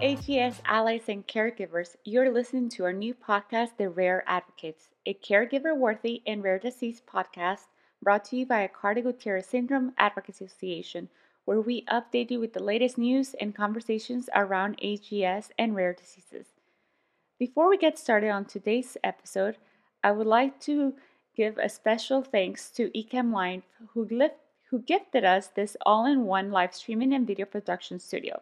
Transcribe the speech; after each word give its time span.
AGS 0.00 0.60
allies 0.64 1.10
and 1.10 1.26
caregivers, 1.26 1.94
you're 2.06 2.32
listening 2.32 2.70
to 2.70 2.84
our 2.84 2.92
new 2.92 3.12
podcast, 3.12 3.76
The 3.76 3.90
Rare 3.90 4.24
Advocates, 4.26 4.88
a 5.04 5.12
caregiver 5.12 5.76
worthy 5.76 6.22
and 6.26 6.42
rare 6.42 6.58
disease 6.58 7.02
podcast 7.06 7.66
brought 8.02 8.24
to 8.26 8.36
you 8.38 8.46
by 8.46 8.66
Aicardi 8.66 9.04
Goutieres 9.04 9.44
Syndrome 9.44 9.92
Advocacy 9.98 10.46
Association, 10.46 11.10
where 11.44 11.60
we 11.60 11.84
update 11.84 12.30
you 12.30 12.40
with 12.40 12.54
the 12.54 12.62
latest 12.62 12.96
news 12.96 13.34
and 13.42 13.54
conversations 13.54 14.30
around 14.34 14.78
AGS 14.78 15.50
and 15.58 15.76
rare 15.76 15.92
diseases. 15.92 16.46
Before 17.38 17.68
we 17.68 17.76
get 17.76 17.98
started 17.98 18.30
on 18.30 18.46
today's 18.46 18.96
episode, 19.04 19.58
I 20.02 20.12
would 20.12 20.26
like 20.26 20.58
to 20.60 20.94
give 21.36 21.58
a 21.58 21.68
special 21.68 22.22
thanks 22.22 22.70
to 22.70 22.88
Ecamm 22.96 23.34
Live, 23.34 23.64
who, 23.92 24.08
who 24.70 24.78
gifted 24.80 25.26
us 25.26 25.48
this 25.48 25.76
all 25.84 26.06
in 26.06 26.24
one 26.24 26.50
live 26.50 26.74
streaming 26.74 27.12
and 27.12 27.26
video 27.26 27.44
production 27.44 27.98
studio. 27.98 28.40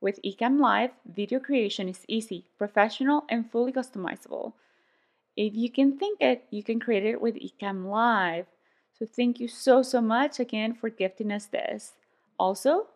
With 0.00 0.20
Ecamm 0.24 0.60
Live, 0.60 0.90
video 1.12 1.40
creation 1.40 1.88
is 1.88 2.04
easy, 2.06 2.44
professional, 2.56 3.24
and 3.28 3.50
fully 3.50 3.72
customizable. 3.72 4.52
If 5.36 5.54
you 5.56 5.70
can 5.70 5.98
think 5.98 6.20
it, 6.20 6.44
you 6.50 6.62
can 6.62 6.78
create 6.78 7.04
it 7.04 7.20
with 7.20 7.34
Ecamm 7.34 7.86
Live. 7.86 8.46
So 8.96 9.06
thank 9.06 9.40
you 9.40 9.48
so, 9.48 9.82
so 9.82 10.00
much 10.00 10.38
again 10.38 10.74
for 10.74 10.88
gifting 10.88 11.32
us 11.32 11.46
this. 11.46 11.94
Also, 12.38 12.86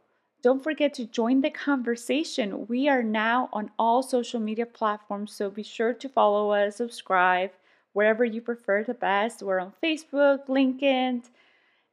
don't 0.42 0.62
forget 0.62 0.94
to 0.94 1.04
join 1.04 1.40
the 1.40 1.50
conversation. 1.50 2.66
We 2.68 2.88
are 2.88 3.02
now 3.02 3.48
on 3.52 3.70
all 3.78 4.02
social 4.02 4.40
media 4.40 4.66
platforms, 4.66 5.32
so 5.32 5.50
be 5.50 5.62
sure 5.62 5.94
to 5.94 6.08
follow 6.08 6.50
us, 6.50 6.76
subscribe, 6.76 7.50
wherever 7.92 8.24
you 8.24 8.40
prefer 8.40 8.84
the 8.84 8.94
best. 8.94 9.42
We're 9.42 9.60
on 9.60 9.72
Facebook, 9.82 10.46
LinkedIn, 10.46 11.28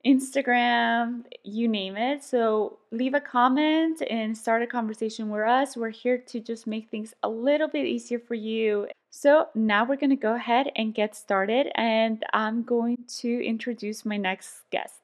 Instagram, 0.06 1.26
you 1.44 1.68
name 1.68 1.98
it. 1.98 2.24
So 2.24 2.80
leave 2.92 3.14
a 3.14 3.20
comment 3.20 4.02
and 4.10 4.38
start 4.38 4.62
a 4.62 4.68
conversation 4.68 5.30
with 5.30 5.42
us. 5.42 5.76
We're 5.76 5.90
here 5.90 6.18
to 6.18 6.40
just 6.40 6.68
make 6.68 6.90
things 6.90 7.14
a 7.22 7.30
little 7.30 7.68
bit 7.68 7.86
easier 7.86 8.20
for 8.20 8.36
you. 8.36 8.88
So 9.10 9.48
now 9.56 9.84
we're 9.84 9.98
going 9.98 10.12
to 10.12 10.16
go 10.16 10.36
ahead 10.36 10.72
and 10.76 10.94
get 10.94 11.16
started, 11.16 11.72
and 11.76 12.24
I'm 12.32 12.64
going 12.64 13.06
to 13.20 13.46
introduce 13.46 14.06
my 14.06 14.18
next 14.18 14.70
guest. 14.72 15.02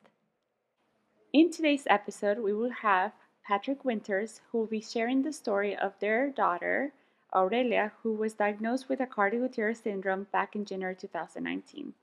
In 1.34 1.52
today's 1.52 1.88
episode, 1.90 2.40
we 2.40 2.54
will 2.54 2.70
have 2.70 3.12
Patrick 3.46 3.84
Winters, 3.84 4.42
who 4.50 4.60
will 4.60 4.68
be 4.68 4.80
sharing 4.80 5.24
the 5.24 5.34
story 5.34 5.76
of 5.76 5.94
their 6.00 6.30
daughter, 6.30 6.94
Aurelia, 7.34 7.92
who 8.02 8.14
was 8.14 8.34
diagnosed 8.34 8.88
with 8.88 9.00
Aicardi-Goutieres 9.00 9.84
syndrome 9.84 10.28
back 10.32 10.56
in 10.56 10.64
January 10.64 10.96
2019. 10.96 11.94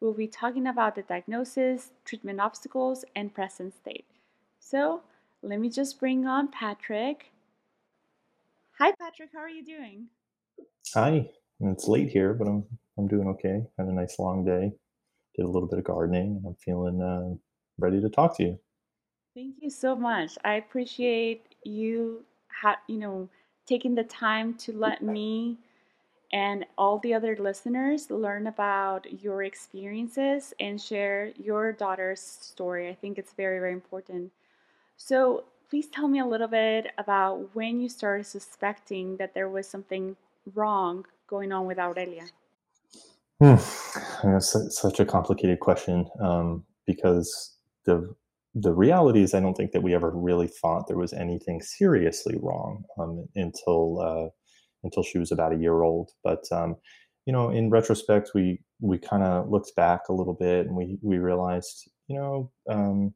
We'll 0.00 0.12
be 0.12 0.28
talking 0.28 0.66
about 0.66 0.94
the 0.94 1.02
diagnosis, 1.02 1.92
treatment 2.04 2.40
obstacles, 2.40 3.04
and 3.14 3.32
present 3.32 3.74
state. 3.74 4.04
So 4.60 5.02
let 5.42 5.58
me 5.58 5.70
just 5.70 5.98
bring 5.98 6.26
on 6.26 6.48
Patrick. 6.48 7.32
Hi, 8.78 8.92
Patrick. 9.00 9.30
How 9.32 9.40
are 9.40 9.48
you 9.48 9.64
doing? 9.64 10.08
Hi. 10.94 11.28
It's 11.60 11.88
late 11.88 12.10
here, 12.10 12.34
but 12.34 12.46
I'm 12.46 12.64
I'm 12.98 13.08
doing 13.08 13.28
okay. 13.28 13.62
Had 13.78 13.86
a 13.86 13.92
nice 13.92 14.18
long 14.18 14.44
day. 14.44 14.72
Did 15.34 15.44
a 15.44 15.48
little 15.48 15.68
bit 15.68 15.78
of 15.78 15.84
gardening, 15.84 16.36
and 16.36 16.46
I'm 16.46 16.56
feeling 16.56 17.00
uh, 17.00 17.34
ready 17.78 18.00
to 18.00 18.10
talk 18.10 18.36
to 18.36 18.42
you. 18.42 18.58
Thank 19.34 19.56
you 19.60 19.70
so 19.70 19.96
much. 19.96 20.36
I 20.44 20.54
appreciate 20.54 21.54
you, 21.62 22.24
ha- 22.48 22.80
you 22.86 22.98
know, 22.98 23.28
taking 23.66 23.94
the 23.94 24.04
time 24.04 24.54
to 24.54 24.72
let 24.72 25.02
me 25.02 25.58
and 26.36 26.66
all 26.76 26.98
the 26.98 27.14
other 27.14 27.34
listeners 27.40 28.10
learn 28.10 28.46
about 28.46 29.22
your 29.22 29.44
experiences 29.44 30.52
and 30.60 30.78
share 30.78 31.32
your 31.42 31.72
daughter's 31.72 32.20
story. 32.20 32.90
I 32.90 32.94
think 32.94 33.16
it's 33.16 33.32
very, 33.32 33.58
very 33.58 33.72
important. 33.72 34.30
So, 34.98 35.44
please 35.70 35.88
tell 35.88 36.08
me 36.08 36.18
a 36.18 36.26
little 36.26 36.46
bit 36.46 36.88
about 36.98 37.34
when 37.54 37.80
you 37.80 37.88
started 37.88 38.26
suspecting 38.26 39.16
that 39.16 39.32
there 39.32 39.48
was 39.48 39.66
something 39.66 40.14
wrong 40.54 41.06
going 41.26 41.52
on 41.52 41.66
with 41.66 41.78
Aurelia. 41.78 42.26
Hmm. 43.40 43.56
That's 44.22 44.78
such 44.78 45.00
a 45.00 45.06
complicated 45.06 45.60
question 45.60 46.06
um, 46.22 46.64
because 46.86 47.56
the 47.86 48.14
the 48.58 48.72
reality 48.72 49.22
is, 49.22 49.34
I 49.34 49.40
don't 49.40 49.54
think 49.54 49.72
that 49.72 49.82
we 49.82 49.94
ever 49.94 50.10
really 50.10 50.48
thought 50.48 50.86
there 50.86 50.98
was 50.98 51.12
anything 51.12 51.60
seriously 51.60 52.36
wrong 52.40 52.84
um, 52.98 53.26
until 53.34 54.00
uh, 54.00 54.28
until 54.86 55.02
she 55.02 55.18
was 55.18 55.32
about 55.32 55.52
a 55.52 55.58
year 55.58 55.82
old. 55.82 56.12
But 56.24 56.44
um, 56.50 56.76
you 57.26 57.32
know, 57.32 57.50
in 57.50 57.70
retrospect, 57.70 58.30
we 58.34 58.60
we 58.80 58.98
kind 58.98 59.22
of 59.22 59.50
looked 59.50 59.74
back 59.76 60.08
a 60.08 60.12
little 60.12 60.34
bit 60.34 60.66
and 60.66 60.76
we 60.76 60.98
we 61.02 61.18
realized, 61.18 61.90
you 62.08 62.16
know, 62.16 62.50
um, 62.70 63.12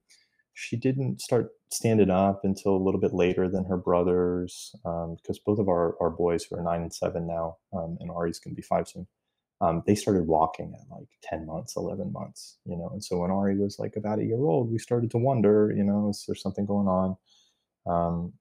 she 0.55 0.77
didn't 0.77 1.21
start 1.21 1.51
standing 1.73 2.11
up 2.11 2.41
until 2.43 2.75
a 2.75 2.85
little 2.85 3.01
bit 3.01 3.15
later 3.15 3.49
than 3.49 3.65
her 3.65 3.77
brothers, 3.77 4.73
because 4.83 5.39
um, 5.39 5.45
both 5.47 5.59
of 5.59 5.69
our 5.69 5.97
our 6.01 6.11
boys 6.11 6.45
who 6.45 6.57
are 6.57 6.63
nine 6.63 6.83
and 6.83 6.93
seven 6.93 7.27
now, 7.27 7.57
um, 7.73 7.97
and 8.01 8.11
Auri's 8.11 8.41
going 8.41 8.55
to 8.55 8.61
be 8.61 8.67
five 8.67 8.89
soon. 8.89 9.07
Um, 9.63 9.83
they 9.87 9.95
started 9.95 10.27
walking 10.27 10.75
at 10.75 10.91
like 10.91 11.09
10 11.23 11.45
months 11.45 11.77
11 11.77 12.15
months 12.15 12.57
you 12.65 12.79
know 12.79 12.89
and 12.95 13.05
so 13.05 13.19
when 13.19 13.31
Auri 13.31 13.59
was 13.59 13.79
like 13.79 13.95
about 13.95 14.19
a 14.19 14.25
year 14.25 14.39
old 14.39 14.73
we 14.73 14.79
started 14.79 15.11
to 15.11 15.19
wonder 15.19 15.71
you 15.77 15.85
know 15.85 16.09
is 16.09 16.25
there 16.27 16.35
something 16.35 16.65
going 16.65 16.89
on 16.89 17.17
um, 17.87 18.33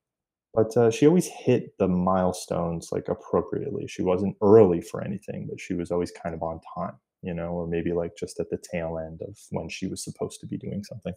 but 0.53 0.75
uh, 0.75 0.89
she 0.91 1.07
always 1.07 1.27
hit 1.27 1.77
the 1.77 1.87
milestones 1.87 2.89
like 2.91 3.07
appropriately. 3.07 3.87
She 3.87 4.01
wasn't 4.01 4.35
early 4.41 4.81
for 4.81 5.03
anything, 5.03 5.47
but 5.49 5.59
she 5.59 5.73
was 5.73 5.91
always 5.91 6.11
kind 6.11 6.33
of 6.33 6.41
on 6.41 6.59
time, 6.75 6.95
you 7.21 7.33
know, 7.33 7.49
or 7.49 7.67
maybe 7.67 7.93
like 7.93 8.17
just 8.17 8.39
at 8.39 8.49
the 8.49 8.57
tail 8.57 8.97
end 8.97 9.21
of 9.21 9.37
when 9.51 9.69
she 9.69 9.87
was 9.87 10.03
supposed 10.03 10.39
to 10.41 10.47
be 10.47 10.57
doing 10.57 10.83
something. 10.83 11.13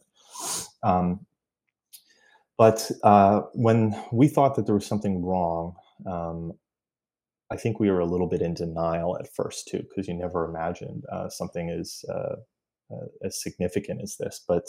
Um, 0.82 1.26
but 2.58 2.90
uh, 3.02 3.42
when 3.54 4.00
we 4.12 4.28
thought 4.28 4.54
that 4.56 4.66
there 4.66 4.74
was 4.74 4.86
something 4.86 5.24
wrong, 5.24 5.74
um, 6.06 6.52
I 7.50 7.56
think 7.56 7.80
we 7.80 7.90
were 7.90 8.00
a 8.00 8.06
little 8.06 8.28
bit 8.28 8.42
in 8.42 8.54
denial 8.54 9.18
at 9.18 9.34
first 9.34 9.68
too, 9.68 9.78
because 9.88 10.08
you 10.08 10.14
never 10.14 10.44
imagined 10.44 11.04
uh, 11.10 11.28
something 11.28 11.70
as 11.70 12.04
uh, 12.08 12.36
uh, 12.90 13.06
as 13.22 13.42
significant 13.42 14.00
as 14.02 14.16
this. 14.16 14.44
But 14.46 14.68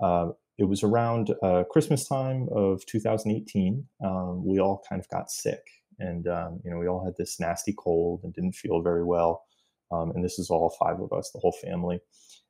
uh, 0.00 0.30
it 0.58 0.64
was 0.64 0.82
around 0.82 1.34
uh, 1.42 1.64
Christmas 1.70 2.06
time 2.06 2.48
of 2.52 2.84
2018. 2.86 3.84
Um, 4.04 4.44
we 4.44 4.60
all 4.60 4.82
kind 4.88 5.00
of 5.00 5.08
got 5.08 5.30
sick, 5.30 5.62
and 5.98 6.28
um, 6.28 6.60
you 6.64 6.70
know 6.70 6.78
we 6.78 6.86
all 6.86 7.04
had 7.04 7.14
this 7.18 7.40
nasty 7.40 7.74
cold 7.76 8.20
and 8.22 8.32
didn't 8.32 8.54
feel 8.54 8.80
very 8.80 9.04
well. 9.04 9.44
Um, 9.90 10.12
and 10.12 10.24
this 10.24 10.38
is 10.38 10.50
all 10.50 10.76
five 10.78 11.00
of 11.00 11.12
us, 11.12 11.30
the 11.30 11.40
whole 11.40 11.54
family. 11.62 12.00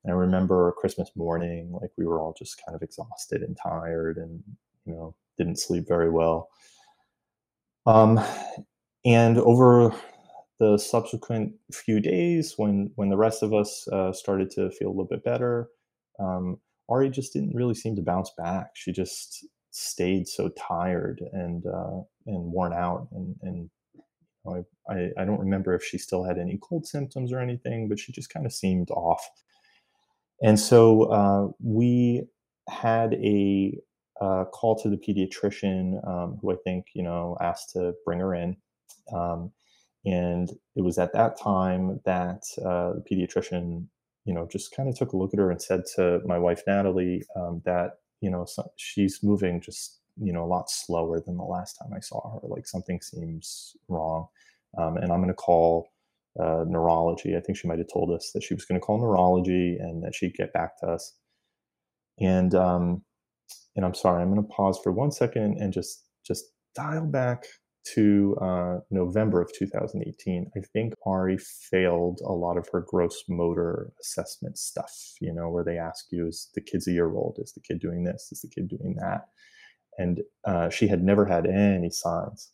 And 0.05 0.13
I 0.13 0.17
remember 0.17 0.73
Christmas 0.79 1.11
morning, 1.17 1.73
like 1.81 1.91
we 1.97 2.07
were 2.07 2.21
all 2.21 2.35
just 2.39 2.61
kind 2.65 2.77
of 2.77 2.83
exhausted 2.83 3.43
and 3.43 3.57
tired, 3.63 4.19
and 4.19 4.43
you 4.85 4.93
know 4.93 5.15
didn't 5.39 5.59
sleep 5.59 5.85
very 5.89 6.11
well. 6.11 6.49
Um, 7.87 8.21
and 9.05 9.39
over 9.39 9.95
the 10.61 10.79
subsequent 10.79 11.55
few 11.73 12.01
days, 12.01 12.55
when 12.59 12.91
when 12.97 13.09
the 13.09 13.17
rest 13.17 13.43
of 13.43 13.55
us 13.55 13.89
uh, 13.89 14.13
started 14.13 14.51
to 14.53 14.71
feel 14.71 14.89
a 14.89 14.91
little 14.91 15.07
bit 15.07 15.25
better. 15.25 15.69
Um, 16.21 16.59
Auri 16.89 17.11
just 17.11 17.33
didn't 17.33 17.55
really 17.55 17.75
seem 17.75 17.97
to 17.97 18.03
bounce 18.03 18.31
back. 18.37 18.71
She 18.75 18.93
just 18.93 19.47
stayed 19.71 20.29
so 20.29 20.51
tired 20.51 21.21
and 21.33 21.65
uh, 21.67 22.01
and 22.27 22.53
worn 22.53 22.73
out, 22.73 23.09
and 23.13 23.37
and 23.43 23.71
I, 24.47 24.65
I, 24.93 25.11
I 25.19 25.25
don't 25.25 25.41
remember 25.41 25.75
if 25.75 25.85
she 25.85 25.99
still 25.99 26.25
had 26.25 26.39
any 26.39 26.59
cold 26.63 26.87
symptoms 26.87 27.33
or 27.33 27.41
anything, 27.41 27.89
but 27.89 27.99
she 27.99 28.13
just 28.13 28.33
kind 28.33 28.47
of 28.47 28.53
seemed 28.53 28.91
off. 28.91 29.27
And 30.43 30.59
so 30.59 31.05
uh, 31.05 31.49
we 31.63 32.27
had 32.69 33.15
a 33.15 33.79
uh, 34.21 34.45
call 34.47 34.77
to 34.83 34.89
the 34.89 34.97
pediatrician, 34.97 36.07
um, 36.07 36.39
who 36.41 36.53
I 36.53 36.57
think 36.65 36.87
you 36.95 37.03
know 37.03 37.37
asked 37.41 37.71
to 37.73 37.95
bring 38.05 38.21
her 38.21 38.35
in. 38.35 38.57
Um, 39.13 39.53
and 40.07 40.51
it 40.77 40.83
was 40.83 40.99
at 40.99 41.15
that 41.15 41.39
time 41.39 42.01
that 42.05 42.43
uh, 42.59 42.93
the 42.95 43.05
pediatrician 43.11 43.87
you 44.25 44.35
know, 44.35 44.49
just 44.51 44.75
kind 44.75 44.89
of 44.89 44.97
took 44.97 45.13
a 45.13 45.17
look 45.17 45.33
at 45.35 45.39
her 45.39 45.51
and 45.51 45.61
said 45.61 45.83
to 45.97 46.21
my 46.25 46.39
wife 46.39 46.63
Natalie 46.67 47.23
um, 47.37 47.63
that 47.65 47.93
you 48.21 48.31
know 48.31 48.45
so 48.47 48.71
she's 48.77 49.23
moving 49.23 49.61
just 49.61 50.01
you 50.17 50.33
know 50.33 50.45
a 50.45 50.47
lot 50.47 50.71
slower 50.71 51.21
than 51.21 51.37
the 51.37 51.45
last 51.45 51.75
time 51.75 51.93
I 51.95 52.01
saw 52.01 52.33
her. 52.33 52.41
Like 52.43 52.67
something 52.67 53.01
seems 53.01 53.77
wrong, 53.89 54.27
um, 54.79 54.97
and 54.97 55.13
I'm 55.13 55.21
going 55.21 55.29
to 55.29 55.35
call 55.35 55.89
uh, 56.41 56.65
neurology. 56.67 57.37
I 57.37 57.41
think 57.41 57.59
she 57.59 57.69
might 57.69 57.79
have 57.79 57.93
told 57.93 58.11
us 58.11 58.31
that 58.35 58.43
she 58.43 58.55
was 58.55 58.65
going 58.65 58.81
to 58.81 58.85
call 58.85 58.99
neurology 58.99 59.77
and 59.79 60.03
that 60.03 60.15
she'd 60.15 60.35
get 60.35 60.53
back 60.53 60.79
to 60.81 60.87
us. 60.87 61.15
And 62.21 62.55
um, 62.55 63.03
and 63.77 63.85
I'm 63.85 63.95
sorry, 63.95 64.23
I'm 64.23 64.33
going 64.33 64.43
to 64.43 64.55
pause 64.55 64.79
for 64.83 64.93
one 64.93 65.11
second 65.11 65.59
and 65.61 65.73
just 65.73 66.05
just 66.27 66.45
dial 66.75 67.07
back 67.07 67.45
to 67.95 68.37
uh, 68.41 68.79
November 68.91 69.43
of 69.43 69.53
2018, 69.53 70.51
I 70.57 70.61
think 70.73 70.95
Auri 71.03 71.39
failed 71.39 72.21
a 72.25 72.33
lot 72.33 72.57
of 72.57 72.69
her 72.73 72.81
gross 72.81 73.25
motor 73.29 73.93
assessment 74.01 74.59
stuff, 74.59 75.15
you 75.21 75.33
know, 75.33 75.51
where 75.51 75.65
they 75.65 75.79
ask 75.79 76.07
you, 76.11 76.29
is 76.29 76.49
the 76.55 76.61
kid's 76.61 76.89
a 76.89 76.93
year 76.93 77.15
old? 77.15 77.39
Is 77.43 77.53
the 77.53 77.61
kid 77.61 77.81
doing 77.81 78.05
this? 78.05 78.31
Is 78.33 78.41
the 78.41 78.49
kid 78.49 78.69
doing 78.69 78.97
that? 79.01 79.27
And 79.99 80.21
uh, 80.45 80.71
she 80.71 80.89
had 80.89 81.03
never 81.03 81.27
had 81.27 81.47
any 81.47 81.91
signs. 81.91 82.51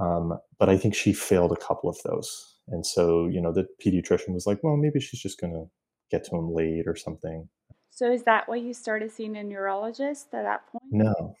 Um, 0.00 0.38
but 0.58 0.68
I 0.68 0.78
think 0.78 0.94
she 0.94 1.12
failed 1.12 1.52
a 1.52 1.56
couple 1.56 1.90
of 1.90 1.98
those. 2.04 2.56
And 2.68 2.86
so, 2.86 3.26
you 3.26 3.40
know, 3.40 3.52
the 3.52 3.66
pediatrician 3.84 4.32
was 4.32 4.46
like, 4.46 4.60
well, 4.62 4.76
maybe 4.76 5.00
she's 5.00 5.20
just 5.20 5.40
going 5.40 5.52
to 5.52 5.66
get 6.10 6.24
to 6.24 6.36
him 6.36 6.54
late 6.54 6.86
or 6.86 6.96
something. 6.96 7.48
So, 7.90 8.10
is 8.10 8.22
that 8.22 8.48
why 8.48 8.56
you 8.56 8.72
started 8.72 9.10
seeing 9.10 9.36
a 9.36 9.44
neurologist 9.44 10.28
at 10.32 10.44
that 10.44 10.66
point? 10.68 10.84
No, 10.90 11.34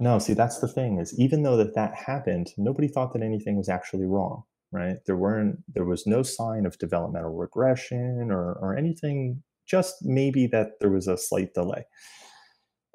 No, 0.00 0.18
see, 0.18 0.34
that's 0.34 0.58
the 0.60 0.68
thing 0.68 0.98
is 0.98 1.18
even 1.18 1.42
though 1.42 1.56
that 1.56 1.74
that 1.74 1.94
happened, 1.94 2.52
nobody 2.56 2.88
thought 2.88 3.12
that 3.12 3.22
anything 3.22 3.56
was 3.56 3.68
actually 3.68 4.06
wrong, 4.06 4.44
right? 4.72 4.96
There 5.06 5.16
weren't 5.16 5.58
there 5.74 5.84
was 5.84 6.06
no 6.06 6.22
sign 6.22 6.66
of 6.66 6.78
developmental 6.78 7.34
regression 7.36 8.30
or 8.30 8.54
or 8.54 8.76
anything, 8.76 9.42
just 9.66 9.96
maybe 10.02 10.46
that 10.48 10.80
there 10.80 10.90
was 10.90 11.08
a 11.08 11.16
slight 11.16 11.54
delay. 11.54 11.84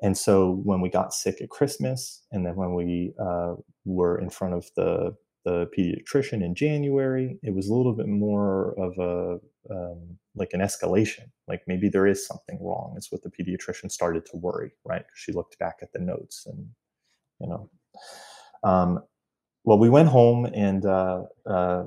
And 0.01 0.17
so 0.17 0.61
when 0.63 0.81
we 0.81 0.89
got 0.89 1.13
sick 1.13 1.41
at 1.41 1.49
Christmas, 1.49 2.23
and 2.31 2.45
then 2.45 2.55
when 2.55 2.75
we 2.75 3.13
uh, 3.19 3.55
were 3.85 4.19
in 4.19 4.29
front 4.29 4.53
of 4.53 4.65
the 4.75 5.15
the 5.47 5.69
pediatrician 5.77 6.43
in 6.43 6.53
January, 6.55 7.39
it 7.41 7.53
was 7.53 7.69
a 7.69 7.73
little 7.73 7.93
bit 7.93 8.07
more 8.07 8.73
of 8.77 8.97
a 8.97 9.39
um, 9.73 10.17
like 10.35 10.51
an 10.53 10.59
escalation. 10.59 11.31
Like 11.47 11.61
maybe 11.67 11.87
there 11.89 12.05
is 12.05 12.27
something 12.27 12.59
wrong. 12.61 12.95
Is 12.97 13.11
what 13.11 13.23
the 13.23 13.31
pediatrician 13.31 13.89
started 13.89 14.25
to 14.27 14.37
worry, 14.37 14.71
right? 14.83 15.05
She 15.15 15.31
looked 15.31 15.57
back 15.57 15.77
at 15.81 15.93
the 15.93 15.99
notes 15.99 16.45
and 16.45 16.67
you 17.39 17.47
know. 17.47 17.69
Um, 18.63 18.99
well, 19.63 19.79
we 19.79 19.89
went 19.89 20.09
home 20.09 20.45
and 20.45 20.85
uh, 20.85 21.23
uh, 21.45 21.83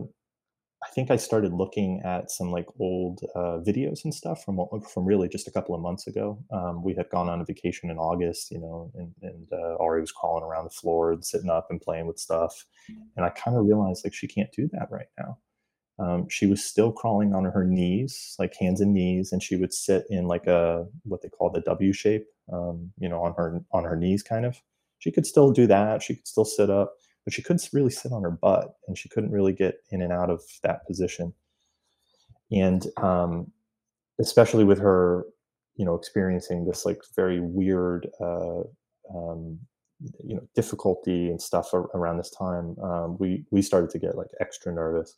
I 0.91 0.93
think 0.93 1.13
I 1.13 1.17
started 1.17 1.53
looking 1.53 2.03
at 2.05 2.33
some 2.33 2.51
like 2.51 2.67
old 2.81 3.21
uh, 3.37 3.59
videos 3.65 4.03
and 4.03 4.13
stuff 4.13 4.45
from 4.45 4.59
from 4.93 5.05
really 5.05 5.29
just 5.29 5.47
a 5.47 5.53
couple 5.53 5.73
of 5.73 5.81
months 5.81 6.09
ago. 6.09 6.43
Um, 6.51 6.83
we 6.83 6.95
had 6.95 7.09
gone 7.11 7.29
on 7.29 7.41
a 7.41 7.45
vacation 7.45 7.91
in 7.91 7.97
August, 7.97 8.51
you 8.51 8.59
know, 8.59 8.91
and, 8.97 9.15
and 9.23 9.47
uh, 9.53 9.77
Auri 9.77 10.01
was 10.01 10.11
crawling 10.11 10.43
around 10.43 10.65
the 10.65 10.71
floor 10.71 11.13
and 11.13 11.25
sitting 11.25 11.49
up 11.49 11.69
and 11.71 11.81
playing 11.81 12.07
with 12.07 12.19
stuff. 12.19 12.67
And 13.17 13.25
I 13.25 13.31
kind 13.31 13.57
of 13.57 13.67
realized 13.67 14.05
like 14.05 14.15
she 14.15 14.27
can't 14.27 14.51
do 14.51 14.69
that 14.73 14.89
right 14.91 15.07
now. 15.17 15.39
Um, 16.01 16.29
she 16.29 16.47
was 16.47 16.65
still 16.65 16.91
crawling 16.91 17.35
on 17.35 17.45
her 17.45 17.65
knees, 17.65 18.35
like 18.41 18.57
hands 18.59 18.81
and 18.81 18.93
knees, 18.93 19.31
and 19.31 19.41
she 19.41 19.55
would 19.55 19.73
sit 19.73 20.07
in 20.11 20.27
like 20.27 20.49
a 20.49 20.87
what 21.05 21.23
they 21.23 21.29
call 21.29 21.51
the 21.51 21.61
W 21.61 21.93
shape, 21.93 22.27
um, 22.53 22.91
you 22.99 23.09
know, 23.09 23.23
on 23.23 23.35
her 23.35 23.61
on 23.73 23.85
her 23.85 23.97
knees, 23.97 24.25
kind 24.25 24.45
of. 24.45 24.61
She 24.99 25.13
could 25.13 25.25
still 25.25 25.53
do 25.53 25.69
that. 25.69 26.03
She 26.03 26.17
could 26.17 26.27
still 26.27 26.45
sit 26.45 26.69
up, 26.69 26.95
but 27.25 27.35
she 27.35 27.43
couldn't 27.43 27.69
really 27.73 27.91
sit 27.91 28.13
on 28.13 28.23
her 28.23 28.31
butt, 28.31 28.75
and 28.87 28.97
she 28.97 29.09
couldn't 29.09 29.31
really 29.31 29.53
get 29.53 29.83
in 29.91 30.03
and 30.03 30.13
out 30.13 30.31
of 30.31 30.43
that 30.63 30.87
position. 30.87 31.33
And 32.53 32.87
um, 32.97 33.53
especially 34.21 34.65
with 34.65 34.79
her, 34.79 35.25
you 35.77 35.85
know, 35.85 35.95
experiencing 35.95 36.67
this 36.67 36.85
like 36.85 37.01
very 37.15 37.41
weird, 37.41 38.09
uh, 38.21 38.61
um, 39.15 39.59
you 40.25 40.35
know, 40.35 40.49
difficulty 40.55 41.29
and 41.29 41.41
stuff 41.41 41.73
ar- 41.73 41.91
around 41.95 42.19
this 42.19 42.31
time, 42.31 42.77
um, 42.83 43.17
we 43.19 43.45
we 43.51 43.63
started 43.63 43.91
to 43.91 43.99
get 43.99 44.17
like 44.17 44.31
extra 44.41 44.73
nervous 44.73 45.17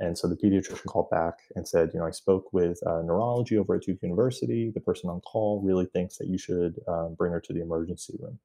and 0.00 0.16
so 0.16 0.28
the 0.28 0.36
pediatrician 0.36 0.86
called 0.86 1.10
back 1.10 1.38
and 1.54 1.66
said, 1.66 1.90
you 1.92 2.00
know, 2.00 2.06
I 2.06 2.10
spoke 2.10 2.52
with 2.52 2.78
uh, 2.86 3.02
neurology 3.02 3.56
over 3.56 3.76
at 3.76 3.82
Duke 3.82 4.02
University. 4.02 4.70
The 4.70 4.80
person 4.80 5.08
on 5.08 5.20
call 5.20 5.62
really 5.62 5.86
thinks 5.86 6.18
that 6.18 6.28
you 6.28 6.38
should 6.38 6.80
um, 6.86 7.14
bring 7.14 7.32
her 7.32 7.40
to 7.40 7.52
the 7.52 7.62
emergency 7.62 8.14
room. 8.20 8.38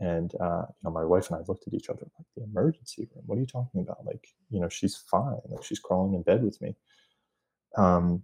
And 0.00 0.32
uh, 0.40 0.64
you 0.68 0.84
know, 0.84 0.90
my 0.90 1.04
wife 1.04 1.28
and 1.30 1.38
I 1.38 1.44
looked 1.48 1.66
at 1.66 1.74
each 1.74 1.88
other 1.88 2.06
like, 2.18 2.26
the 2.36 2.44
emergency 2.44 3.08
room? 3.14 3.24
What 3.26 3.36
are 3.36 3.40
you 3.40 3.46
talking 3.46 3.80
about? 3.80 4.06
Like, 4.06 4.28
you 4.50 4.60
know, 4.60 4.68
she's 4.68 4.96
fine. 4.96 5.38
Like, 5.48 5.64
she's 5.64 5.80
crawling 5.80 6.14
in 6.14 6.22
bed 6.22 6.44
with 6.44 6.60
me. 6.62 6.76
Um, 7.76 8.22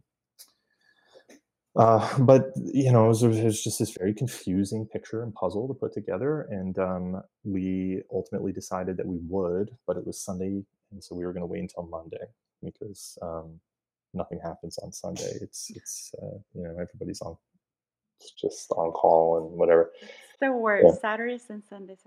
uh, 1.77 2.19
but 2.21 2.53
you 2.57 2.93
know, 2.93 3.07
it 3.07 3.09
was, 3.09 3.23
it 3.23 3.45
was 3.45 3.63
just 3.63 3.79
this 3.81 3.97
very 3.99 4.15
confusing 4.15 4.87
picture 4.87 5.23
and 5.23 5.35
puzzle 5.35 5.67
to 5.69 5.75
put 5.75 5.93
together. 5.93 6.43
And 6.51 6.79
um, 6.79 7.23
we 7.45 8.03
ultimately 8.13 8.53
decided 8.53 8.97
that 8.99 9.07
we 9.07 9.19
would, 9.29 9.71
but 9.87 9.97
it 9.97 10.07
was 10.07 10.21
Sunday, 10.21 10.63
and 10.93 11.03
so 11.03 11.17
we 11.17 11.25
were 11.25 11.33
going 11.33 11.43
to 11.43 11.47
wait 11.47 11.63
until 11.63 11.85
Monday 11.85 12.27
because 12.63 13.19
um, 13.23 13.61
nothing 14.15 14.41
happens 14.43 14.79
on 14.79 14.93
Sunday. 14.93 15.33
It's 15.41 15.71
it's 15.75 16.15
uh, 16.23 16.39
you 16.55 16.63
know 16.63 16.77
everybody's 16.81 17.21
on 17.23 17.37
just 18.33 18.71
on 18.73 18.93
call 18.93 19.39
and 19.39 19.59
whatever. 19.59 19.93
The 20.41 20.47
Yeah. 20.47 20.53
worst. 20.53 21.01
Saturdays 21.01 21.49
and 21.51 21.63
Sundays. 21.65 22.01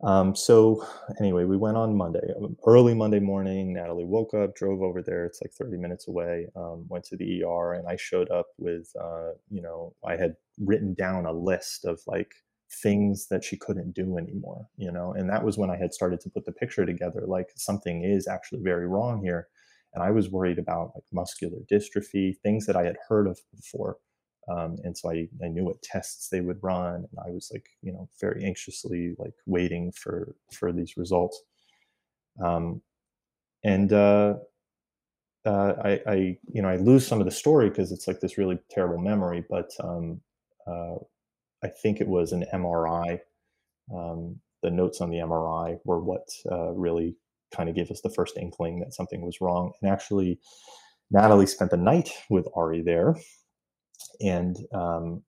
Um, 0.00 0.36
so 0.36 0.86
anyway, 1.18 1.44
we 1.44 1.56
went 1.56 1.76
on 1.76 1.96
Monday, 1.96 2.32
um, 2.36 2.56
early 2.66 2.94
Monday 2.94 3.18
morning. 3.18 3.72
Natalie 3.72 4.04
woke 4.04 4.32
up, 4.32 4.54
drove 4.54 4.80
over 4.80 5.02
there. 5.02 5.24
It's 5.24 5.42
like 5.42 5.52
30 5.52 5.76
minutes 5.76 6.06
away. 6.06 6.46
Um, 6.54 6.86
went 6.88 7.04
to 7.06 7.16
the 7.16 7.42
ER, 7.42 7.72
and 7.74 7.88
I 7.88 7.96
showed 7.96 8.30
up 8.30 8.46
with, 8.58 8.92
uh, 9.00 9.32
you 9.50 9.60
know, 9.60 9.94
I 10.04 10.16
had 10.16 10.36
written 10.60 10.94
down 10.94 11.26
a 11.26 11.32
list 11.32 11.84
of 11.84 12.00
like 12.06 12.32
things 12.82 13.26
that 13.28 13.42
she 13.42 13.56
couldn't 13.56 13.92
do 13.92 14.18
anymore, 14.18 14.68
you 14.76 14.92
know, 14.92 15.12
and 15.14 15.28
that 15.30 15.42
was 15.44 15.58
when 15.58 15.70
I 15.70 15.76
had 15.76 15.92
started 15.94 16.20
to 16.20 16.30
put 16.30 16.44
the 16.44 16.52
picture 16.52 16.86
together. 16.86 17.24
Like 17.26 17.48
something 17.56 18.04
is 18.04 18.28
actually 18.28 18.60
very 18.62 18.86
wrong 18.86 19.20
here, 19.22 19.48
and 19.94 20.02
I 20.04 20.12
was 20.12 20.30
worried 20.30 20.58
about 20.60 20.92
like 20.94 21.04
muscular 21.12 21.58
dystrophy, 21.70 22.38
things 22.38 22.66
that 22.66 22.76
I 22.76 22.84
had 22.84 22.98
heard 23.08 23.26
of 23.26 23.40
before. 23.56 23.96
Um, 24.50 24.76
and 24.84 24.96
so 24.96 25.10
I, 25.10 25.28
I 25.44 25.48
knew 25.48 25.64
what 25.64 25.82
tests 25.82 26.28
they 26.28 26.40
would 26.40 26.62
run 26.62 26.94
and 26.94 27.18
i 27.26 27.30
was 27.30 27.50
like 27.52 27.68
you 27.82 27.92
know 27.92 28.08
very 28.18 28.44
anxiously 28.44 29.14
like 29.18 29.34
waiting 29.46 29.92
for 29.92 30.34
for 30.52 30.72
these 30.72 30.96
results. 30.96 31.42
Um, 32.42 32.82
and 33.64 33.92
uh, 33.92 34.34
uh, 35.44 35.74
I, 35.82 36.00
I 36.06 36.38
you 36.52 36.62
know 36.62 36.68
i 36.68 36.76
lose 36.76 37.06
some 37.06 37.20
of 37.20 37.24
the 37.24 37.30
story 37.30 37.68
because 37.68 37.92
it's 37.92 38.06
like 38.06 38.20
this 38.20 38.38
really 38.38 38.58
terrible 38.70 38.98
memory 38.98 39.44
but 39.48 39.70
um, 39.82 40.20
uh, 40.66 40.96
i 41.62 41.68
think 41.68 42.00
it 42.00 42.08
was 42.08 42.32
an 42.32 42.44
mri 42.52 43.20
um, 43.94 44.38
the 44.62 44.70
notes 44.70 45.00
on 45.00 45.10
the 45.10 45.18
mri 45.18 45.78
were 45.84 46.00
what 46.00 46.28
uh, 46.50 46.72
really 46.72 47.16
kind 47.54 47.68
of 47.68 47.74
gave 47.74 47.90
us 47.90 48.00
the 48.02 48.10
first 48.10 48.36
inkling 48.36 48.80
that 48.80 48.92
something 48.92 49.22
was 49.22 49.40
wrong 49.40 49.72
and 49.80 49.90
actually 49.90 50.38
natalie 51.10 51.46
spent 51.46 51.70
the 51.70 51.76
night 51.76 52.10
with 52.28 52.46
Auri 52.52 52.82
there 52.82 53.16
and 54.20 54.56
um, 54.72 55.22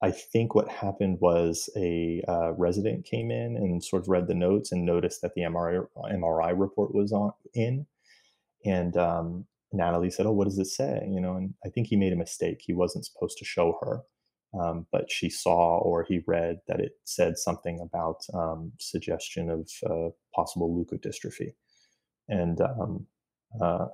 I 0.00 0.10
think 0.12 0.54
what 0.54 0.68
happened 0.68 1.18
was 1.20 1.68
a 1.76 2.22
uh, 2.28 2.52
resident 2.52 3.04
came 3.04 3.30
in 3.30 3.56
and 3.56 3.82
sort 3.82 4.02
of 4.02 4.08
read 4.08 4.28
the 4.28 4.34
notes 4.34 4.70
and 4.70 4.84
noticed 4.84 5.22
that 5.22 5.34
the 5.34 5.42
MRI, 5.42 5.86
MRI 5.96 6.58
report 6.58 6.94
was 6.94 7.12
on 7.12 7.32
in, 7.54 7.86
and 8.64 8.96
um, 8.96 9.46
Natalie 9.72 10.10
said, 10.10 10.26
"Oh, 10.26 10.32
what 10.32 10.44
does 10.44 10.58
it 10.58 10.66
say?" 10.66 11.06
You 11.10 11.20
know, 11.20 11.36
and 11.36 11.54
I 11.64 11.68
think 11.68 11.88
he 11.88 11.96
made 11.96 12.12
a 12.12 12.16
mistake. 12.16 12.60
He 12.60 12.72
wasn't 12.72 13.06
supposed 13.06 13.38
to 13.38 13.44
show 13.44 13.76
her, 13.82 14.02
um, 14.60 14.86
but 14.92 15.10
she 15.10 15.30
saw 15.30 15.78
or 15.78 16.04
he 16.04 16.22
read 16.26 16.60
that 16.68 16.80
it 16.80 16.92
said 17.04 17.36
something 17.36 17.80
about 17.80 18.24
um, 18.34 18.72
suggestion 18.78 19.50
of 19.50 19.68
uh, 19.90 20.10
possible 20.34 20.72
leukodystrophy, 20.72 21.54
and 22.28 22.60
um, 22.60 23.06
uh, 23.60 23.86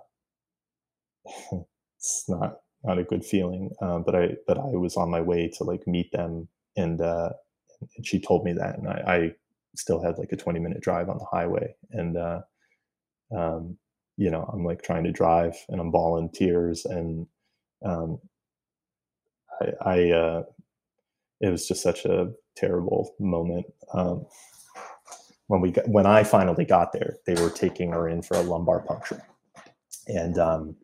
it's 1.96 2.24
not 2.28 2.58
not 2.84 2.98
a 2.98 3.04
good 3.04 3.24
feeling. 3.24 3.70
Um, 3.80 4.02
but 4.04 4.14
I 4.14 4.36
but 4.46 4.58
I 4.58 4.72
was 4.76 4.96
on 4.96 5.10
my 5.10 5.20
way 5.20 5.48
to 5.56 5.64
like 5.64 5.86
meet 5.86 6.12
them, 6.12 6.48
and 6.76 7.00
uh, 7.00 7.30
and 7.96 8.06
she 8.06 8.20
told 8.20 8.44
me 8.44 8.52
that, 8.52 8.78
and 8.78 8.88
I, 8.88 9.02
I 9.06 9.34
still 9.76 10.02
had 10.02 10.18
like 10.18 10.32
a 10.32 10.36
twenty 10.36 10.60
minute 10.60 10.80
drive 10.80 11.08
on 11.08 11.18
the 11.18 11.24
highway, 11.24 11.74
and 11.90 12.16
uh, 12.16 12.40
um, 13.36 13.76
you 14.16 14.30
know 14.30 14.48
I'm 14.52 14.64
like 14.64 14.82
trying 14.82 15.04
to 15.04 15.12
drive, 15.12 15.56
and 15.68 15.80
I'm 15.80 15.90
bawling 15.90 16.30
tears, 16.30 16.84
and 16.84 17.26
um, 17.84 18.18
I, 19.60 19.72
I 19.80 20.10
uh, 20.10 20.42
it 21.40 21.50
was 21.50 21.66
just 21.66 21.82
such 21.82 22.04
a 22.04 22.32
terrible 22.56 23.14
moment. 23.18 23.66
Um, 23.92 24.26
when 25.46 25.60
we 25.60 25.72
got, 25.72 25.88
when 25.88 26.06
I 26.06 26.24
finally 26.24 26.64
got 26.64 26.92
there, 26.92 27.16
they 27.26 27.34
were 27.34 27.50
taking 27.50 27.92
her 27.92 28.08
in 28.08 28.22
for 28.22 28.36
a 28.36 28.42
lumbar 28.42 28.80
puncture, 28.80 29.22
and 30.06 30.38
um, 30.38 30.76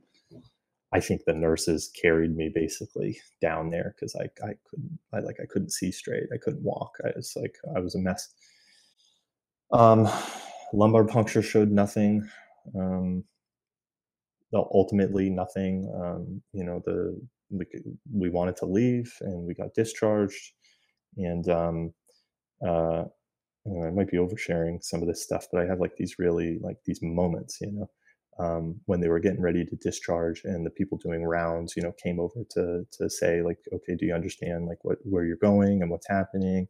I 0.92 1.00
think 1.00 1.24
the 1.24 1.34
nurses 1.34 1.90
carried 2.00 2.36
me 2.36 2.50
basically 2.52 3.20
down 3.40 3.70
there 3.70 3.94
because 3.94 4.16
I 4.16 4.24
I 4.44 4.54
couldn't 4.68 4.98
I 5.12 5.20
like 5.20 5.36
I 5.40 5.46
couldn't 5.46 5.72
see 5.72 5.92
straight. 5.92 6.24
I 6.32 6.36
couldn't 6.36 6.62
walk. 6.62 6.96
I 7.04 7.12
was 7.14 7.32
like 7.36 7.54
I 7.76 7.80
was 7.80 7.94
a 7.94 7.98
mess. 7.98 8.28
Um, 9.72 10.08
lumbar 10.72 11.04
puncture 11.04 11.42
showed 11.42 11.70
nothing. 11.70 12.28
Um, 12.76 13.24
ultimately 14.52 15.30
nothing. 15.30 15.90
Um, 15.94 16.42
you 16.52 16.64
know 16.64 16.82
the 16.84 17.20
we 17.50 17.66
we 18.12 18.30
wanted 18.30 18.56
to 18.56 18.66
leave 18.66 19.12
and 19.20 19.46
we 19.46 19.54
got 19.54 19.74
discharged, 19.74 20.52
and 21.16 21.48
um, 21.48 21.94
uh, 22.66 23.04
I 23.66 23.90
might 23.90 24.10
be 24.10 24.16
oversharing 24.16 24.82
some 24.82 25.02
of 25.02 25.08
this 25.08 25.22
stuff, 25.22 25.46
but 25.52 25.60
I 25.60 25.66
have 25.66 25.80
like 25.80 25.96
these 25.96 26.18
really 26.18 26.58
like 26.60 26.78
these 26.84 27.00
moments, 27.02 27.58
you 27.60 27.72
know, 27.72 27.90
um, 28.40 28.80
when 28.86 29.00
they 29.00 29.08
were 29.10 29.20
getting 29.20 29.42
ready 29.42 29.66
to 29.66 29.76
discharge 29.76 30.42
and 30.44 30.66
the 30.66 30.70
people 30.70 30.98
doing 30.98 31.24
rounds, 31.24 31.74
you 31.76 31.84
know, 31.84 31.92
came 32.02 32.20
over 32.20 32.44
to 32.52 32.86
to 32.92 33.10
say 33.10 33.42
like, 33.42 33.58
okay, 33.74 33.96
do 33.96 34.06
you 34.06 34.14
understand 34.14 34.66
like 34.66 34.78
what 34.84 34.98
where 35.04 35.26
you're 35.26 35.36
going 35.36 35.82
and 35.82 35.92
what's 35.92 36.08
happening? 36.08 36.68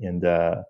And 0.00 0.24
uh, 0.24 0.62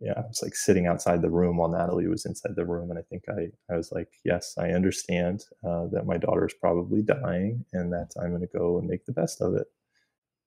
yeah, 0.00 0.14
I 0.16 0.22
was 0.22 0.40
like 0.42 0.56
sitting 0.56 0.86
outside 0.88 1.22
the 1.22 1.30
room 1.30 1.58
while 1.58 1.70
Natalie 1.70 2.08
was 2.08 2.26
inside 2.26 2.56
the 2.56 2.66
room, 2.66 2.90
and 2.90 2.98
I 2.98 3.02
think 3.02 3.24
I 3.30 3.48
I 3.72 3.78
was 3.78 3.92
like, 3.92 4.08
yes, 4.24 4.54
I 4.58 4.70
understand 4.70 5.44
uh, 5.66 5.86
that 5.92 6.06
my 6.06 6.18
daughter 6.18 6.46
is 6.46 6.54
probably 6.60 7.02
dying, 7.02 7.64
and 7.72 7.92
that 7.92 8.10
I'm 8.20 8.30
going 8.30 8.42
to 8.42 8.58
go 8.58 8.78
and 8.78 8.88
make 8.88 9.06
the 9.06 9.12
best 9.12 9.42
of 9.42 9.54
it. 9.56 9.68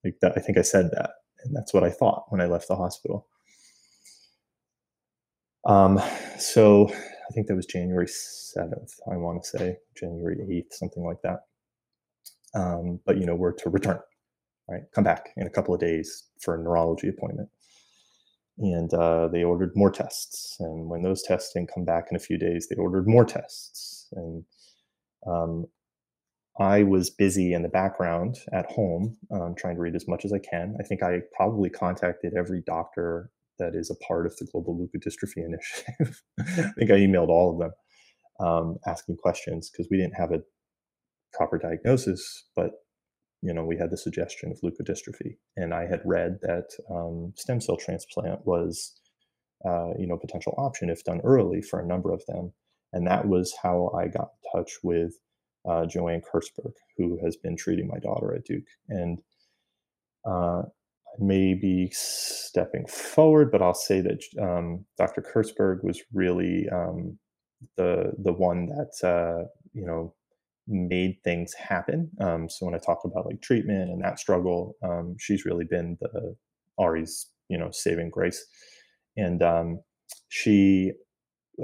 Like 0.06 0.18
that, 0.22 0.34
I 0.38 0.42
think 0.42 0.58
I 0.60 0.63
said 0.63 0.92
that, 0.94 1.12
and 1.44 1.56
that's 1.56 1.74
what 1.74 1.84
I 1.84 1.92
thought 1.92 2.25
when 2.30 2.42
I 2.42 2.48
left 2.48 2.68
the 2.70 2.77
hospital. 2.77 3.27
Um, 5.66 6.01
so 6.39 6.92
I 7.29 7.34
think 7.34 7.48
that 7.48 7.55
was 7.55 7.65
January 7.67 8.07
7th, 8.07 8.93
I 9.12 9.17
want 9.17 9.43
to 9.43 9.50
say, 9.50 9.77
January 9.98 10.38
8th, 10.38 10.74
something 10.74 11.03
like 11.03 11.22
that. 11.24 11.41
Um, 12.55 13.00
but, 13.05 13.17
you 13.17 13.25
know, 13.25 13.36
we're 13.36 13.53
to 13.53 13.69
return, 13.69 14.00
right? 14.69 14.84
Come 14.96 15.03
back 15.05 15.31
in 15.38 15.48
a 15.48 15.51
couple 15.51 15.74
of 15.74 15.81
days 15.81 16.25
for 16.41 16.55
a 16.55 16.60
neurology 16.60 17.10
appointment. 17.10 17.50
and 18.60 18.93
uh, 18.93 19.29
they 19.29 19.43
ordered 19.43 19.74
more 19.75 19.91
tests. 19.91 20.57
And 20.60 20.89
when 20.89 21.03
those 21.03 21.24
tests 21.24 21.53
didn't 21.53 21.74
come 21.74 21.86
back 21.86 22.07
in 22.12 22.17
a 22.17 22.22
few 22.22 22.39
days, 22.39 22.67
they 22.69 22.77
ordered 22.77 23.07
more 23.07 23.25
tests. 23.25 24.07
And 24.13 24.46
um, 25.27 25.65
I 26.60 26.84
was 26.84 27.10
busy 27.10 27.53
in 27.53 27.63
the 27.63 27.69
background 27.69 28.38
at 28.53 28.67
home 28.72 29.17
um, 29.31 29.55
trying 29.57 29.75
to 29.75 29.81
read 29.81 29.96
as 29.96 30.07
much 30.07 30.25
as 30.25 30.34
I 30.34 30.39
can. 30.39 30.77
I 30.79 30.84
think 30.84 31.03
I 31.03 31.22
probably 31.36 31.69
contacted 31.69 32.34
every 32.38 32.63
doctor 32.65 33.31
that 33.60 33.76
is 33.76 33.90
a 33.90 34.06
part 34.06 34.26
of 34.26 34.36
the 34.38 34.48
Global 34.52 34.78
Leukodystrophy 34.78 35.46
Initiative. 35.46 36.22
I 36.40 36.72
think 36.78 36.92
I 36.92 36.96
emailed 36.96 37.30
all 37.30 37.54
of 37.54 37.60
them 37.60 37.72
um, 38.40 38.78
asking 38.86 39.18
questions 39.18 39.70
because 39.70 39.88
we 39.90 39.98
didn't 39.98 40.16
have 40.16 40.32
a 40.32 40.42
proper 41.34 41.58
diagnosis, 41.58 42.46
but 42.56 42.72
you 43.42 43.54
know 43.54 43.64
we 43.64 43.78
had 43.78 43.92
the 43.92 43.98
suggestion 43.98 44.52
of 44.52 44.60
leukodystrophy, 44.62 45.38
and 45.56 45.74
I 45.74 45.88
had 45.88 46.02
read 46.06 46.40
that 46.42 46.70
um, 46.90 47.34
stem 47.36 47.62
cell 47.62 47.78
transplant 47.78 48.46
was 48.46 49.00
uh, 49.66 49.92
you 49.98 50.08
know 50.08 50.18
potential 50.18 50.54
option 50.58 50.90
if 50.90 51.04
done 51.04 51.22
early 51.24 51.62
for 51.62 51.80
a 51.80 51.86
number 51.86 52.12
of 52.12 52.24
them, 52.28 52.54
and 52.94 53.06
that 53.08 53.28
was 53.28 53.56
how 53.62 53.92
I 53.98 54.08
got 54.08 54.30
in 54.44 54.60
touch 54.60 54.72
with 54.84 55.14
uh, 55.68 55.86
Joanne 55.86 56.22
Kurtzberg, 56.22 56.74
who 56.98 57.20
has 57.24 57.36
been 57.36 57.58
treating 57.58 57.88
my 57.88 58.00
daughter 58.00 58.34
at 58.34 58.46
Duke, 58.46 58.68
and 58.90 59.20
uh, 60.26 60.64
maybe 61.19 61.89
stepping 61.93 62.86
forward, 62.88 63.51
but 63.51 63.62
I'll 63.62 63.74
say 63.74 64.01
that 64.01 64.21
um, 64.41 64.86
Dr. 64.97 65.21
Kurtzberg 65.21 65.83
was 65.83 66.01
really 66.13 66.67
um, 66.69 67.17
the 67.75 68.13
the 68.24 68.33
one 68.33 68.67
that 68.67 69.07
uh, 69.07 69.47
you 69.74 69.86
know 69.86 70.13
made 70.67 71.17
things 71.24 71.53
happen. 71.53 72.09
Um, 72.19 72.50
so 72.50 72.65
when 72.65 72.75
I 72.75 72.79
talk 72.79 73.00
about 73.05 73.25
like 73.25 73.41
treatment 73.41 73.89
and 73.89 74.03
that 74.03 74.19
struggle, 74.19 74.75
um, 74.83 75.15
she's 75.19 75.45
really 75.45 75.65
been 75.65 75.97
the 76.01 76.36
Auri's 76.77 77.27
you 77.50 77.57
know 77.57 77.69
saving 77.71 78.09
grace, 78.09 78.45
and 79.15 79.41
um, 79.41 79.79
she 80.29 80.93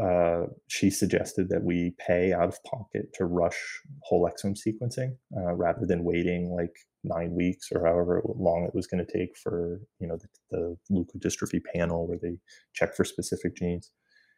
uh, 0.01 0.43
she 0.67 0.89
suggested 0.89 1.49
that 1.49 1.63
we 1.63 1.93
pay 1.99 2.33
out 2.33 2.49
of 2.49 2.63
pocket 2.63 3.13
to 3.13 3.25
rush 3.25 3.57
whole 4.03 4.29
exome 4.29 4.57
sequencing 4.57 5.15
uh, 5.37 5.53
rather 5.53 5.85
than 5.85 6.03
waiting 6.03 6.51
like 6.51 6.75
nine 7.03 7.33
weeks 7.35 7.69
or 7.71 7.85
however 7.85 8.21
long 8.25 8.63
it 8.63 8.73
was 8.73 8.87
going 8.87 9.05
to 9.05 9.11
take 9.11 9.37
for 9.37 9.81
you 9.99 10.07
know 10.07 10.17
the, 10.17 10.27
the 10.51 10.77
leukodystrophy 10.91 11.61
panel 11.75 12.07
where 12.07 12.17
they 12.21 12.37
check 12.73 12.95
for 12.95 13.03
specific 13.03 13.55
genes. 13.55 13.91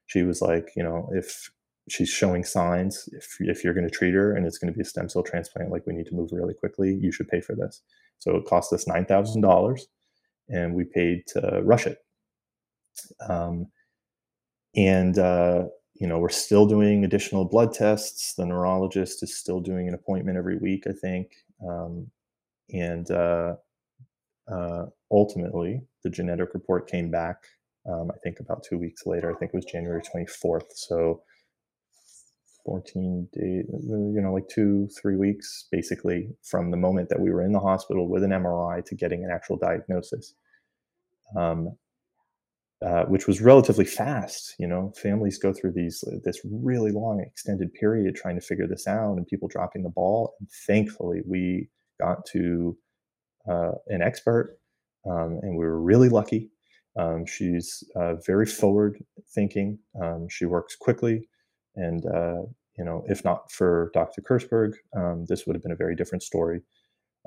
She 0.08 0.24
was 0.24 0.42
like, 0.42 0.70
you 0.76 0.84
know, 0.84 1.10
if 1.14 1.50
she's 1.90 2.10
showing 2.10 2.44
signs, 2.44 3.08
if 3.14 3.38
if 3.40 3.64
you're 3.64 3.74
going 3.74 3.88
to 3.88 3.96
treat 3.96 4.14
her 4.14 4.36
and 4.36 4.46
it's 4.46 4.58
going 4.58 4.74
to 4.74 4.78
be 4.78 4.82
a 4.82 4.86
stem 4.86 5.10
cell 5.10 5.24
transplant, 5.24 5.72
like 5.72 5.86
we 5.88 5.94
need 5.94 6.08
to 6.08 6.16
move 6.16 6.30
really 6.32 6.54
quickly, 6.54 6.98
you 7.02 7.12
should 7.12 7.28
pay 7.30 7.42
for 7.42 7.56
this. 7.56 7.82
So 8.20 8.36
it 8.36 8.46
cost 8.46 8.74
us 8.74 8.88
nine 8.88 9.06
thousand 9.06 9.42
dollars, 9.42 9.88
and 10.50 10.76
we 10.76 10.84
paid 10.84 11.24
to 11.28 11.62
rush 11.64 11.88
it. 11.88 12.00
Um, 13.30 13.68
and 14.76 15.18
uh, 15.18 15.66
you 15.96 16.08
know 16.08 16.20
we're 16.20 16.30
still 16.30 16.66
doing 16.66 17.04
additional 17.04 17.46
blood 17.46 17.74
tests. 17.74 18.34
The 18.36 18.46
neurologist 18.46 19.24
is 19.24 19.38
still 19.38 19.60
doing 19.60 19.88
an 19.88 19.94
appointment 19.94 20.38
every 20.38 20.58
week, 20.58 20.86
I 20.88 20.94
think. 20.94 21.32
Um, 21.68 22.08
and 22.74 23.10
uh, 23.12 23.56
uh, 24.52 24.86
ultimately, 25.12 25.82
the 26.04 26.10
genetic 26.10 26.54
report 26.54 26.90
came 26.90 27.10
back. 27.10 27.44
Um, 27.88 28.12
I 28.12 28.18
think 28.24 28.40
about 28.40 28.64
two 28.64 28.78
weeks 28.78 29.06
later. 29.06 29.32
I 29.32 29.38
think 29.38 29.52
it 29.54 29.58
was 29.58 29.66
January 29.66 30.02
24th. 30.02 30.72
So 30.74 31.22
14 32.66 33.28
days, 33.32 33.66
you 33.70 34.20
know, 34.22 34.34
like 34.34 34.48
two, 34.50 34.90
three 35.00 35.16
weeks 35.16 35.68
basically 35.72 36.30
from 36.44 36.72
the 36.72 36.78
moment 36.78 37.10
that 37.10 37.20
we 37.20 37.32
were 37.32 37.44
in 37.44 37.52
the 37.52 37.60
hospital 37.60 38.10
with 38.10 38.24
an 38.24 38.32
MRI 38.32 38.84
to 38.86 38.96
getting 38.96 39.24
an 39.24 39.30
actual 39.32 39.56
diagnosis, 39.56 40.34
um, 41.38 41.78
uh, 42.84 43.04
which 43.06 43.28
was 43.28 43.42
relatively 43.42 43.86
fast. 43.86 44.56
You 44.60 44.68
know, 44.68 44.94
families 45.02 45.38
go 45.38 45.54
through 45.54 45.74
these 45.74 46.04
this 46.24 46.40
really 46.44 46.92
long 46.92 47.20
extended 47.20 47.74
period 47.74 48.16
trying 48.16 48.36
to 48.36 48.46
figure 48.46 48.68
this 48.68 48.88
out, 48.88 49.18
and 49.18 49.28
people 49.28 49.48
dropping 49.48 49.84
the 49.84 49.90
ball. 49.90 50.36
And 50.40 50.50
thankfully, 50.68 51.22
we 51.26 51.70
got 52.00 52.26
to 52.34 52.78
uh, 53.50 53.72
an 53.88 54.02
expert, 54.02 54.58
um, 55.10 55.40
and 55.42 55.58
we 55.58 55.66
were 55.66 55.82
really 55.82 56.10
lucky. 56.10 56.50
Um, 56.98 57.26
she's 57.26 57.84
uh, 57.96 58.16
very 58.26 58.46
forward 58.46 59.04
thinking. 59.34 59.80
Um, 60.02 60.28
she 60.30 60.46
works 60.46 60.76
quickly, 60.76 61.28
and 61.76 62.06
uh, 62.06 62.44
you 62.78 62.84
know, 62.84 63.04
if 63.08 63.24
not 63.24 63.52
for 63.52 63.92
Dr. 63.94 64.22
Kurtzberg, 64.22 64.74
um, 64.96 65.26
this 65.28 65.46
would 65.46 65.56
have 65.56 65.64
been 65.64 65.72
a 65.72 65.78
very 65.78 65.96
different 65.96 66.24
story. 66.24 66.62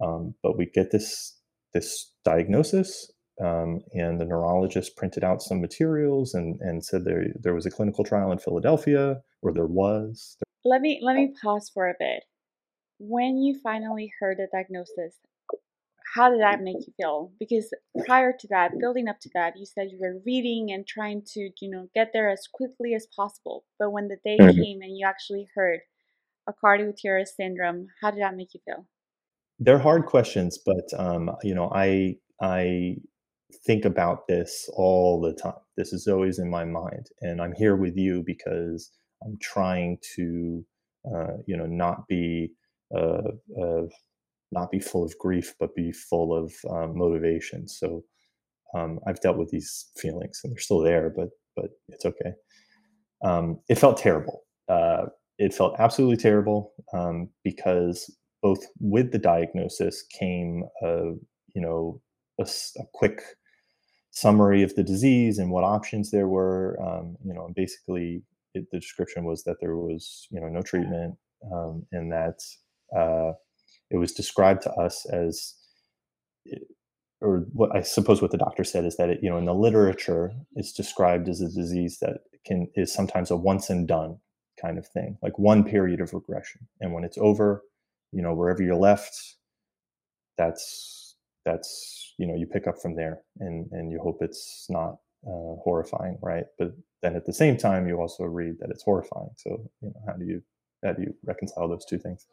Um, 0.02 0.34
but 0.42 0.56
we 0.56 0.66
get 0.66 0.90
this 0.90 1.36
this 1.74 2.12
diagnosis, 2.24 3.10
um, 3.44 3.80
and 3.92 4.20
the 4.20 4.24
neurologist 4.24 4.96
printed 4.96 5.24
out 5.24 5.42
some 5.42 5.60
materials 5.60 6.34
and 6.34 6.60
and 6.60 6.84
said 6.84 7.04
there 7.04 7.26
there 7.40 7.54
was 7.54 7.66
a 7.66 7.70
clinical 7.70 8.04
trial 8.04 8.32
in 8.32 8.38
Philadelphia, 8.38 9.20
or 9.42 9.52
there 9.52 9.66
was. 9.66 10.36
Let 10.64 10.80
me 10.80 11.00
let 11.02 11.16
me 11.16 11.32
pause 11.42 11.70
for 11.72 11.88
a 11.88 11.94
bit 11.98 12.24
when 12.98 13.38
you 13.38 13.58
finally 13.62 14.12
heard 14.20 14.38
the 14.38 14.48
diagnosis, 14.52 15.16
how 16.14 16.30
did 16.30 16.40
that 16.40 16.62
make 16.62 16.76
you 16.86 16.92
feel? 16.96 17.32
Because 17.38 17.72
prior 18.06 18.32
to 18.38 18.48
that, 18.48 18.78
building 18.78 19.08
up 19.08 19.20
to 19.20 19.30
that, 19.34 19.54
you 19.56 19.66
said 19.66 19.88
you 19.90 19.98
were 20.00 20.20
reading 20.26 20.70
and 20.72 20.86
trying 20.86 21.22
to, 21.34 21.50
you 21.60 21.70
know, 21.70 21.88
get 21.94 22.10
there 22.12 22.30
as 22.30 22.46
quickly 22.52 22.94
as 22.94 23.06
possible. 23.14 23.64
But 23.78 23.90
when 23.90 24.08
the 24.08 24.16
day 24.24 24.38
mm-hmm. 24.38 24.60
came 24.60 24.80
and 24.82 24.96
you 24.96 25.06
actually 25.06 25.48
heard 25.54 25.80
Aicardi-Goutieres 26.48 27.28
syndrome, 27.36 27.88
how 28.00 28.10
did 28.10 28.22
that 28.22 28.36
make 28.36 28.54
you 28.54 28.60
feel? 28.64 28.86
They're 29.58 29.78
hard 29.78 30.06
questions, 30.06 30.58
but 30.64 30.88
um, 30.96 31.30
you 31.42 31.54
know, 31.54 31.70
I 31.74 32.16
I 32.40 32.96
think 33.66 33.84
about 33.84 34.26
this 34.26 34.68
all 34.74 35.20
the 35.20 35.32
time. 35.32 35.60
This 35.76 35.92
is 35.92 36.06
always 36.06 36.38
in 36.38 36.50
my 36.50 36.64
mind, 36.64 37.06
and 37.20 37.40
I'm 37.40 37.54
here 37.54 37.76
with 37.76 37.96
you 37.96 38.22
because 38.24 38.90
I'm 39.24 39.36
trying 39.40 39.98
to, 40.16 40.64
uh, 41.14 41.36
you 41.46 41.56
know, 41.56 41.66
not 41.66 42.06
be 42.08 42.52
uh, 42.96 43.32
uh, 43.60 43.82
not 44.50 44.70
be 44.70 44.80
full 44.80 45.04
of 45.04 45.16
grief, 45.18 45.54
but 45.60 45.74
be 45.74 45.92
full 45.92 46.34
of 46.34 46.52
um, 46.70 46.96
motivation. 46.96 47.68
So 47.68 48.02
um, 48.74 48.98
I've 49.06 49.20
dealt 49.20 49.36
with 49.36 49.50
these 49.50 49.90
feelings, 49.96 50.40
and 50.42 50.52
they're 50.52 50.60
still 50.60 50.80
there, 50.80 51.10
but 51.14 51.28
but 51.56 51.70
it's 51.88 52.04
okay. 52.04 52.32
Um, 53.24 53.60
it 53.68 53.76
felt 53.78 53.96
terrible. 53.96 54.42
Uh, 54.68 55.06
it 55.38 55.54
felt 55.54 55.76
absolutely 55.78 56.16
terrible 56.16 56.72
um, 56.92 57.30
because 57.44 58.14
both 58.42 58.64
with 58.80 59.12
the 59.12 59.18
diagnosis 59.18 60.04
came 60.18 60.64
a 60.82 61.12
you 61.54 61.62
know 61.62 62.00
a, 62.38 62.46
a 62.78 62.84
quick 62.92 63.22
summary 64.10 64.62
of 64.62 64.74
the 64.74 64.82
disease 64.82 65.38
and 65.38 65.50
what 65.50 65.64
options 65.64 66.10
there 66.10 66.28
were. 66.28 66.78
Um, 66.80 67.16
you 67.24 67.34
know, 67.34 67.46
and 67.46 67.54
basically 67.54 68.22
it, 68.54 68.66
the 68.72 68.80
description 68.80 69.24
was 69.24 69.44
that 69.44 69.56
there 69.60 69.76
was 69.76 70.26
you 70.30 70.40
know 70.40 70.48
no 70.48 70.62
treatment 70.62 71.16
um, 71.52 71.86
and 71.92 72.12
that 72.12 72.40
uh, 72.96 73.32
it 73.90 73.96
was 73.96 74.12
described 74.12 74.62
to 74.62 74.72
us 74.72 75.06
as 75.06 75.54
or 77.20 77.46
what 77.52 77.74
I 77.74 77.82
suppose 77.82 78.22
what 78.22 78.30
the 78.30 78.38
doctor 78.38 78.64
said 78.64 78.84
is 78.84 78.96
that 78.96 79.10
it, 79.10 79.20
you 79.22 79.30
know 79.30 79.38
in 79.38 79.44
the 79.44 79.54
literature 79.54 80.32
it's 80.54 80.72
described 80.72 81.28
as 81.28 81.40
a 81.40 81.48
disease 81.48 81.98
that 82.00 82.18
can 82.46 82.68
is 82.74 82.92
sometimes 82.92 83.30
a 83.30 83.36
once 83.36 83.70
and 83.70 83.86
done 83.86 84.18
kind 84.60 84.78
of 84.78 84.86
thing, 84.88 85.16
like 85.22 85.38
one 85.38 85.64
period 85.64 86.00
of 86.00 86.12
regression, 86.12 86.66
and 86.80 86.92
when 86.92 87.04
it's 87.04 87.18
over, 87.18 87.62
you 88.12 88.22
know 88.22 88.34
wherever 88.34 88.62
you're 88.62 88.76
left, 88.76 89.36
that's 90.36 90.97
that's 91.50 92.14
you 92.18 92.26
know 92.26 92.34
you 92.34 92.46
pick 92.46 92.66
up 92.66 92.78
from 92.80 92.94
there, 92.94 93.20
and 93.40 93.66
and 93.72 93.90
you 93.92 93.98
hope 94.00 94.18
it's 94.20 94.66
not 94.68 94.92
uh, 95.26 95.56
horrifying, 95.64 96.18
right? 96.22 96.44
But 96.58 96.72
then 97.02 97.16
at 97.16 97.26
the 97.26 97.32
same 97.32 97.56
time, 97.56 97.88
you 97.88 97.96
also 98.00 98.24
read 98.24 98.54
that 98.60 98.70
it's 98.70 98.84
horrifying. 98.84 99.30
So 99.36 99.50
you 99.82 99.88
know 99.88 100.00
how 100.06 100.14
do 100.14 100.26
you 100.26 100.42
how 100.84 100.92
do 100.92 101.02
you 101.02 101.14
reconcile 101.24 101.68
those 101.68 101.84
two 101.84 101.98
things? 101.98 102.26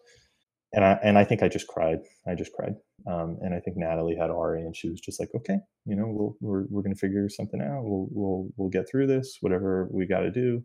and 0.75 0.84
I 0.84 1.00
and 1.03 1.17
I 1.17 1.24
think 1.24 1.41
I 1.41 1.48
just 1.48 1.67
cried. 1.67 2.00
I 2.27 2.36
just 2.36 2.53
cried. 2.53 2.75
Um, 3.07 3.38
and 3.41 3.53
I 3.53 3.60
think 3.60 3.77
Natalie 3.77 4.17
had 4.17 4.29
Auri, 4.29 4.62
and 4.62 4.75
she 4.75 4.89
was 4.89 5.00
just 5.00 5.19
like, 5.19 5.29
"Okay, 5.36 5.57
you 5.86 5.95
know, 5.95 6.07
we'll, 6.07 6.36
we're 6.41 6.65
we're 6.69 6.81
gonna 6.81 6.95
figure 6.95 7.29
something 7.29 7.62
out. 7.62 7.84
We'll 7.84 8.07
we'll 8.12 8.50
we'll 8.57 8.69
get 8.69 8.88
through 8.89 9.07
this. 9.07 9.38
Whatever 9.41 9.88
we 9.91 10.05
got 10.05 10.22
to 10.22 10.31
do." 10.31 10.63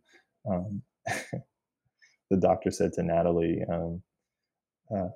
Um, 0.50 0.82
the 2.30 2.36
doctor 2.38 2.72
said 2.72 2.92
to 2.94 3.02
Natalie, 3.04 3.62
um, 3.72 4.02
uh, 4.94 5.08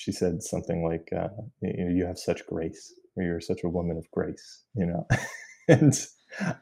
she 0.00 0.12
said 0.12 0.42
something 0.42 0.82
like, 0.84 1.08
uh, 1.16 1.28
you, 1.62 1.84
know, 1.84 1.90
"You 1.92 2.06
have 2.06 2.18
such 2.18 2.46
grace. 2.46 2.94
Or 3.16 3.24
you're 3.24 3.40
such 3.40 3.64
a 3.64 3.68
woman 3.68 3.98
of 3.98 4.10
grace." 4.12 4.64
You 4.74 4.86
know, 4.86 5.08
and 5.68 5.94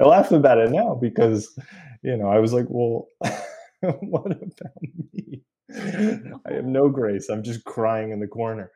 I 0.00 0.04
laugh 0.04 0.32
about 0.32 0.58
it 0.58 0.70
now 0.72 0.96
because, 1.00 1.56
you 2.02 2.16
know, 2.16 2.28
I 2.28 2.40
was 2.40 2.52
like, 2.52 2.66
"Well, 2.68 3.06
what 4.00 4.26
about 4.32 4.82
me?" 5.14 5.42
I 5.70 6.54
have 6.54 6.64
no 6.64 6.88
grace. 6.88 7.28
I'm 7.30 7.44
just 7.44 7.64
crying 7.64 8.10
in 8.12 8.20
the 8.20 8.26
corner. 8.26 8.72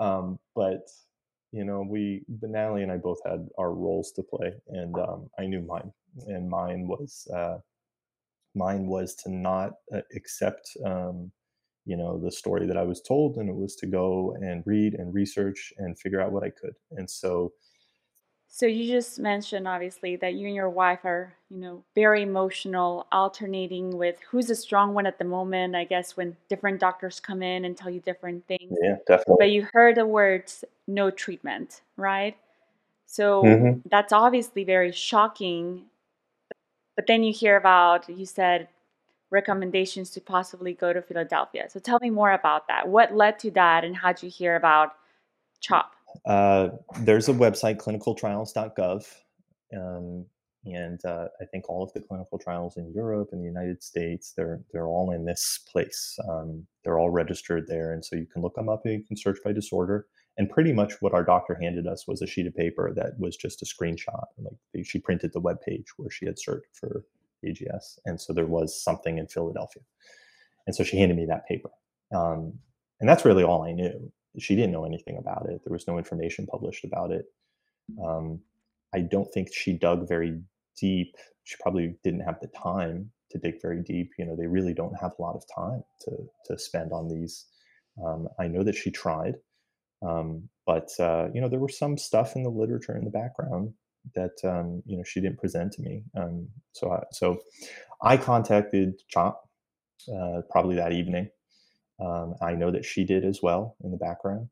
Um, 0.00 0.38
but 0.54 0.82
you 1.52 1.64
know, 1.64 1.84
we, 1.88 2.22
Natalie 2.42 2.82
and 2.84 2.92
I 2.92 2.98
both 2.98 3.18
had 3.26 3.48
our 3.58 3.74
roles 3.74 4.12
to 4.12 4.22
play, 4.22 4.52
and 4.68 4.94
um, 4.96 5.28
I 5.38 5.46
knew 5.46 5.62
mine, 5.62 5.92
and 6.28 6.48
mine 6.48 6.86
was 6.86 7.26
uh, 7.34 7.58
mine 8.54 8.86
was 8.86 9.14
to 9.16 9.32
not 9.32 9.72
uh, 9.94 10.00
accept, 10.16 10.70
um, 10.86 11.32
you 11.90 11.96
know, 11.96 12.12
the 12.18 12.32
story 12.32 12.66
that 12.68 12.76
I 12.76 12.84
was 12.84 13.00
told, 13.02 13.36
and 13.38 13.48
it 13.50 13.56
was 13.56 13.74
to 13.76 13.86
go 13.86 14.34
and 14.40 14.62
read 14.66 14.94
and 14.94 15.12
research 15.14 15.72
and 15.78 15.98
figure 15.98 16.20
out 16.22 16.32
what 16.32 16.44
I 16.44 16.50
could. 16.50 16.74
And 16.98 17.08
so, 17.10 17.52
So 18.52 18.66
you 18.66 18.86
just 18.90 19.18
mentioned 19.18 19.68
obviously 19.68 20.16
that 20.16 20.34
you 20.34 20.46
and 20.46 20.56
your 20.56 20.68
wife 20.70 21.04
are, 21.04 21.34
you 21.50 21.58
know, 21.58 21.84
very 21.94 22.22
emotional, 22.22 23.06
alternating 23.12 23.96
with 23.96 24.16
who's 24.28 24.50
a 24.50 24.56
strong 24.56 24.92
one 24.92 25.06
at 25.06 25.18
the 25.18 25.24
moment. 25.24 25.76
I 25.76 25.84
guess 25.84 26.16
when 26.16 26.36
different 26.48 26.80
doctors 26.80 27.20
come 27.20 27.42
in 27.42 27.64
and 27.64 27.76
tell 27.76 27.90
you 27.90 28.00
different 28.00 28.46
things. 28.46 28.76
Yeah, 28.82 28.96
definitely. 29.06 29.36
But 29.38 29.50
you 29.52 29.68
heard 29.72 29.96
the 29.96 30.06
words 30.06 30.64
no 30.88 31.10
treatment, 31.10 31.82
right? 31.96 32.36
So 33.06 33.44
hmm 33.46 33.80
that's 33.90 34.12
obviously 34.12 34.64
very 34.64 34.92
shocking. 34.92 35.86
But 36.96 37.06
then 37.06 37.22
you 37.24 37.32
hear 37.32 37.56
about, 37.56 38.08
you 38.08 38.26
said 38.26 38.68
recommendations 39.30 40.10
to 40.10 40.20
possibly 40.20 40.74
go 40.74 40.92
to 40.92 41.00
Philadelphia. 41.00 41.68
So 41.68 41.80
tell 41.80 41.98
me 42.00 42.10
more 42.10 42.32
about 42.32 42.68
that. 42.68 42.88
What 42.88 43.14
led 43.14 43.38
to 43.40 43.50
that 43.52 43.84
and 43.84 43.96
how'd 43.96 44.22
you 44.22 44.30
hear 44.30 44.56
about 44.56 44.92
CHOP? 45.60 45.92
Uh, 46.26 46.70
there's 47.00 47.28
a 47.28 47.32
website, 47.32 47.76
clinicaltrials.gov, 47.76 49.06
um, 49.76 50.26
and 50.66 51.04
uh, 51.04 51.28
I 51.40 51.44
think 51.46 51.68
all 51.68 51.82
of 51.82 51.92
the 51.92 52.00
clinical 52.00 52.38
trials 52.38 52.76
in 52.76 52.92
Europe 52.92 53.28
and 53.32 53.40
the 53.40 53.46
United 53.46 53.82
States, 53.82 54.32
they're 54.36 54.60
they're 54.72 54.86
all 54.86 55.12
in 55.12 55.24
this 55.24 55.60
place. 55.70 56.18
Um, 56.28 56.66
they're 56.84 56.98
all 56.98 57.10
registered 57.10 57.66
there, 57.66 57.92
and 57.92 58.04
so 58.04 58.16
you 58.16 58.26
can 58.26 58.42
look 58.42 58.54
them 58.54 58.68
up 58.68 58.82
and 58.84 58.94
you 58.94 59.04
can 59.04 59.16
search 59.16 59.38
by 59.44 59.52
disorder. 59.52 60.06
And 60.36 60.48
pretty 60.48 60.72
much 60.72 60.94
what 61.00 61.14
our 61.14 61.24
doctor 61.24 61.58
handed 61.60 61.86
us 61.86 62.06
was 62.06 62.22
a 62.22 62.26
sheet 62.26 62.46
of 62.46 62.54
paper 62.54 62.92
that 62.94 63.18
was 63.18 63.36
just 63.36 63.62
a 63.62 63.64
screenshot. 63.64 64.24
Like 64.38 64.86
she 64.86 64.98
printed 64.98 65.32
the 65.32 65.40
web 65.40 65.60
page 65.60 65.86
where 65.96 66.10
she 66.10 66.26
had 66.26 66.38
searched 66.38 66.74
for 66.74 67.04
AGS, 67.44 67.98
and 68.04 68.20
so 68.20 68.32
there 68.32 68.46
was 68.46 68.82
something 68.82 69.18
in 69.18 69.26
Philadelphia, 69.26 69.82
and 70.66 70.74
so 70.74 70.84
she 70.84 70.98
handed 70.98 71.16
me 71.16 71.26
that 71.26 71.46
paper, 71.46 71.70
um, 72.14 72.54
and 73.00 73.08
that's 73.08 73.24
really 73.24 73.44
all 73.44 73.62
I 73.62 73.72
knew 73.72 74.12
she 74.38 74.54
didn't 74.54 74.72
know 74.72 74.84
anything 74.84 75.16
about 75.18 75.46
it. 75.48 75.60
There 75.64 75.72
was 75.72 75.88
no 75.88 75.98
information 75.98 76.46
published 76.46 76.84
about 76.84 77.10
it. 77.10 77.26
Um, 78.02 78.40
I 78.94 79.00
don't 79.00 79.30
think 79.32 79.52
she 79.52 79.72
dug 79.72 80.08
very 80.08 80.40
deep. 80.78 81.16
She 81.44 81.56
probably 81.60 81.96
didn't 82.04 82.20
have 82.20 82.40
the 82.40 82.48
time 82.48 83.10
to 83.30 83.38
dig 83.38 83.60
very 83.60 83.82
deep. 83.82 84.12
You 84.18 84.26
know, 84.26 84.36
they 84.36 84.46
really 84.46 84.74
don't 84.74 84.98
have 85.00 85.12
a 85.18 85.22
lot 85.22 85.36
of 85.36 85.44
time 85.54 85.82
to 86.02 86.16
to 86.46 86.58
spend 86.58 86.92
on 86.92 87.08
these. 87.08 87.46
Um, 88.04 88.28
I 88.38 88.46
know 88.46 88.62
that 88.62 88.76
she 88.76 88.90
tried, 88.90 89.36
um, 90.02 90.48
but 90.66 90.88
uh, 91.00 91.28
you 91.34 91.40
know, 91.40 91.48
there 91.48 91.60
was 91.60 91.76
some 91.76 91.98
stuff 91.98 92.36
in 92.36 92.44
the 92.44 92.50
literature 92.50 92.96
in 92.96 93.04
the 93.04 93.10
background 93.10 93.74
that 94.14 94.36
um, 94.44 94.82
you 94.86 94.96
know 94.96 95.04
she 95.04 95.20
didn't 95.20 95.38
present 95.38 95.72
to 95.72 95.82
me. 95.82 96.04
Um, 96.16 96.48
so, 96.72 96.92
I, 96.92 97.02
so 97.12 97.40
I 98.02 98.16
contacted 98.16 99.02
CHOP 99.08 99.48
uh, 100.14 100.42
probably 100.50 100.76
that 100.76 100.92
evening 100.92 101.30
um, 102.00 102.34
I 102.40 102.54
know 102.54 102.70
that 102.70 102.84
she 102.84 103.04
did 103.04 103.24
as 103.24 103.40
well 103.42 103.76
in 103.84 103.90
the 103.90 103.96
background. 103.96 104.48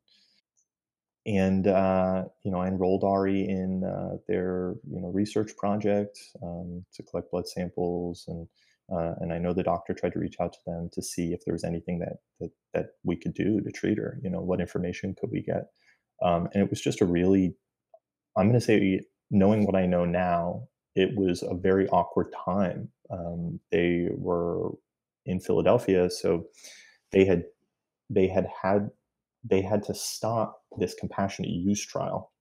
And 1.26 1.67
uh, 1.67 2.25
you 2.45 2.50
know, 2.50 2.61
I 2.61 2.69
enrolled 2.69 3.05
Auri 3.05 3.47
in 3.47 3.85
uh, 3.85 4.17
their 4.26 4.75
you 4.90 5.00
know 5.00 5.09
research 5.09 5.57
project 5.57 6.19
um, 6.43 6.85
to 6.95 7.02
collect 7.02 7.31
blood 7.31 7.47
samples, 7.47 8.25
and 8.28 8.49
uh, 8.90 9.14
and 9.21 9.33
I 9.33 9.38
know 9.38 9.52
the 9.52 9.62
doctor 9.62 9.93
tried 9.93 10.14
to 10.14 10.21
reach 10.21 10.37
out 10.40 10.55
to 10.55 10.59
them 10.67 10.88
to 10.93 11.02
see 11.02 11.33
if 11.35 11.45
there 11.45 11.52
was 11.52 11.64
anything 11.64 11.99
that 11.99 12.19
that, 12.40 12.50
that 12.73 12.87
we 13.05 13.17
could 13.17 13.35
do 13.35 13.61
to 13.61 13.71
treat 13.71 13.99
her. 13.99 14.19
You 14.23 14.31
know, 14.31 14.40
what 14.40 14.61
information 14.61 15.14
could 15.21 15.31
we 15.31 15.43
get? 15.43 15.67
Um, 16.23 16.49
and 16.55 16.62
it 16.62 16.71
was 16.71 16.81
just 16.81 17.00
a 17.02 17.07
really, 17.07 17.55
I'm 18.37 18.49
going 18.49 18.59
to 18.59 18.64
say, 18.64 19.02
knowing 19.30 19.64
what 19.64 19.76
I 19.76 19.87
know 19.87 20.04
now, 20.04 20.68
it 20.94 21.16
was 21.16 21.42
a 21.42 21.54
very 21.54 21.88
awkward 21.88 22.32
time. 22.44 22.88
Um, 23.11 23.61
they 23.70 24.08
were 24.12 24.73
in 25.26 25.40
Philadelphia, 25.40 26.11
so 26.11 26.47
they 27.12 27.25
had 27.25 27.44
they 28.11 28.26
had 28.26 28.47
had 28.62 28.90
they 29.44 29.62
had 29.62 29.82
to 29.85 29.94
stop 29.94 30.62
this 30.78 30.94
compassionate 30.94 31.50
use 31.50 31.85
trial 31.85 32.33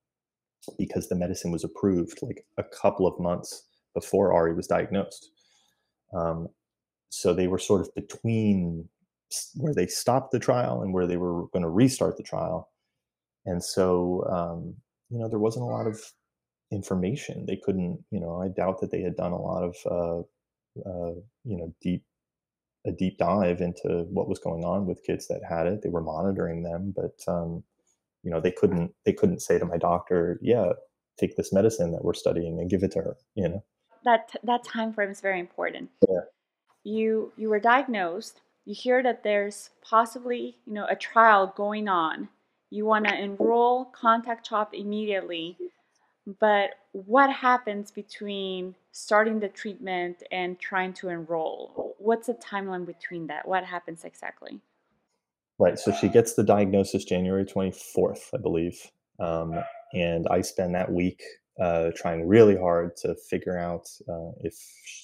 because 0.77 1.07
the 1.07 1.15
medicine 1.15 1.51
was 1.51 1.63
approved 1.63 2.19
like 2.21 2.45
a 2.57 2.63
couple 2.63 3.07
of 3.07 3.19
months 3.19 3.67
before 3.93 4.33
Auri 4.33 4.53
was 4.53 4.67
diagnosed. 4.67 5.31
Um, 6.13 6.47
so 7.09 7.33
they 7.33 7.47
were 7.47 7.59
sort 7.59 7.81
of 7.81 7.93
between 7.95 8.89
where 9.55 9.73
they 9.73 9.87
stopped 9.87 10.31
the 10.31 10.39
trial 10.39 10.81
and 10.81 10.93
where 10.93 11.07
they 11.07 11.17
were 11.17 11.47
going 11.47 11.63
to 11.63 11.69
restart 11.69 12.17
the 12.17 12.23
trial. 12.23 12.69
And 13.45 13.63
so, 13.63 14.25
um, 14.29 14.75
you 15.09 15.19
know, 15.19 15.29
there 15.29 15.39
wasn't 15.39 15.63
a 15.63 15.69
lot 15.69 15.87
of 15.87 16.01
information. 16.71 17.45
They 17.45 17.57
couldn't, 17.57 18.03
you 18.11 18.19
know, 18.19 18.41
I 18.41 18.49
doubt 18.49 18.81
that 18.81 18.91
they 18.91 19.01
had 19.01 19.15
done 19.15 19.31
a 19.31 19.41
lot 19.41 19.63
of, 19.63 19.75
uh, 19.85 20.19
uh, 20.89 21.13
you 21.43 21.57
know, 21.57 21.73
deep 21.81 22.03
a 22.85 22.91
deep 22.91 23.17
dive 23.17 23.61
into 23.61 24.05
what 24.09 24.29
was 24.29 24.39
going 24.39 24.63
on 24.63 24.85
with 24.85 25.03
kids 25.03 25.27
that 25.27 25.41
had 25.47 25.67
it. 25.67 25.81
They 25.81 25.89
were 25.89 26.01
monitoring 26.01 26.63
them, 26.63 26.93
but 26.95 27.19
um, 27.27 27.63
you 28.23 28.31
know 28.31 28.39
they 28.39 28.51
couldn't 28.51 28.93
they 29.05 29.13
couldn't 29.13 29.41
say 29.41 29.59
to 29.59 29.65
my 29.65 29.77
doctor, 29.77 30.39
"Yeah, 30.41 30.73
take 31.19 31.35
this 31.35 31.53
medicine 31.53 31.91
that 31.91 32.03
we're 32.03 32.13
studying 32.13 32.59
and 32.59 32.69
give 32.69 32.83
it 32.83 32.91
to 32.91 32.99
her." 32.99 33.17
You 33.35 33.49
know 33.49 33.63
that 34.05 34.35
that 34.43 34.63
time 34.63 34.93
frame 34.93 35.11
is 35.11 35.21
very 35.21 35.39
important. 35.39 35.89
Yeah. 36.07 36.21
You 36.83 37.33
you 37.37 37.49
were 37.49 37.59
diagnosed. 37.59 38.41
You 38.65 38.73
hear 38.75 39.03
that 39.03 39.23
there's 39.23 39.69
possibly 39.81 40.57
you 40.65 40.73
know 40.73 40.87
a 40.89 40.95
trial 40.95 41.53
going 41.55 41.87
on. 41.87 42.29
You 42.69 42.85
want 42.85 43.07
to 43.07 43.17
enroll, 43.17 43.85
contact 43.85 44.45
CHOP 44.47 44.73
immediately. 44.73 45.57
But 46.39 46.71
what 46.91 47.31
happens 47.31 47.89
between 47.89 48.75
starting 48.91 49.39
the 49.39 49.47
treatment 49.47 50.23
and 50.29 50.59
trying 50.59 50.91
to 50.95 51.07
enroll? 51.07 51.95
What's 51.99 52.27
the 52.27 52.33
timeline 52.33 52.85
between 52.85 53.27
that? 53.27 53.47
What 53.47 53.63
happens 53.63 54.03
exactly? 54.03 54.59
Right. 55.57 55.79
So 55.79 55.93
she 55.93 56.09
gets 56.09 56.33
the 56.33 56.43
diagnosis 56.43 57.05
January 57.05 57.45
24th, 57.45 58.33
I 58.33 58.37
believe. 58.37 58.77
Um, 59.19 59.55
and 59.93 60.27
I 60.29 60.41
spend 60.41 60.75
that 60.75 60.91
week 60.91 61.23
uh, 61.59 61.91
trying 61.95 62.27
really 62.27 62.57
hard 62.57 62.95
to 62.97 63.15
figure 63.15 63.57
out 63.57 63.89
uh, 64.07 64.31
if 64.41 64.55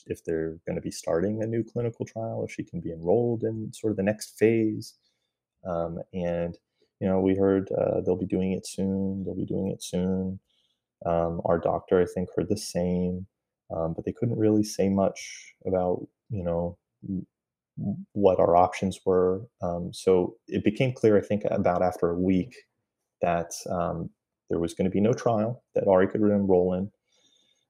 if 0.05 0.23
they're 0.25 0.57
going 0.67 0.75
to 0.75 0.81
be 0.81 0.91
starting 0.91 1.41
a 1.41 1.47
new 1.47 1.63
clinical 1.63 2.05
trial, 2.05 2.43
if 2.43 2.51
she 2.51 2.63
can 2.63 2.81
be 2.81 2.91
enrolled 2.91 3.43
in 3.43 3.71
sort 3.73 3.91
of 3.91 3.97
the 3.97 4.03
next 4.03 4.37
phase. 4.37 4.95
Um, 5.65 5.99
and 6.13 6.57
you 6.99 7.07
know, 7.07 7.21
we 7.21 7.35
heard 7.35 7.71
uh, 7.71 8.01
they'll 8.01 8.17
be 8.17 8.25
doing 8.25 8.51
it 8.51 8.67
soon. 8.67 9.23
They'll 9.23 9.35
be 9.35 9.45
doing 9.45 9.69
it 9.69 9.81
soon. 9.81 10.39
Um, 11.05 11.41
our 11.45 11.59
doctor, 11.59 12.01
I 12.01 12.05
think, 12.05 12.29
heard 12.35 12.49
the 12.49 12.57
same, 12.57 13.27
um, 13.75 13.93
but 13.93 14.05
they 14.05 14.13
couldn't 14.13 14.37
really 14.37 14.63
say 14.63 14.89
much 14.89 15.53
about, 15.65 16.07
you 16.29 16.43
know, 16.43 16.77
what 18.13 18.39
our 18.39 18.55
options 18.55 18.99
were. 19.05 19.41
Um, 19.61 19.91
so 19.93 20.35
it 20.47 20.63
became 20.63 20.93
clear, 20.93 21.17
I 21.17 21.21
think, 21.21 21.43
about 21.49 21.81
after 21.81 22.09
a 22.09 22.19
week 22.19 22.55
that 23.21 23.51
um, 23.69 24.09
there 24.49 24.59
was 24.59 24.73
going 24.73 24.85
to 24.85 24.91
be 24.91 25.01
no 25.01 25.13
trial 25.13 25.63
that 25.75 25.85
Auri 25.87 26.07
could 26.07 26.21
enroll 26.21 26.73
in, 26.73 26.91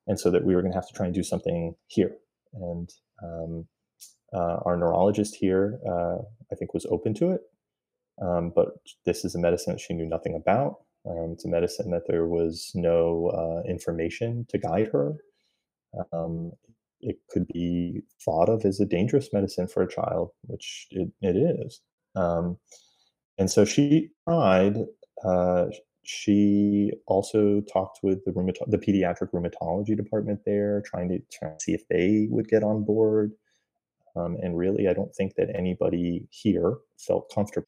and 0.07 0.19
so 0.19 0.29
that 0.31 0.43
we 0.43 0.55
were 0.55 0.61
going 0.61 0.73
to 0.73 0.77
have 0.77 0.87
to 0.87 0.93
try 0.93 1.05
and 1.05 1.15
do 1.15 1.23
something 1.23 1.75
here. 1.87 2.15
And 2.53 2.89
um, 3.23 3.65
uh, 4.33 4.57
our 4.65 4.77
neurologist 4.77 5.35
here, 5.35 5.79
uh, 5.87 6.17
I 6.51 6.55
think, 6.55 6.73
was 6.73 6.85
open 6.87 7.13
to 7.15 7.31
it, 7.31 7.41
um, 8.21 8.51
but 8.55 8.67
this 9.05 9.23
is 9.23 9.35
a 9.35 9.39
medicine 9.39 9.73
that 9.73 9.79
she 9.79 9.93
knew 9.93 10.05
nothing 10.05 10.35
about. 10.35 10.81
Um, 11.05 11.35
a 11.43 11.47
medicine 11.47 11.91
that 11.91 12.07
there 12.07 12.27
was 12.27 12.71
no 12.75 13.27
uh, 13.27 13.69
information 13.69 14.45
to 14.49 14.57
guide 14.57 14.89
her. 14.93 15.15
Um, 16.13 16.53
it 17.01 17.17
could 17.29 17.45
be 17.47 18.01
thought 18.23 18.47
of 18.47 18.63
as 18.63 18.79
a 18.79 18.85
dangerous 18.85 19.33
medicine 19.33 19.67
for 19.67 19.83
a 19.83 19.89
child, 19.89 20.29
which 20.43 20.87
it, 20.91 21.09
it 21.21 21.35
is. 21.35 21.81
Um, 22.15 22.57
and 23.37 23.51
so 23.51 23.65
she 23.65 24.11
tried. 24.27 24.77
Uh, 25.25 25.65
she 26.05 26.91
also 27.07 27.61
talked 27.61 27.99
with 28.03 28.23
the 28.25 28.31
rheumato- 28.31 28.69
the 28.69 28.77
pediatric 28.77 29.31
rheumatology 29.31 29.95
department 29.95 30.39
there, 30.45 30.81
trying 30.85 31.09
to, 31.09 31.19
try 31.31 31.49
to 31.49 31.59
see 31.59 31.73
if 31.73 31.87
they 31.89 32.27
would 32.29 32.47
get 32.47 32.63
on 32.63 32.83
board. 32.83 33.31
Um, 34.15 34.37
and 34.41 34.57
really, 34.57 34.87
I 34.87 34.93
don't 34.93 35.13
think 35.15 35.35
that 35.35 35.49
anybody 35.55 36.27
here 36.29 36.75
felt 36.97 37.31
comfortable 37.33 37.67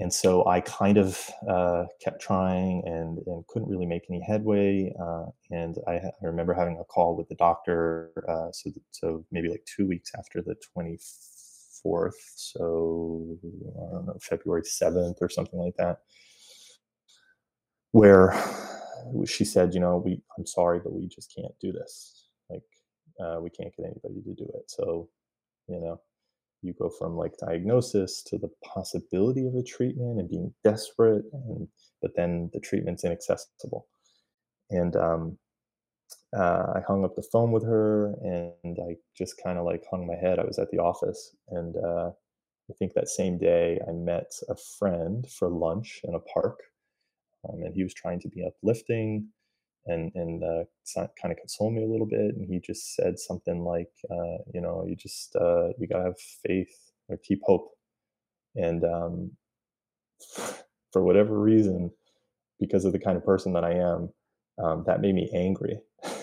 and 0.00 0.12
so 0.12 0.46
I 0.46 0.62
kind 0.62 0.96
of 0.96 1.30
uh, 1.48 1.84
kept 2.02 2.22
trying 2.22 2.82
and, 2.86 3.18
and 3.26 3.46
couldn't 3.48 3.68
really 3.68 3.84
make 3.84 4.04
any 4.08 4.22
headway. 4.26 4.92
Uh, 5.00 5.26
and 5.50 5.76
I, 5.86 5.92
I, 5.92 6.10
remember 6.22 6.54
having 6.54 6.78
a 6.80 6.84
call 6.84 7.16
with 7.16 7.28
the 7.28 7.34
doctor, 7.34 8.10
uh, 8.26 8.50
so 8.52 8.70
so 8.92 9.26
maybe 9.30 9.50
like 9.50 9.64
two 9.66 9.86
weeks 9.86 10.10
after 10.18 10.40
the 10.40 10.54
twenty 10.72 10.98
fourth, 11.82 12.16
so 12.34 13.38
I 13.42 13.94
don't 13.94 14.06
know 14.06 14.16
February 14.22 14.64
seventh 14.64 15.18
or 15.20 15.28
something 15.28 15.60
like 15.60 15.76
that, 15.76 15.98
where 17.92 18.34
she 19.26 19.44
said, 19.44 19.74
you 19.74 19.80
know, 19.80 20.02
we 20.02 20.22
I'm 20.38 20.46
sorry, 20.46 20.80
but 20.82 20.94
we 20.94 21.08
just 21.08 21.34
can't 21.36 21.54
do 21.60 21.72
this. 21.72 22.28
Like 22.48 22.62
uh, 23.22 23.38
we 23.40 23.50
can't 23.50 23.74
get 23.76 23.84
anybody 23.84 24.22
to 24.22 24.34
do 24.34 24.50
it. 24.54 24.70
So 24.70 25.10
you 25.68 25.78
know 25.78 26.00
you 26.62 26.74
go 26.78 26.90
from 26.98 27.16
like 27.16 27.32
diagnosis 27.38 28.22
to 28.22 28.38
the 28.38 28.50
possibility 28.64 29.46
of 29.46 29.54
a 29.54 29.62
treatment 29.62 30.20
and 30.20 30.28
being 30.28 30.52
desperate 30.64 31.24
and 31.32 31.68
but 32.02 32.12
then 32.16 32.50
the 32.54 32.60
treatment's 32.60 33.04
inaccessible. 33.04 33.86
And 34.70 34.96
um, 34.96 35.38
uh, 36.36 36.72
i 36.76 36.80
hung 36.86 37.04
up 37.04 37.16
the 37.16 37.28
phone 37.32 37.50
with 37.50 37.64
her 37.64 38.14
and 38.22 38.78
i 38.88 38.94
just 39.16 39.40
kind 39.42 39.58
of 39.58 39.64
like 39.64 39.82
hung 39.90 40.06
my 40.06 40.14
head. 40.14 40.38
I 40.38 40.44
was 40.44 40.58
at 40.58 40.70
the 40.70 40.78
office 40.78 41.36
and 41.48 41.76
uh, 41.76 42.10
i 42.70 42.72
think 42.78 42.94
that 42.94 43.08
same 43.08 43.38
day 43.38 43.80
i 43.88 43.92
met 43.92 44.30
a 44.48 44.56
friend 44.78 45.26
for 45.28 45.48
lunch 45.48 46.00
in 46.04 46.14
a 46.14 46.20
park 46.20 46.60
um, 47.48 47.62
and 47.62 47.74
he 47.74 47.82
was 47.82 47.94
trying 47.94 48.20
to 48.20 48.28
be 48.28 48.44
uplifting 48.44 49.26
and 49.86 50.12
and 50.14 50.42
uh, 50.44 50.64
kind 51.20 51.32
of 51.32 51.38
console 51.38 51.70
me 51.70 51.82
a 51.82 51.88
little 51.88 52.06
bit. 52.06 52.36
And 52.36 52.48
he 52.48 52.60
just 52.60 52.94
said 52.94 53.18
something 53.18 53.64
like, 53.64 53.92
uh, 54.10 54.38
you 54.52 54.60
know, 54.60 54.84
you 54.86 54.96
just 54.96 55.36
uh, 55.36 55.68
you 55.78 55.86
gotta 55.88 56.04
have 56.04 56.20
faith 56.46 56.74
or 57.08 57.18
keep 57.18 57.40
hope. 57.44 57.70
And 58.56 58.84
um, 58.84 59.32
for 60.92 61.02
whatever 61.02 61.38
reason, 61.38 61.90
because 62.58 62.84
of 62.84 62.92
the 62.92 62.98
kind 62.98 63.16
of 63.16 63.24
person 63.24 63.52
that 63.54 63.64
I 63.64 63.74
am, 63.74 64.10
um, 64.62 64.84
that 64.86 65.00
made 65.00 65.14
me 65.14 65.30
angry. 65.34 65.80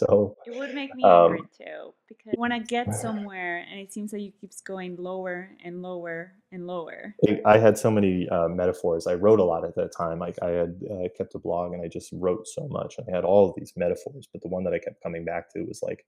so 0.00 0.36
it 0.46 0.56
would 0.56 0.74
make 0.74 0.94
me 0.94 1.04
um, 1.04 1.32
angry 1.32 1.48
too 1.56 1.92
because 2.08 2.34
when 2.36 2.52
I 2.52 2.58
get 2.76 2.94
somewhere 2.94 3.66
and 3.70 3.78
it 3.78 3.92
seems 3.92 4.12
like 4.12 4.22
you 4.22 4.32
keeps 4.40 4.60
going 4.60 4.96
lower 4.96 5.50
and 5.64 5.82
lower 5.82 6.32
and 6.52 6.66
lower. 6.66 7.14
I 7.44 7.58
had 7.58 7.78
so 7.78 7.90
many 7.90 8.28
uh, 8.28 8.48
metaphors. 8.48 9.06
I 9.06 9.14
wrote 9.14 9.40
a 9.40 9.44
lot 9.44 9.64
at 9.64 9.76
that 9.76 9.90
time. 9.96 10.18
Like 10.18 10.36
I 10.42 10.48
had 10.48 10.80
uh, 10.90 11.08
kept 11.16 11.34
a 11.34 11.38
blog 11.38 11.72
and 11.72 11.82
I 11.82 11.88
just 11.88 12.10
wrote 12.12 12.46
so 12.48 12.66
much. 12.70 12.96
I 12.98 13.14
had 13.14 13.24
all 13.24 13.48
of 13.48 13.54
these 13.56 13.72
metaphors, 13.76 14.26
but 14.32 14.42
the 14.42 14.48
one 14.48 14.64
that 14.64 14.74
I 14.74 14.78
kept 14.78 15.02
coming 15.02 15.24
back 15.24 15.52
to 15.52 15.62
was 15.62 15.80
like, 15.82 16.04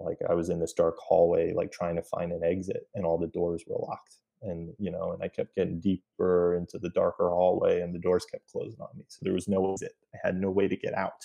like 0.00 0.18
I 0.28 0.34
was 0.34 0.48
in 0.48 0.60
this 0.60 0.72
dark 0.72 0.96
hallway, 0.98 1.52
like 1.52 1.72
trying 1.72 1.96
to 1.96 2.02
find 2.02 2.32
an 2.32 2.42
exit, 2.44 2.88
and 2.94 3.04
all 3.04 3.18
the 3.18 3.28
doors 3.28 3.64
were 3.66 3.78
locked 3.78 4.16
and 4.42 4.74
you 4.78 4.90
know 4.90 5.12
and 5.12 5.22
i 5.22 5.28
kept 5.28 5.54
getting 5.54 5.80
deeper 5.80 6.56
into 6.56 6.78
the 6.78 6.90
darker 6.90 7.28
hallway 7.28 7.80
and 7.80 7.94
the 7.94 7.98
doors 7.98 8.24
kept 8.24 8.50
closing 8.50 8.80
on 8.80 8.88
me 8.96 9.04
so 9.08 9.18
there 9.22 9.32
was 9.32 9.48
no 9.48 9.72
exit 9.72 9.92
i 10.14 10.18
had 10.24 10.36
no 10.36 10.50
way 10.50 10.68
to 10.68 10.76
get 10.76 10.94
out 10.94 11.24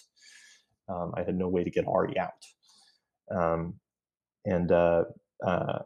um, 0.89 1.13
i 1.15 1.23
had 1.23 1.36
no 1.36 1.47
way 1.47 1.63
to 1.63 1.71
get 1.71 1.88
Auri 1.88 2.15
out 2.17 2.45
um, 3.32 3.76
and 4.45 4.71
uh, 4.71 5.04
uh, 5.45 5.80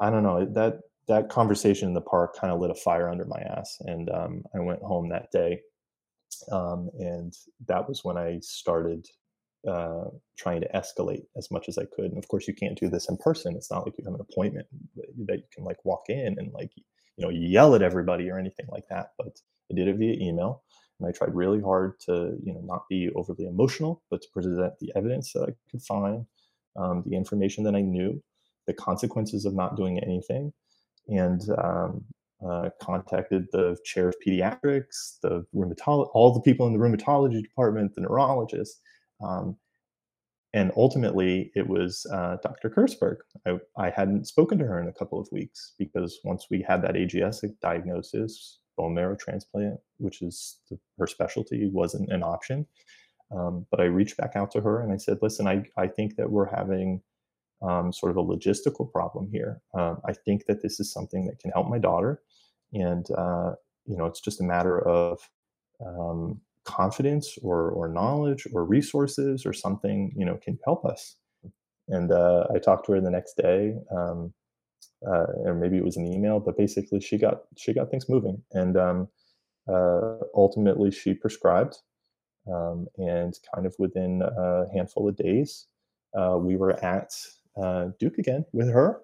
i 0.00 0.10
don't 0.10 0.22
know 0.22 0.44
that 0.44 0.80
that 1.06 1.28
conversation 1.28 1.88
in 1.88 1.94
the 1.94 2.00
park 2.00 2.36
kind 2.36 2.52
of 2.52 2.60
lit 2.60 2.70
a 2.70 2.74
fire 2.74 3.08
under 3.08 3.24
my 3.24 3.40
ass 3.40 3.76
and 3.80 4.10
um, 4.10 4.42
i 4.54 4.60
went 4.60 4.82
home 4.82 5.08
that 5.08 5.30
day 5.30 5.60
um, 6.50 6.90
and 6.98 7.34
that 7.66 7.88
was 7.88 8.04
when 8.04 8.16
i 8.16 8.38
started 8.40 9.06
uh, 9.68 10.04
trying 10.36 10.60
to 10.60 10.68
escalate 10.74 11.24
as 11.36 11.50
much 11.50 11.68
as 11.68 11.78
I 11.78 11.84
could. 11.84 12.06
And 12.06 12.18
of 12.18 12.28
course, 12.28 12.46
you 12.46 12.54
can't 12.54 12.78
do 12.78 12.88
this 12.88 13.08
in 13.08 13.16
person. 13.16 13.56
It's 13.56 13.70
not 13.70 13.84
like 13.84 13.94
you 13.98 14.04
have 14.04 14.14
an 14.14 14.20
appointment 14.20 14.66
that 15.26 15.38
you 15.38 15.44
can 15.54 15.64
like 15.64 15.82
walk 15.84 16.04
in 16.08 16.38
and 16.38 16.52
like 16.52 16.70
you 16.76 16.82
know 17.24 17.30
yell 17.30 17.74
at 17.74 17.82
everybody 17.82 18.28
or 18.30 18.38
anything 18.38 18.66
like 18.68 18.84
that. 18.90 19.12
But 19.16 19.40
I 19.70 19.74
did 19.74 19.88
it 19.88 19.96
via 19.96 20.14
email, 20.14 20.62
and 20.98 21.08
I 21.08 21.12
tried 21.12 21.34
really 21.34 21.60
hard 21.60 21.98
to 22.06 22.36
you 22.42 22.54
know 22.54 22.60
not 22.64 22.88
be 22.88 23.10
overly 23.14 23.46
emotional, 23.46 24.02
but 24.10 24.22
to 24.22 24.28
present 24.32 24.74
the 24.80 24.92
evidence 24.96 25.32
that 25.32 25.42
I 25.48 25.52
could 25.70 25.82
find, 25.82 26.26
um, 26.76 27.02
the 27.06 27.16
information 27.16 27.64
that 27.64 27.74
I 27.74 27.82
knew, 27.82 28.22
the 28.66 28.74
consequences 28.74 29.44
of 29.44 29.54
not 29.54 29.76
doing 29.76 29.98
anything, 29.98 30.52
and 31.08 31.40
um, 31.58 32.04
uh, 32.46 32.70
contacted 32.80 33.46
the 33.52 33.76
chair 33.84 34.08
of 34.08 34.16
pediatrics, 34.26 35.18
the 35.22 35.44
rheumatologist, 35.54 36.10
all 36.14 36.32
the 36.32 36.40
people 36.40 36.66
in 36.66 36.72
the 36.72 36.78
rheumatology 36.78 37.42
department, 37.42 37.94
the 37.94 38.02
neurologist 38.02 38.80
um, 39.22 39.56
and 40.52 40.70
ultimately, 40.76 41.50
it 41.56 41.68
was 41.68 42.06
uh, 42.12 42.36
Dr. 42.42 42.70
Kurtzberg. 42.70 43.16
I, 43.44 43.58
I, 43.76 43.90
hadn't 43.90 44.28
spoken 44.28 44.56
to 44.58 44.64
her 44.64 44.80
in 44.80 44.86
a 44.86 44.92
couple 44.92 45.18
of 45.18 45.26
weeks 45.32 45.72
because 45.80 46.20
once 46.22 46.46
we 46.48 46.62
had 46.62 46.80
that 46.82 46.94
AGS 46.94 47.42
diagnosis, 47.60 48.60
bone 48.76 48.94
marrow 48.94 49.16
transplant, 49.16 49.80
which 49.98 50.22
is 50.22 50.58
the, 50.70 50.78
her 50.98 51.06
specialty, 51.06 51.68
wasn't 51.68 52.10
an 52.10 52.22
option. 52.22 52.66
Um, 53.34 53.66
but 53.70 53.80
I 53.80 53.84
reached 53.84 54.16
back 54.16 54.32
out 54.36 54.50
to 54.52 54.60
her 54.60 54.82
and 54.82 54.92
I 54.92 54.96
said, 54.96 55.18
listen, 55.22 55.46
I, 55.46 55.64
I 55.76 55.86
think 55.86 56.16
that 56.16 56.30
we're 56.30 56.54
having 56.54 57.02
um, 57.62 57.92
sort 57.92 58.10
of 58.10 58.16
a 58.18 58.24
logistical 58.24 58.90
problem 58.90 59.28
here. 59.30 59.60
Um, 59.74 60.00
I 60.06 60.12
think 60.12 60.46
that 60.46 60.62
this 60.62 60.78
is 60.78 60.92
something 60.92 61.26
that 61.26 61.38
can 61.38 61.50
help 61.50 61.68
my 61.68 61.78
daughter. 61.78 62.20
And, 62.72 63.06
uh, 63.16 63.52
you 63.86 63.96
know, 63.96 64.06
it's 64.06 64.20
just 64.20 64.40
a 64.40 64.44
matter 64.44 64.86
of 64.86 65.18
um, 65.84 66.40
confidence 66.64 67.38
or 67.42 67.70
or 67.70 67.88
knowledge 67.88 68.46
or 68.52 68.64
resources 68.64 69.44
or 69.44 69.52
something 69.52 70.12
you 70.16 70.24
know 70.24 70.38
can 70.42 70.58
help 70.64 70.84
us 70.84 71.16
and 71.88 72.10
uh, 72.10 72.44
i 72.54 72.58
talked 72.58 72.86
to 72.86 72.92
her 72.92 73.00
the 73.00 73.10
next 73.10 73.34
day 73.34 73.74
um, 73.94 74.32
uh, 75.06 75.26
or 75.44 75.54
maybe 75.54 75.76
it 75.76 75.84
was 75.84 75.96
an 75.96 76.06
email 76.06 76.40
but 76.40 76.56
basically 76.56 77.00
she 77.00 77.18
got 77.18 77.42
she 77.56 77.72
got 77.72 77.90
things 77.90 78.08
moving. 78.08 78.42
And 78.52 78.76
um, 78.76 79.08
uh, 79.68 80.18
ultimately 80.34 80.90
she 80.90 81.14
prescribed 81.14 81.76
um, 82.52 82.86
and 82.98 83.34
kind 83.54 83.66
of 83.66 83.74
within 83.78 84.22
a 84.22 84.64
handful 84.74 85.08
of 85.08 85.16
days 85.16 85.66
uh, 86.18 86.36
we 86.38 86.56
were 86.56 86.72
at 86.84 87.10
uh, 87.62 87.86
duke 87.98 88.18
again 88.18 88.44
with 88.52 88.68
her 88.68 89.00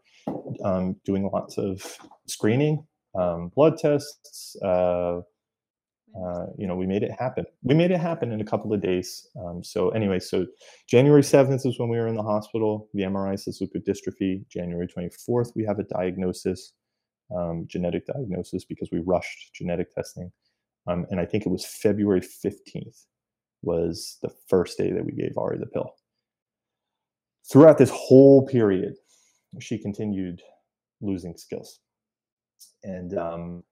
um, 0.64 0.96
doing 1.04 1.30
lots 1.32 1.56
of 1.58 1.96
screening 2.26 2.86
um, 3.18 3.50
blood 3.54 3.76
tests 3.78 4.56
uh, 6.16 6.46
you 6.58 6.66
know, 6.66 6.74
we 6.74 6.86
made 6.86 7.02
it 7.02 7.12
happen. 7.18 7.44
We 7.62 7.74
made 7.74 7.90
it 7.90 8.00
happen 8.00 8.32
in 8.32 8.40
a 8.40 8.44
couple 8.44 8.72
of 8.72 8.82
days. 8.82 9.28
Um, 9.40 9.62
so 9.62 9.90
anyway, 9.90 10.18
so 10.18 10.46
January 10.88 11.22
7th 11.22 11.64
is 11.66 11.78
when 11.78 11.88
we 11.88 11.98
were 11.98 12.08
in 12.08 12.16
the 12.16 12.22
hospital. 12.22 12.88
The 12.94 13.02
MRI 13.02 13.38
says 13.38 13.62
leukodystrophy. 13.62 14.48
January 14.48 14.88
24th, 14.88 15.52
we 15.54 15.64
have 15.64 15.78
a 15.78 15.84
diagnosis, 15.84 16.72
um, 17.34 17.64
genetic 17.68 18.06
diagnosis, 18.06 18.64
because 18.64 18.88
we 18.90 19.00
rushed 19.00 19.54
genetic 19.54 19.94
testing. 19.94 20.32
Um, 20.88 21.06
and 21.10 21.20
I 21.20 21.26
think 21.26 21.46
it 21.46 21.50
was 21.50 21.64
February 21.64 22.22
15th 22.22 23.06
was 23.62 24.18
the 24.22 24.30
first 24.48 24.78
day 24.78 24.90
that 24.90 25.04
we 25.04 25.12
gave 25.12 25.36
Auri 25.36 25.58
the 25.58 25.66
pill. 25.66 25.94
Throughout 27.50 27.78
this 27.78 27.90
whole 27.90 28.46
period, 28.46 28.94
she 29.60 29.78
continued 29.78 30.40
losing 31.00 31.36
skills. 31.36 31.80
And 32.82 33.16
um, 33.16 33.62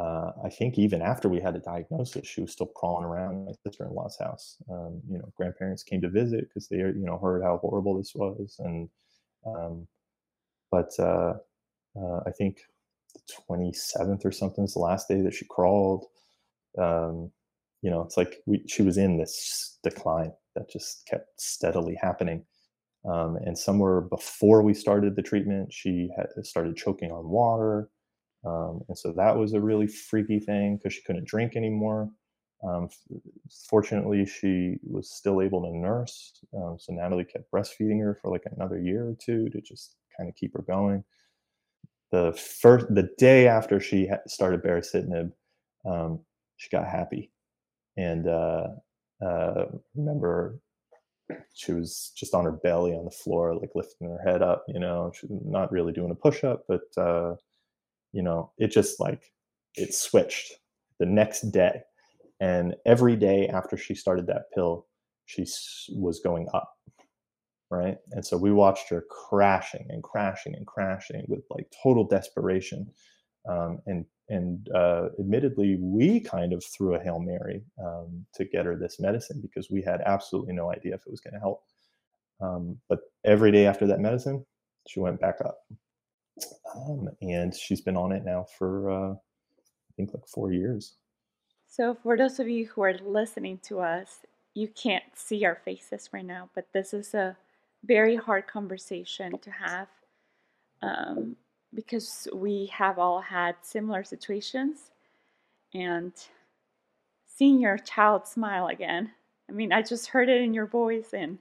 uh, 0.00 0.32
I 0.44 0.50
think 0.50 0.78
even 0.78 1.00
after 1.00 1.28
we 1.28 1.40
had 1.40 1.56
a 1.56 1.60
diagnosis, 1.60 2.26
she 2.26 2.42
was 2.42 2.52
still 2.52 2.66
crawling 2.66 3.04
around 3.04 3.46
my 3.46 3.52
sister-in-law's 3.64 4.18
house. 4.18 4.56
Um, 4.70 5.00
you 5.08 5.18
know, 5.18 5.32
grandparents 5.36 5.82
came 5.82 6.02
to 6.02 6.10
visit 6.10 6.48
because 6.48 6.68
they, 6.68 6.76
you 6.76 6.94
know, 6.96 7.18
heard 7.18 7.42
how 7.42 7.58
horrible 7.58 7.96
this 7.96 8.12
was, 8.14 8.56
and 8.58 8.88
um, 9.46 9.86
but 10.70 10.90
uh, 10.98 11.34
uh, 11.98 12.20
I 12.26 12.30
think 12.36 12.58
the 13.14 13.20
27th 13.48 14.24
or 14.24 14.32
something 14.32 14.64
is 14.64 14.74
the 14.74 14.80
last 14.80 15.08
day 15.08 15.22
that 15.22 15.34
she 15.34 15.46
crawled. 15.48 16.04
Um, 16.78 17.30
you 17.82 17.90
know, 17.90 18.02
it's 18.02 18.16
like 18.16 18.38
we, 18.46 18.62
she 18.66 18.82
was 18.82 18.98
in 18.98 19.16
this 19.16 19.78
decline 19.82 20.32
that 20.54 20.70
just 20.70 21.06
kept 21.06 21.40
steadily 21.40 21.96
happening. 22.00 22.44
Um, 23.08 23.36
and 23.44 23.56
somewhere 23.56 24.00
before 24.00 24.62
we 24.62 24.74
started 24.74 25.14
the 25.14 25.22
treatment, 25.22 25.72
she 25.72 26.10
had 26.16 26.26
started 26.44 26.76
choking 26.76 27.12
on 27.12 27.28
water. 27.28 27.88
Um, 28.46 28.82
and 28.88 28.96
so 28.96 29.12
that 29.12 29.36
was 29.36 29.54
a 29.54 29.60
really 29.60 29.86
freaky 29.86 30.38
thing 30.38 30.76
because 30.76 30.94
she 30.94 31.02
couldn't 31.02 31.26
drink 31.26 31.56
anymore. 31.56 32.10
Um, 32.66 32.88
fortunately, 33.68 34.24
she 34.24 34.76
was 34.82 35.10
still 35.10 35.42
able 35.42 35.62
to 35.62 35.76
nurse. 35.76 36.32
Um, 36.56 36.76
so 36.78 36.92
Natalie 36.92 37.24
kept 37.24 37.50
breastfeeding 37.50 38.00
her 38.00 38.18
for 38.20 38.30
like 38.30 38.44
another 38.56 38.80
year 38.80 39.06
or 39.08 39.16
two 39.20 39.48
to 39.50 39.60
just 39.60 39.96
kind 40.16 40.28
of 40.28 40.36
keep 40.36 40.52
her 40.54 40.62
going. 40.62 41.04
The 42.12 42.32
first, 42.32 42.86
the 42.94 43.10
day 43.18 43.48
after 43.48 43.80
she 43.80 44.08
started 44.26 44.62
baricitinib, 44.62 45.32
um, 45.84 46.20
she 46.56 46.70
got 46.70 46.86
happy, 46.86 47.30
and 47.96 48.28
uh, 48.28 48.68
uh, 49.24 49.64
remember 49.94 50.58
she 51.52 51.72
was 51.72 52.12
just 52.16 52.34
on 52.34 52.44
her 52.44 52.52
belly 52.52 52.92
on 52.92 53.04
the 53.04 53.10
floor, 53.10 53.56
like 53.56 53.70
lifting 53.74 54.08
her 54.08 54.20
head 54.24 54.40
up. 54.40 54.64
You 54.68 54.78
know, 54.78 55.12
she's 55.14 55.30
not 55.30 55.72
really 55.72 55.92
doing 55.92 56.10
a 56.12 56.14
push 56.14 56.44
up, 56.44 56.64
but 56.68 56.82
uh, 56.96 57.34
you 58.16 58.22
know, 58.22 58.50
it 58.56 58.68
just 58.68 58.98
like 58.98 59.30
it 59.74 59.94
switched 59.94 60.54
the 60.98 61.04
next 61.04 61.52
day. 61.52 61.82
And 62.40 62.74
every 62.86 63.14
day 63.14 63.46
after 63.48 63.76
she 63.76 63.94
started 63.94 64.26
that 64.26 64.50
pill, 64.54 64.86
she 65.26 65.44
was 65.90 66.20
going 66.20 66.48
up. 66.54 66.72
Right. 67.70 67.98
And 68.12 68.24
so 68.24 68.38
we 68.38 68.52
watched 68.52 68.88
her 68.88 69.04
crashing 69.10 69.86
and 69.90 70.02
crashing 70.02 70.54
and 70.54 70.66
crashing 70.66 71.26
with 71.28 71.40
like 71.50 71.66
total 71.82 72.06
desperation. 72.08 72.90
Um, 73.46 73.80
and 73.86 74.06
and 74.28 74.68
uh, 74.74 75.08
admittedly, 75.20 75.76
we 75.78 76.20
kind 76.20 76.52
of 76.54 76.64
threw 76.64 76.94
a 76.94 77.02
hail 77.02 77.18
mary 77.18 77.62
um, 77.84 78.24
to 78.34 78.44
get 78.46 78.64
her 78.64 78.76
this 78.76 78.98
medicine 78.98 79.40
because 79.42 79.70
we 79.70 79.82
had 79.82 80.00
absolutely 80.06 80.54
no 80.54 80.72
idea 80.72 80.94
if 80.94 81.02
it 81.06 81.10
was 81.10 81.20
going 81.20 81.34
to 81.34 81.40
help. 81.40 81.62
Um, 82.40 82.78
but 82.88 83.00
every 83.24 83.52
day 83.52 83.66
after 83.66 83.86
that 83.86 84.00
medicine, 84.00 84.44
she 84.88 85.00
went 85.00 85.20
back 85.20 85.36
up 85.44 85.58
um, 86.74 87.08
and 87.22 87.54
she's 87.54 87.80
been 87.80 87.96
on 87.96 88.12
it 88.12 88.24
now 88.24 88.46
for 88.58 88.90
uh, 88.90 89.12
I 89.12 89.92
think 89.96 90.12
like 90.12 90.26
four 90.26 90.52
years. 90.52 90.96
So, 91.66 91.94
for 92.02 92.16
those 92.16 92.38
of 92.38 92.48
you 92.48 92.66
who 92.66 92.82
are 92.82 92.94
listening 93.04 93.58
to 93.64 93.80
us, 93.80 94.20
you 94.54 94.68
can't 94.68 95.04
see 95.14 95.44
our 95.44 95.60
faces 95.64 96.08
right 96.12 96.24
now, 96.24 96.48
but 96.54 96.72
this 96.72 96.94
is 96.94 97.12
a 97.14 97.36
very 97.84 98.16
hard 98.16 98.46
conversation 98.46 99.38
to 99.38 99.50
have 99.50 99.88
um, 100.82 101.36
because 101.74 102.28
we 102.32 102.66
have 102.72 102.98
all 102.98 103.20
had 103.20 103.56
similar 103.62 104.04
situations. 104.04 104.90
And 105.74 106.12
seeing 107.26 107.60
your 107.60 107.76
child 107.76 108.26
smile 108.26 108.68
again, 108.68 109.10
I 109.48 109.52
mean, 109.52 109.72
I 109.72 109.82
just 109.82 110.08
heard 110.08 110.28
it 110.28 110.40
in 110.40 110.54
your 110.54 110.66
voice, 110.66 111.12
and 111.12 111.38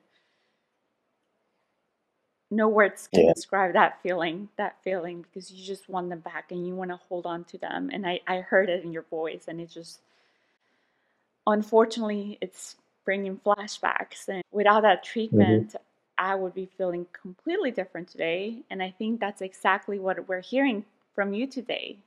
no 2.52 2.68
words 2.68 3.10
can 3.14 3.26
yeah. 3.26 3.34
describe 3.34 3.74
that 3.74 4.02
feeling 4.04 4.48
that 4.58 4.78
feeling 4.84 5.24
because 5.24 5.52
you 5.52 5.66
just 5.66 5.90
want 5.90 6.10
them 6.10 6.20
back 6.20 6.52
and 6.52 6.68
you 6.68 6.76
want 6.76 6.92
to 6.92 6.98
hold 7.10 7.26
on 7.26 7.44
to 7.44 7.58
them 7.58 7.90
and 7.92 8.06
I, 8.06 8.20
I 8.28 8.38
heard 8.38 8.70
it 8.70 8.84
in 8.84 8.92
your 8.92 9.04
voice 9.04 9.46
and 9.48 9.60
it 9.60 9.70
just 9.70 10.00
unfortunately 11.48 12.38
it's 12.42 12.76
bringing 13.06 13.38
flashbacks. 13.38 14.28
And 14.28 14.44
without 14.52 14.82
that 14.82 15.04
mm-hmm. 15.04 15.14
treatment, 15.14 15.68
mm-hmm. 15.70 15.78
I 16.18 16.36
would 16.36 16.54
be 16.54 16.70
feeling 16.78 17.06
completely 17.20 17.72
different 17.72 18.10
today. 18.10 18.58
And 18.70 18.82
I 18.82 18.94
think 18.98 19.20
that's 19.20 19.42
exactly 19.42 20.00
what 20.00 20.28
we're 20.28 20.42
hearing 20.42 20.84
from 21.14 21.34
you 21.34 21.48
today. 21.48 21.98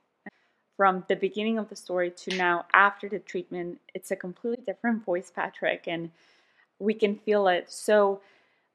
From 0.77 1.05
the 1.09 1.17
beginning 1.17 1.59
of 1.59 1.69
the 1.69 1.77
story 1.77 2.11
to 2.11 2.37
now 2.37 2.65
after 2.73 3.09
the 3.09 3.19
treatment, 3.19 3.81
it's 3.95 4.13
a 4.13 4.17
completely 4.17 4.65
different 4.65 5.05
voice, 5.05 5.33
Patrick, 5.35 5.89
and 5.89 6.11
we 6.79 6.95
can 6.95 7.17
feel 7.17 7.49
it. 7.49 7.69
So, 7.69 8.21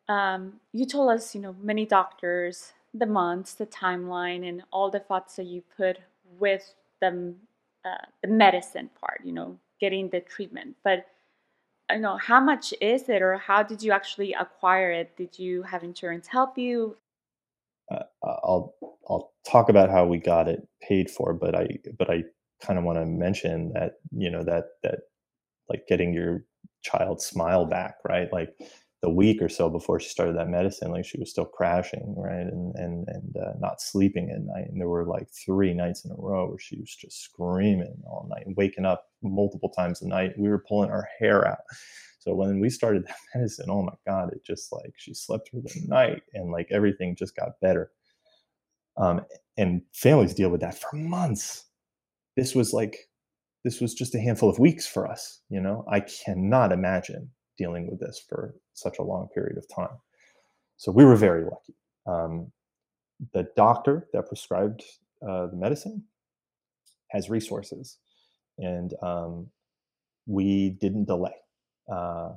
um, 0.09 0.59
you 0.71 0.85
told 0.85 1.11
us, 1.11 1.33
you 1.33 1.41
know, 1.41 1.55
many 1.61 1.85
doctors, 1.85 2.73
the 2.93 3.05
months, 3.05 3.53
the 3.53 3.65
timeline, 3.65 4.47
and 4.47 4.63
all 4.71 4.89
the 4.89 4.99
thoughts 4.99 5.35
that 5.37 5.45
you 5.45 5.63
put 5.77 5.97
with 6.39 6.75
the, 7.01 7.33
uh, 7.85 8.05
the 8.21 8.27
medicine 8.27 8.89
part, 8.99 9.21
you 9.23 9.31
know, 9.31 9.57
getting 9.79 10.09
the 10.09 10.19
treatment. 10.19 10.75
But 10.83 11.05
I 11.89 11.97
know 11.97 12.17
how 12.17 12.39
much 12.39 12.73
is 12.81 13.09
it, 13.09 13.21
or 13.21 13.37
how 13.37 13.63
did 13.63 13.81
you 13.81 13.91
actually 13.91 14.33
acquire 14.33 14.91
it? 14.91 15.15
Did 15.17 15.37
you 15.37 15.63
have 15.63 15.83
insurance 15.83 16.27
help 16.27 16.57
you? 16.57 16.97
Uh, 17.91 18.03
I'll 18.23 18.73
I'll 19.09 19.33
talk 19.45 19.69
about 19.69 19.89
how 19.89 20.05
we 20.05 20.17
got 20.17 20.47
it 20.47 20.65
paid 20.81 21.09
for, 21.09 21.33
but 21.33 21.55
I 21.55 21.67
but 21.97 22.09
I 22.09 22.23
kind 22.61 22.79
of 22.79 22.85
want 22.85 22.97
to 22.99 23.05
mention 23.05 23.73
that 23.73 23.95
you 24.11 24.31
know 24.31 24.43
that 24.43 24.65
that 24.83 24.99
like 25.69 25.85
getting 25.87 26.13
your 26.13 26.45
child 26.81 27.21
smile 27.21 27.65
back, 27.65 27.97
right? 28.07 28.31
Like 28.31 28.55
the 29.03 29.09
week 29.09 29.41
or 29.41 29.49
so 29.49 29.69
before 29.69 29.99
she 29.99 30.07
started 30.07 30.37
that 30.37 30.47
medicine, 30.47 30.89
like 30.89 31.03
she 31.03 31.19
was 31.19 31.29
still 31.29 31.45
crashing, 31.45 32.15
right, 32.17 32.47
and 32.47 32.73
and 32.75 33.05
and 33.09 33.35
uh, 33.35 33.51
not 33.59 33.81
sleeping 33.81 34.31
at 34.31 34.41
night. 34.41 34.69
And 34.71 34.79
there 34.79 34.87
were 34.87 35.05
like 35.05 35.27
three 35.29 35.73
nights 35.73 36.05
in 36.05 36.11
a 36.11 36.15
row 36.17 36.47
where 36.47 36.57
she 36.57 36.79
was 36.79 36.95
just 36.95 37.21
screaming 37.21 38.01
all 38.05 38.29
night, 38.33 38.45
and 38.45 38.55
waking 38.55 38.85
up 38.85 39.07
multiple 39.21 39.67
times 39.67 40.01
a 40.01 40.07
night. 40.07 40.39
We 40.39 40.47
were 40.47 40.63
pulling 40.65 40.89
our 40.89 41.05
hair 41.19 41.45
out. 41.45 41.59
So 42.19 42.33
when 42.33 42.61
we 42.61 42.69
started 42.69 43.05
that 43.07 43.17
medicine, 43.35 43.65
oh 43.69 43.83
my 43.83 43.93
god, 44.07 44.31
it 44.31 44.45
just 44.45 44.71
like 44.71 44.93
she 44.95 45.13
slept 45.13 45.49
through 45.49 45.63
the 45.63 45.81
night, 45.85 46.23
and 46.33 46.49
like 46.49 46.69
everything 46.71 47.17
just 47.17 47.35
got 47.35 47.59
better. 47.61 47.91
Um, 48.95 49.19
and 49.57 49.81
families 49.93 50.33
deal 50.33 50.49
with 50.49 50.61
that 50.61 50.79
for 50.79 50.95
months. 50.95 51.65
This 52.37 52.55
was 52.55 52.71
like 52.71 53.09
this 53.65 53.81
was 53.81 53.93
just 53.93 54.15
a 54.15 54.19
handful 54.19 54.49
of 54.49 54.59
weeks 54.59 54.87
for 54.87 55.05
us. 55.05 55.41
You 55.49 55.59
know, 55.59 55.83
I 55.91 55.99
cannot 55.99 56.71
imagine 56.71 57.31
dealing 57.57 57.89
with 57.89 57.99
this 57.99 58.23
for 58.27 58.55
such 58.73 58.99
a 58.99 59.03
long 59.03 59.27
period 59.33 59.57
of 59.57 59.67
time. 59.73 59.97
So 60.77 60.91
we 60.91 61.05
were 61.05 61.15
very 61.15 61.43
lucky. 61.43 61.75
Um, 62.05 62.51
the 63.33 63.47
doctor 63.55 64.07
that 64.13 64.27
prescribed 64.27 64.83
uh, 65.27 65.47
the 65.47 65.55
medicine 65.55 66.03
has 67.11 67.29
resources, 67.29 67.99
and 68.57 68.93
um, 69.01 69.47
we 70.25 70.71
didn't 70.81 71.05
delay. 71.05 71.35
Uh, 71.91 72.31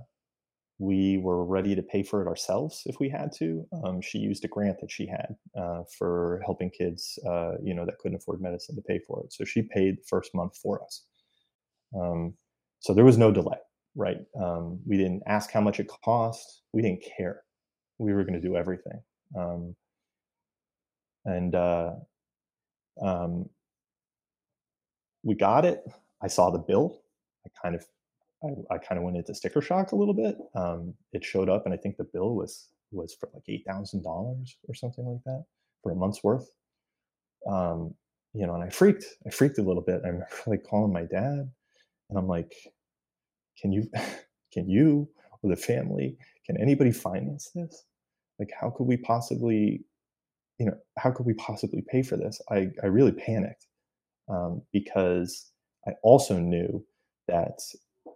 we 0.78 1.16
were 1.18 1.44
ready 1.44 1.74
to 1.74 1.82
pay 1.82 2.02
for 2.02 2.20
it 2.20 2.28
ourselves 2.28 2.82
if 2.84 3.00
we 3.00 3.08
had 3.08 3.32
to. 3.38 3.66
Um, 3.82 4.00
she 4.02 4.18
used 4.18 4.44
a 4.44 4.48
grant 4.48 4.78
that 4.80 4.90
she 4.90 5.06
had 5.06 5.34
uh, 5.58 5.82
for 5.98 6.42
helping 6.44 6.70
kids, 6.70 7.18
uh, 7.26 7.52
you 7.62 7.74
know, 7.74 7.86
that 7.86 7.98
couldn't 7.98 8.18
afford 8.18 8.42
medicine 8.42 8.76
to 8.76 8.82
pay 8.82 9.00
for 9.06 9.22
it. 9.24 9.32
So 9.32 9.44
she 9.44 9.62
paid 9.62 9.96
the 9.96 10.04
first 10.06 10.34
month 10.34 10.56
for 10.62 10.82
us. 10.82 11.04
Um, 11.98 12.34
so 12.80 12.92
there 12.92 13.06
was 13.06 13.16
no 13.16 13.32
delay 13.32 13.56
right? 13.96 14.18
Um, 14.40 14.78
we 14.86 14.96
didn't 14.96 15.22
ask 15.26 15.50
how 15.50 15.60
much 15.60 15.80
it 15.80 15.88
cost. 16.04 16.62
We 16.72 16.82
didn't 16.82 17.02
care. 17.16 17.42
We 17.98 18.12
were 18.12 18.22
going 18.22 18.40
to 18.40 18.46
do 18.46 18.56
everything. 18.56 19.00
Um, 19.36 19.74
and 21.24 21.54
uh, 21.54 21.92
um, 23.02 23.48
we 25.24 25.34
got 25.34 25.64
it. 25.64 25.82
I 26.22 26.28
saw 26.28 26.50
the 26.50 26.58
bill. 26.58 27.00
I 27.44 27.50
kind 27.60 27.74
of, 27.74 27.84
I, 28.44 28.74
I 28.74 28.78
kind 28.78 28.98
of 28.98 29.04
went 29.04 29.16
into 29.16 29.34
sticker 29.34 29.60
shock 29.60 29.92
a 29.92 29.96
little 29.96 30.14
bit. 30.14 30.36
Um, 30.54 30.94
it 31.12 31.24
showed 31.24 31.48
up, 31.48 31.64
and 31.64 31.74
I 31.74 31.76
think 31.78 31.96
the 31.96 32.04
bill 32.04 32.36
was 32.36 32.68
was 32.92 33.16
for 33.18 33.28
like 33.34 33.42
eight 33.48 33.64
thousand 33.66 34.04
dollars 34.04 34.56
or 34.68 34.74
something 34.74 35.04
like 35.04 35.22
that 35.24 35.44
for 35.82 35.92
a 35.92 35.96
month's 35.96 36.22
worth. 36.22 36.48
Um, 37.50 37.94
you 38.34 38.46
know, 38.46 38.54
and 38.54 38.62
I 38.62 38.68
freaked. 38.68 39.04
I 39.26 39.30
freaked 39.30 39.58
a 39.58 39.62
little 39.62 39.82
bit. 39.82 40.02
I 40.04 40.08
remember 40.08 40.28
like 40.46 40.64
calling 40.64 40.92
my 40.92 41.02
dad, 41.02 41.50
and 42.10 42.18
I'm 42.18 42.28
like, 42.28 42.54
can 43.60 43.72
you 43.72 43.88
can 44.52 44.68
you 44.68 45.08
or 45.42 45.50
the 45.50 45.56
family 45.56 46.16
can 46.46 46.60
anybody 46.60 46.92
finance 46.92 47.50
this? 47.54 47.84
Like 48.38 48.50
how 48.58 48.70
could 48.70 48.84
we 48.84 48.96
possibly 48.96 49.84
you 50.58 50.66
know 50.66 50.76
how 50.98 51.10
could 51.10 51.26
we 51.26 51.34
possibly 51.34 51.82
pay 51.88 52.02
for 52.02 52.16
this? 52.16 52.40
I 52.50 52.68
i 52.82 52.86
really 52.86 53.12
panicked 53.12 53.66
um, 54.28 54.62
because 54.72 55.50
i 55.86 55.92
also 56.02 56.38
knew 56.38 56.84
that 57.28 57.58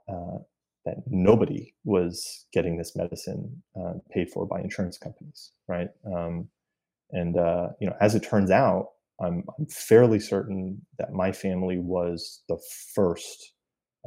uh, 0.08 0.38
that 0.86 0.96
nobody 1.06 1.74
was 1.84 2.46
getting 2.52 2.76
this 2.76 2.96
medicine 2.96 3.62
uh, 3.78 3.94
paid 4.10 4.30
for 4.30 4.46
by 4.46 4.60
insurance 4.60 4.98
companies 4.98 5.52
right? 5.68 5.88
Um, 6.06 6.48
and 7.12 7.36
uh, 7.36 7.68
you 7.80 7.86
know 7.86 7.96
as 8.00 8.14
it 8.14 8.22
turns 8.22 8.50
out 8.50 8.88
I'm, 9.20 9.44
I'm 9.58 9.66
fairly 9.66 10.18
certain 10.18 10.80
that 10.98 11.12
my 11.12 11.32
family 11.32 11.78
was 11.78 12.42
the 12.48 12.58
first 12.94 13.52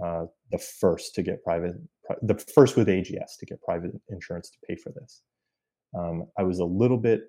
uh, 0.01 0.25
the 0.51 0.57
first 0.57 1.15
to 1.15 1.23
get 1.23 1.43
private, 1.43 1.75
the 2.21 2.35
first 2.53 2.75
with 2.75 2.87
AGS 2.87 3.37
to 3.39 3.45
get 3.45 3.61
private 3.61 3.91
insurance 4.09 4.49
to 4.49 4.57
pay 4.67 4.75
for 4.75 4.91
this. 4.91 5.21
Um, 5.97 6.27
I 6.37 6.43
was 6.43 6.59
a 6.59 6.65
little 6.65 6.97
bit, 6.97 7.21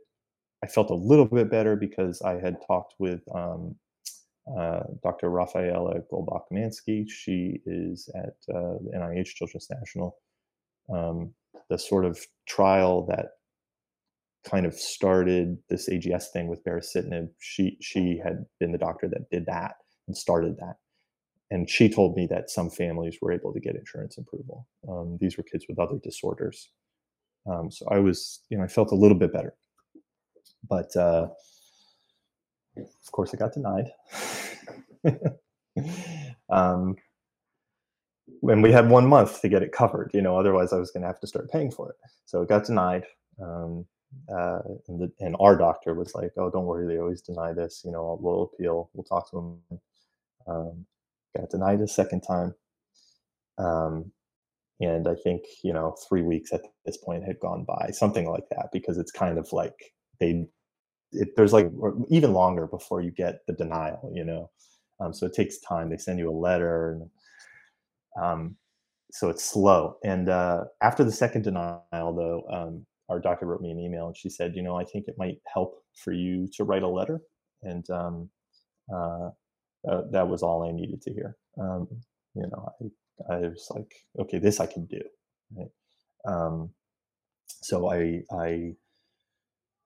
I 0.63 0.67
felt 0.67 0.91
a 0.91 0.95
little 0.95 1.27
bit 1.27 1.51
better 1.51 1.77
because 1.77 2.23
I 2.23 2.41
had 2.41 2.57
talked 2.67 2.95
with 2.99 3.21
um, 3.35 3.77
uh, 4.59 4.81
Dr. 5.03 5.31
Raphaela 5.31 6.03
Goldbach 6.13 6.45
Mansky. 6.53 7.09
She 7.09 7.61
is 7.67 8.09
at 8.15 8.55
uh, 8.55 8.79
the 8.83 8.91
NIH 8.95 9.35
Children's 9.35 9.69
National. 9.71 10.17
Um, 10.93 11.35
the 11.71 11.79
sort 11.79 12.05
of 12.05 12.19
trial 12.47 13.07
that 13.07 13.27
kind 14.45 14.67
of 14.67 14.75
started 14.75 15.57
this 15.71 15.89
AGS 15.89 16.27
thing 16.33 16.49
with 16.49 16.63
baricitinib. 16.65 17.29
She 17.39 17.79
she 17.81 18.21
had 18.23 18.45
been 18.61 18.73
the 18.73 18.79
doctor 18.79 19.09
that 19.09 19.31
did 19.31 19.47
that 19.47 19.77
and 20.07 20.17
started 20.17 20.57
that 20.59 20.77
and 21.51 21.69
she 21.69 21.89
told 21.89 22.17
me 22.17 22.27
that 22.29 22.51
some 22.51 22.71
families 22.71 23.19
were 23.21 23.33
able 23.33 23.53
to 23.53 23.61
get 23.61 23.77
insurance 23.77 24.19
approval. 24.19 24.67
Um, 24.89 25.19
these 25.21 25.37
were 25.37 25.43
kids 25.43 25.67
with 25.69 25.79
other 25.79 25.99
disorders. 26.03 26.71
Um, 27.47 27.71
so 27.71 27.87
I 27.91 27.99
was, 27.99 28.41
you 28.49 28.57
know, 28.57 28.65
I 28.65 28.69
felt 28.69 28.93
a 28.93 28.97
little 28.97 29.19
bit 29.19 29.33
better. 29.33 29.55
But 30.69 30.97
uh, 30.97 31.29
of 32.77 33.13
course, 33.13 33.35
it 33.35 33.39
got 33.39 33.53
denied. 33.53 33.91
um, 36.51 36.97
and 38.43 38.63
we 38.63 38.73
had 38.73 38.89
one 38.89 39.07
month 39.07 39.43
to 39.43 39.49
get 39.49 39.63
it 39.63 39.73
covered, 39.73 40.11
you 40.15 40.23
know, 40.23 40.39
otherwise 40.39 40.73
I 40.73 40.79
was 40.79 40.91
going 40.91 41.03
to 41.03 41.07
have 41.07 41.21
to 41.21 41.27
start 41.27 41.51
paying 41.51 41.71
for 41.71 41.91
it. 41.91 41.97
So 42.25 42.43
it 42.43 42.49
got 42.49 42.65
denied. 42.65 43.05
Um, 43.41 43.85
uh, 44.29 44.61
and, 44.89 45.01
the, 45.01 45.13
and, 45.21 45.37
our 45.41 45.57
doctor 45.57 45.93
was 45.93 46.15
like, 46.15 46.31
"Oh, 46.37 46.49
don't 46.49 46.67
worry, 46.67 46.87
they 46.87 47.01
always 47.01 47.21
deny 47.21 47.53
this. 47.53 47.83
You 47.85 47.91
know, 47.91 48.17
we'll 48.21 48.45
appeal. 48.45 48.89
We'll 48.95 49.03
talk 49.03 49.29
to 49.31 49.37
them." 49.37 49.81
Um, 50.47 50.87
got 51.37 51.51
denied 51.51 51.81
a 51.81 51.89
second 51.89 52.23
time. 52.23 52.55
Um, 53.59 54.13
and 54.81 55.07
I 55.07 55.15
think, 55.15 55.43
you 55.63 55.73
know, 55.73 55.95
three 56.09 56.23
weeks 56.23 56.53
at 56.53 56.63
this 56.85 56.97
point 56.97 57.25
had 57.25 57.39
gone 57.41 57.65
by, 57.65 57.91
something 57.93 58.29
like 58.29 58.49
that, 58.51 58.71
because 58.73 58.99
it's 58.99 59.13
kind 59.13 59.39
of 59.39 59.53
like 59.53 59.93
they, 60.21 60.47
it, 61.13 61.37
there's 61.37 61.53
like 61.53 61.71
even 62.09 62.33
longer 62.33 62.67
before 62.67 63.01
you 63.01 63.13
get 63.13 63.47
the 63.47 63.53
denial, 63.53 64.11
you 64.13 64.25
know. 64.25 64.51
Um, 65.01 65.13
so 65.13 65.27
it 65.27 65.35
takes 65.35 65.61
time. 65.61 65.91
They 65.91 65.97
send 65.97 66.19
you 66.19 66.31
a 66.31 66.33
letter, 66.33 66.93
and 66.93 67.11
um, 68.21 68.57
so 69.13 69.29
it's 69.29 69.45
slow. 69.45 69.97
And 70.05 70.29
uh, 70.29 70.65
after 70.83 71.05
the 71.05 71.13
second 71.13 71.43
denial, 71.43 71.83
though, 71.93 72.45
um, 72.51 72.87
our 73.09 73.21
doctor 73.21 73.47
wrote 73.47 73.61
me 73.61 73.71
an 73.71 73.79
email, 73.79 74.07
and 74.07 74.17
she 74.17 74.29
said, 74.29 74.55
you 74.57 74.63
know, 74.63 74.77
I 74.77 74.85
think 74.85 75.07
it 75.09 75.17
might 75.19 75.39
help 75.53 75.83
for 75.97 76.13
you 76.13 76.49
to 76.55 76.65
write 76.65 76.83
a 76.83 76.89
letter, 76.89 77.21
and 77.63 77.89
um, 77.91 78.31
uh, 78.93 79.31
uh, 79.89 80.03
that 80.11 80.29
was 80.29 80.43
all 80.43 80.63
I 80.63 80.73
needed 80.73 81.03
to 81.03 81.13
hear. 81.13 81.37
Um, 81.59 81.89
you 82.35 82.43
know, 82.43 82.73
I, 83.29 83.35
I 83.35 83.39
was 83.49 83.67
like, 83.71 83.93
okay, 84.19 84.39
this 84.39 84.61
I 84.61 84.67
can 84.67 84.87
do. 84.87 85.01
Right? 85.57 85.71
Um, 86.27 86.71
so 87.47 87.91
I, 87.91 88.23
I, 88.33 88.75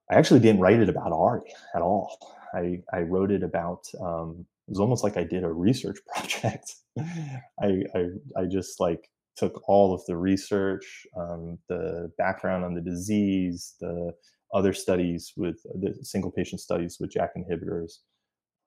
I 0.09 0.15
actually 0.15 0.39
didn't 0.39 0.61
write 0.61 0.79
it 0.79 0.89
about 0.89 1.11
Auri 1.11 1.53
at 1.75 1.81
all. 1.81 2.17
I, 2.53 2.81
I 2.91 3.01
wrote 3.01 3.31
it 3.31 3.43
about, 3.43 3.85
um, 4.01 4.45
it 4.67 4.71
was 4.71 4.79
almost 4.79 5.03
like 5.03 5.17
I 5.17 5.23
did 5.23 5.43
a 5.43 5.51
research 5.51 5.99
project. 6.15 6.73
I, 6.97 7.83
I, 7.95 8.05
I 8.37 8.45
just 8.49 8.79
like 8.79 9.09
took 9.37 9.61
all 9.69 9.93
of 9.93 10.05
the 10.05 10.17
research, 10.17 11.05
um, 11.15 11.57
the 11.69 12.11
background 12.17 12.65
on 12.65 12.73
the 12.73 12.81
disease, 12.81 13.75
the 13.79 14.13
other 14.53 14.73
studies 14.73 15.33
with 15.37 15.61
the 15.63 15.95
single 16.01 16.31
patient 16.31 16.59
studies 16.59 16.97
with 16.99 17.11
JAK 17.11 17.29
inhibitors, 17.37 17.99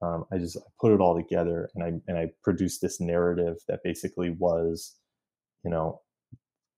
um, 0.03 0.25
I 0.33 0.39
just 0.39 0.59
put 0.81 0.93
it 0.93 1.01
all 1.01 1.17
together 1.17 1.71
and 1.75 1.85
I 1.85 1.93
and 2.09 2.19
I 2.19 2.31
produced 2.43 2.81
this 2.83 3.01
narrative 3.01 3.57
that 3.69 3.81
basically 3.85 4.31
was, 4.31 4.97
you 5.65 5.71
know, 5.71 6.01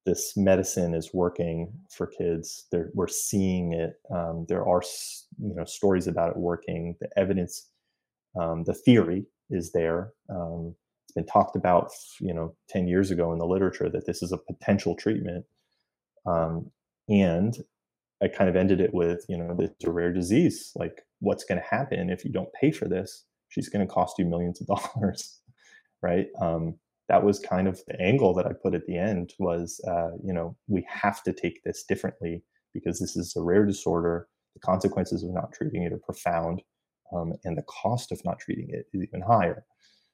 this 0.05 0.37
medicine 0.37 0.95
is 0.95 1.15
working 1.15 1.73
for 1.91 2.07
kids. 2.07 2.67
They're, 2.71 2.91
we're 2.95 3.09
seeing 3.09 3.73
it. 3.73 3.95
Um, 4.15 4.45
there 4.49 4.67
are 4.67 4.83
you 5.41 5.55
know 5.55 5.65
stories 5.65 6.07
about 6.07 6.31
it 6.31 6.37
working. 6.37 6.97
The 7.01 7.09
evidence, 7.17 7.71
um, 8.39 8.65
the 8.65 8.75
theory 8.75 9.25
is 9.51 9.73
there. 9.73 10.13
Um, 10.29 10.75
it's 11.07 11.15
been 11.15 11.27
talked 11.27 11.57
about, 11.57 11.91
you 12.21 12.35
know, 12.35 12.55
10 12.69 12.89
years 12.89 13.11
ago 13.11 13.33
in 13.33 13.39
the 13.39 13.47
literature 13.47 13.89
that 13.91 14.07
this 14.07 14.23
is 14.23 14.33
a 14.33 14.39
potential 14.39 14.95
treatment. 14.97 15.45
Um, 16.27 16.71
and 17.09 17.55
I 18.23 18.29
kind 18.29 18.49
of 18.49 18.57
ended 18.57 18.81
it 18.81 18.95
with, 18.95 19.25
you 19.29 19.37
know, 19.37 19.57
it's 19.59 19.85
a 19.85 19.91
rare 19.91 20.13
disease. 20.13 20.73
Like, 20.75 21.03
what's 21.21 21.45
going 21.45 21.61
to 21.61 21.67
happen 21.67 22.11
if 22.11 22.25
you 22.25 22.33
don't 22.33 22.53
pay 22.61 22.71
for 22.71 22.87
this? 22.87 23.25
She's 23.49 23.69
going 23.69 23.87
to 23.87 23.93
cost 23.93 24.19
you 24.19 24.25
millions 24.25 24.61
of 24.61 24.67
dollars, 24.95 25.41
right? 26.03 26.27
Um, 26.41 26.77
that 27.09 27.23
was 27.23 27.39
kind 27.39 27.69
of 27.69 27.81
the 27.87 28.01
angle 28.01 28.35
that 28.35 28.47
I 28.47 28.53
put 28.53 28.75
at 28.75 28.87
the 28.87 28.97
end 28.97 29.35
was, 29.39 29.81
uh, 29.87 30.11
you 30.23 30.33
know, 30.33 30.57
we 30.69 30.87
have 30.89 31.23
to 31.25 31.33
take 31.33 31.63
this 31.63 31.85
differently 31.85 32.43
because 32.73 32.99
this 32.99 33.17
is 33.17 33.35
a 33.37 33.43
rare 33.43 33.67
disorder. 33.67 34.29
The 34.55 34.61
consequences 34.61 35.23
of 35.23 35.31
not 35.31 35.53
treating 35.53 35.83
it 35.83 35.93
are 35.93 35.99
profound, 35.99 36.63
um, 37.15 37.35
and 37.45 37.59
the 37.59 37.63
cost 37.63 38.11
of 38.13 38.25
not 38.25 38.39
treating 38.39 38.71
it 38.71 38.87
is 38.93 39.03
even 39.03 39.21
higher. 39.21 39.65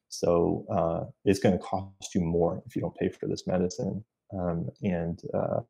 So 0.08 0.66
uh, 0.70 1.10
it's 1.24 1.38
going 1.38 1.56
to 1.56 1.64
cost 1.64 2.14
you 2.14 2.20
more 2.20 2.62
if 2.66 2.74
you 2.74 2.82
don't 2.82 2.96
pay 2.96 3.08
for 3.08 3.28
this 3.28 3.46
medicine. 3.46 4.04
Um, 4.36 4.68
and 4.82 5.20
uh, 5.32 5.60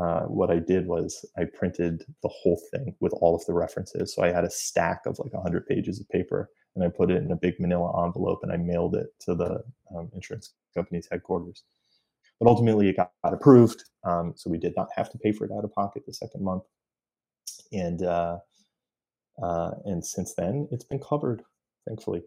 uh, 0.00 0.22
what 0.22 0.50
I 0.50 0.58
did 0.58 0.86
was 0.86 1.24
I 1.36 1.44
printed 1.44 2.04
the 2.22 2.28
whole 2.28 2.60
thing 2.70 2.94
with 3.00 3.12
all 3.14 3.34
of 3.34 3.44
the 3.46 3.52
references. 3.52 4.14
So 4.14 4.22
I 4.22 4.32
had 4.32 4.44
a 4.44 4.50
stack 4.50 5.02
of 5.06 5.18
like 5.18 5.32
100 5.32 5.66
pages 5.66 6.00
of 6.00 6.08
paper 6.08 6.50
and 6.74 6.84
I 6.84 6.88
put 6.88 7.10
it 7.10 7.22
in 7.22 7.30
a 7.30 7.36
big 7.36 7.60
manila 7.60 8.04
envelope 8.06 8.40
and 8.42 8.50
I 8.50 8.56
mailed 8.56 8.94
it 8.94 9.08
to 9.20 9.34
the 9.34 9.62
um, 9.94 10.10
insurance 10.14 10.54
company's 10.74 11.08
headquarters. 11.10 11.64
But 12.40 12.48
ultimately, 12.48 12.88
it 12.88 12.96
got, 12.96 13.12
got 13.22 13.34
approved. 13.34 13.84
Um, 14.04 14.32
so 14.34 14.50
we 14.50 14.58
did 14.58 14.74
not 14.76 14.88
have 14.96 15.10
to 15.12 15.18
pay 15.18 15.30
for 15.30 15.44
it 15.44 15.52
out 15.52 15.64
of 15.64 15.72
pocket 15.72 16.04
the 16.06 16.14
second 16.14 16.42
month. 16.42 16.64
And 17.72 18.02
uh, 18.02 18.38
uh, 19.40 19.70
and 19.84 20.04
since 20.04 20.34
then, 20.34 20.68
it's 20.72 20.84
been 20.84 20.98
covered, 20.98 21.42
thankfully. 21.86 22.22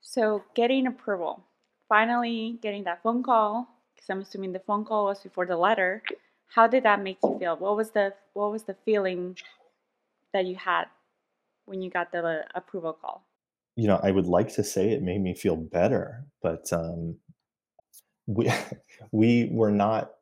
So 0.00 0.44
getting 0.54 0.86
approval, 0.86 1.44
finally 1.88 2.58
getting 2.62 2.84
that 2.84 3.02
phone 3.02 3.22
call, 3.22 3.68
because 3.94 4.08
I'm 4.10 4.20
assuming 4.20 4.52
the 4.52 4.60
phone 4.60 4.84
call 4.84 5.06
was 5.06 5.20
before 5.20 5.46
the 5.46 5.56
letter. 5.56 6.02
How 6.48 6.66
did 6.66 6.84
that 6.84 7.02
make 7.02 7.18
you 7.22 7.38
feel? 7.38 7.56
What 7.56 7.76
was 7.76 7.90
the 7.90 8.14
what 8.34 8.50
was 8.50 8.64
the 8.64 8.76
feeling 8.84 9.36
that 10.32 10.46
you 10.46 10.56
had 10.56 10.84
when 11.66 11.82
you 11.82 11.90
got 11.90 12.12
the 12.12 12.44
approval 12.54 12.92
call? 12.92 13.24
You 13.76 13.88
know, 13.88 14.00
I 14.02 14.10
would 14.10 14.26
like 14.26 14.54
to 14.54 14.64
say 14.64 14.90
it 14.90 15.02
made 15.02 15.20
me 15.20 15.34
feel 15.34 15.56
better, 15.56 16.24
but 16.42 16.72
um, 16.72 17.16
we 18.26 18.50
we 19.12 19.48
were 19.52 19.70
not. 19.72 20.12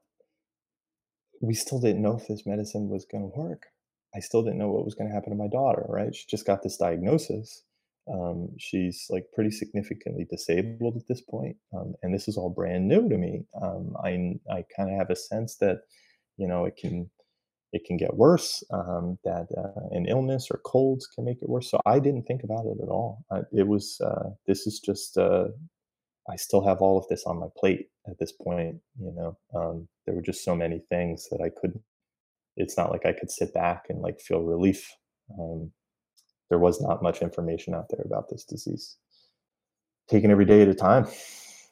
We 1.40 1.54
still 1.54 1.80
didn't 1.80 2.02
know 2.02 2.16
if 2.16 2.26
this 2.26 2.46
medicine 2.46 2.88
was 2.88 3.04
going 3.04 3.30
to 3.30 3.38
work. 3.38 3.66
I 4.16 4.20
still 4.20 4.42
didn't 4.42 4.58
know 4.58 4.70
what 4.70 4.84
was 4.84 4.94
going 4.94 5.08
to 5.08 5.14
happen 5.14 5.30
to 5.30 5.36
my 5.36 5.48
daughter. 5.48 5.84
Right? 5.88 6.14
She 6.14 6.24
just 6.28 6.46
got 6.46 6.62
this 6.62 6.76
diagnosis, 6.76 7.64
um, 8.12 8.50
she's 8.58 9.06
like 9.08 9.26
pretty 9.32 9.50
significantly 9.50 10.26
disabled 10.30 10.96
at 10.96 11.08
this 11.08 11.22
point, 11.22 11.56
um, 11.74 11.94
and 12.02 12.14
this 12.14 12.28
is 12.28 12.36
all 12.36 12.50
brand 12.50 12.86
new 12.86 13.08
to 13.08 13.16
me. 13.16 13.44
Um, 13.60 13.94
I 14.02 14.34
I 14.50 14.64
kind 14.76 14.90
of 14.90 14.98
have 14.98 15.10
a 15.10 15.16
sense 15.16 15.56
that 15.56 15.78
you 16.36 16.48
know 16.48 16.64
it 16.64 16.76
can 16.76 17.10
it 17.74 17.84
can 17.84 17.96
get 17.96 18.16
worse. 18.16 18.62
Um, 18.70 19.18
that 19.24 19.48
uh, 19.58 19.88
an 19.90 20.06
illness 20.06 20.46
or 20.50 20.60
colds 20.64 21.08
can 21.08 21.24
make 21.24 21.42
it 21.42 21.48
worse. 21.48 21.70
So 21.70 21.80
I 21.84 21.98
didn't 21.98 22.22
think 22.22 22.44
about 22.44 22.66
it 22.66 22.78
at 22.80 22.88
all. 22.88 23.24
I, 23.32 23.40
it 23.52 23.66
was 23.66 24.00
uh, 24.00 24.30
this 24.46 24.66
is 24.66 24.78
just 24.78 25.18
uh, 25.18 25.48
I 26.30 26.36
still 26.36 26.64
have 26.64 26.78
all 26.78 26.96
of 26.96 27.06
this 27.08 27.24
on 27.26 27.40
my 27.40 27.48
plate 27.56 27.88
at 28.08 28.18
this 28.18 28.32
point. 28.32 28.76
You 29.00 29.12
know, 29.12 29.38
um, 29.54 29.88
there 30.06 30.14
were 30.14 30.22
just 30.22 30.44
so 30.44 30.54
many 30.54 30.84
things 30.88 31.28
that 31.30 31.40
I 31.44 31.50
couldn't. 31.60 31.82
It's 32.56 32.76
not 32.76 32.92
like 32.92 33.04
I 33.04 33.12
could 33.12 33.30
sit 33.30 33.52
back 33.52 33.86
and 33.88 34.00
like 34.00 34.20
feel 34.20 34.42
relief. 34.42 34.88
Um, 35.38 35.72
there 36.50 36.60
was 36.60 36.80
not 36.80 37.02
much 37.02 37.22
information 37.22 37.74
out 37.74 37.88
there 37.90 38.04
about 38.04 38.28
this 38.30 38.44
disease. 38.44 38.96
Taking 40.08 40.30
every 40.30 40.44
day 40.44 40.62
at 40.62 40.68
a 40.68 40.74
time 40.74 41.08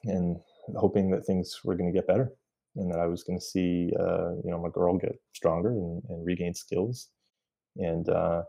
and 0.05 0.37
hoping 0.77 1.11
that 1.11 1.25
things 1.25 1.61
were 1.63 1.77
going 1.77 1.93
to 1.93 1.97
get 1.97 2.09
better 2.09 2.33
and 2.77 2.91
that 2.91 3.01
I 3.01 3.07
was 3.07 3.23
going 3.23 3.39
to 3.39 3.45
see, 3.45 3.91
uh, 3.99 4.33
you 4.45 4.51
know, 4.51 4.61
my 4.61 4.71
girl 4.71 4.97
get 4.97 5.17
stronger 5.35 5.71
and, 5.71 6.03
and 6.09 6.25
regain 6.25 6.55
skills. 6.55 7.09
And 7.77 8.09
uh, 8.09 8.43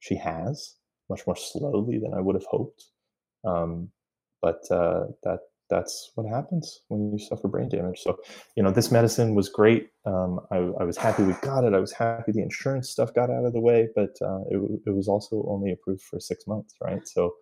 she 0.00 0.16
has 0.16 0.76
much 1.08 1.26
more 1.26 1.36
slowly 1.36 1.98
than 1.98 2.14
I 2.14 2.20
would 2.20 2.34
have 2.34 2.46
hoped. 2.48 2.84
Um, 3.44 3.90
but 4.42 4.60
uh, 4.70 5.06
that 5.24 5.40
that's 5.70 6.12
what 6.14 6.26
happens 6.26 6.80
when 6.88 7.12
you 7.12 7.18
suffer 7.18 7.46
brain 7.46 7.68
damage. 7.68 7.98
So, 8.00 8.18
you 8.56 8.62
know, 8.62 8.70
this 8.70 8.90
medicine 8.90 9.34
was 9.34 9.48
great. 9.48 9.88
Um, 10.06 10.40
I, 10.50 10.56
I, 10.56 10.84
was 10.84 10.96
happy 10.96 11.24
we 11.24 11.34
got 11.42 11.64
it. 11.64 11.74
I 11.74 11.78
was 11.78 11.92
happy 11.92 12.32
the 12.32 12.42
insurance 12.42 12.88
stuff 12.88 13.12
got 13.12 13.30
out 13.30 13.44
of 13.44 13.52
the 13.52 13.60
way, 13.60 13.88
but 13.94 14.16
uh, 14.22 14.40
it, 14.50 14.58
it, 14.86 14.94
was 14.94 15.08
also 15.08 15.44
only 15.46 15.70
approved 15.70 16.02
for 16.02 16.20
six 16.20 16.46
months, 16.46 16.74
right? 16.82 17.06
So 17.06 17.34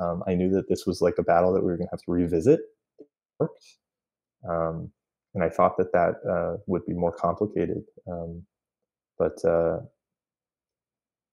um, 0.00 0.22
I 0.26 0.34
knew 0.34 0.48
that 0.50 0.68
this 0.68 0.86
was 0.86 1.02
like 1.02 1.16
a 1.18 1.22
battle 1.22 1.52
that 1.52 1.60
we 1.60 1.66
were 1.66 1.76
going 1.76 1.88
to 1.88 1.92
have 1.92 2.02
to 2.04 2.10
revisit. 2.10 2.60
Um, 4.48 4.90
and 5.38 5.44
I 5.44 5.54
thought 5.54 5.76
that 5.78 5.92
that 5.92 6.14
uh, 6.28 6.56
would 6.66 6.84
be 6.86 6.94
more 6.94 7.12
complicated. 7.12 7.82
Um, 8.10 8.42
but 9.18 9.36
uh, 9.44 9.78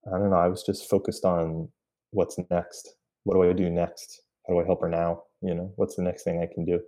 I 0.07 0.17
don't 0.17 0.29
know. 0.29 0.37
I 0.37 0.47
was 0.47 0.63
just 0.63 0.89
focused 0.89 1.25
on 1.25 1.69
what's 2.11 2.37
next. 2.51 2.95
What 3.23 3.35
do 3.35 3.49
I 3.49 3.53
do 3.53 3.69
next? 3.69 4.21
How 4.47 4.53
do 4.53 4.59
I 4.59 4.65
help 4.65 4.81
her 4.81 4.89
now? 4.89 5.23
you 5.45 5.53
know 5.53 5.71
what's 5.75 5.95
the 5.95 6.01
next 6.01 6.23
thing 6.23 6.41
i 6.41 6.51
can 6.51 6.65
do 6.65 6.79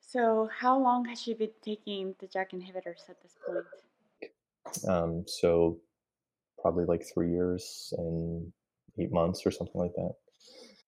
so 0.00 0.48
how 0.58 0.78
long 0.78 1.04
has 1.04 1.20
she 1.20 1.34
been 1.34 1.50
taking 1.62 2.14
the 2.18 2.26
JAK 2.26 2.52
inhibitors 2.52 3.08
at 3.08 3.22
this 3.22 3.36
point 3.46 3.64
um, 4.88 5.24
so 5.26 5.78
probably 6.60 6.84
like 6.84 7.04
three 7.14 7.30
years 7.30 7.92
and 7.98 8.52
eight 8.98 9.12
months 9.12 9.42
or 9.46 9.50
something 9.50 9.80
like 9.80 9.94
that 9.94 10.12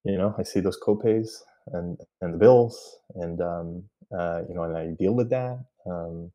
you 0.05 0.19
know 0.19 0.35
i 0.39 0.43
see 0.43 0.61
those 0.61 0.79
copays 0.81 1.29
and 1.73 1.99
and 2.21 2.35
the 2.35 2.39
bills 2.39 2.97
and 3.17 3.41
um, 3.41 3.83
uh, 4.17 4.43
you 4.49 4.55
know 4.55 4.65
and 4.65 4.77
i 4.77 4.89
deal 4.99 5.15
with 5.15 5.31
that 5.31 5.59
um, 5.91 6.31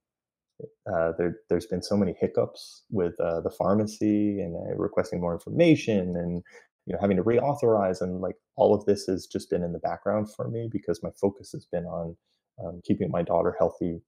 uh, 0.91 1.11
there, 1.17 1.35
has 1.51 1.65
been 1.65 1.81
so 1.81 1.97
many 1.97 2.15
hiccups 2.19 2.83
with 2.89 3.19
uh, 3.19 3.41
the 3.41 3.49
pharmacy 3.49 4.39
and 4.39 4.55
uh, 4.55 4.75
requesting 4.75 5.19
more 5.19 5.33
information 5.33 6.15
and 6.15 6.43
you 6.85 6.93
know 6.93 6.99
having 7.01 7.17
to 7.17 7.23
reauthorize 7.23 8.01
and 8.01 8.21
like 8.21 8.35
all 8.55 8.73
of 8.73 8.85
this 8.85 9.05
has 9.05 9.25
just 9.25 9.49
been 9.49 9.63
in 9.63 9.73
the 9.73 9.79
background 9.79 10.31
for 10.33 10.47
me 10.47 10.69
because 10.71 11.03
my 11.03 11.09
focus 11.19 11.51
has 11.51 11.65
been 11.71 11.85
on 11.85 12.15
um, 12.63 12.81
keeping 12.85 13.11
my 13.11 13.21
daughter 13.21 13.55
healthy. 13.57 14.01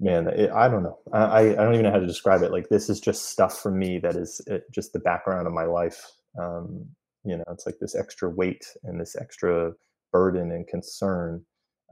Man 0.00 0.28
it, 0.28 0.50
i 0.52 0.68
don't 0.68 0.84
know. 0.84 0.98
I, 1.12 1.40
I 1.40 1.54
don't 1.54 1.74
even 1.74 1.84
know 1.84 1.90
how 1.90 1.98
to 1.98 2.06
describe 2.06 2.42
it. 2.42 2.52
Like 2.52 2.68
this 2.68 2.88
is 2.88 3.00
just 3.00 3.30
stuff 3.30 3.60
for 3.60 3.72
me 3.72 3.98
that 3.98 4.14
is 4.14 4.40
uh, 4.48 4.58
just 4.72 4.92
the 4.92 5.00
background 5.00 5.48
of 5.48 5.52
my 5.52 5.64
life. 5.64 6.00
Um, 6.40 6.86
you 7.24 7.36
know 7.36 7.44
it's 7.50 7.66
like 7.66 7.78
this 7.80 7.96
extra 7.96 8.30
weight 8.30 8.64
and 8.84 9.00
this 9.00 9.16
extra 9.16 9.72
burden 10.12 10.52
and 10.52 10.66
concern 10.66 11.42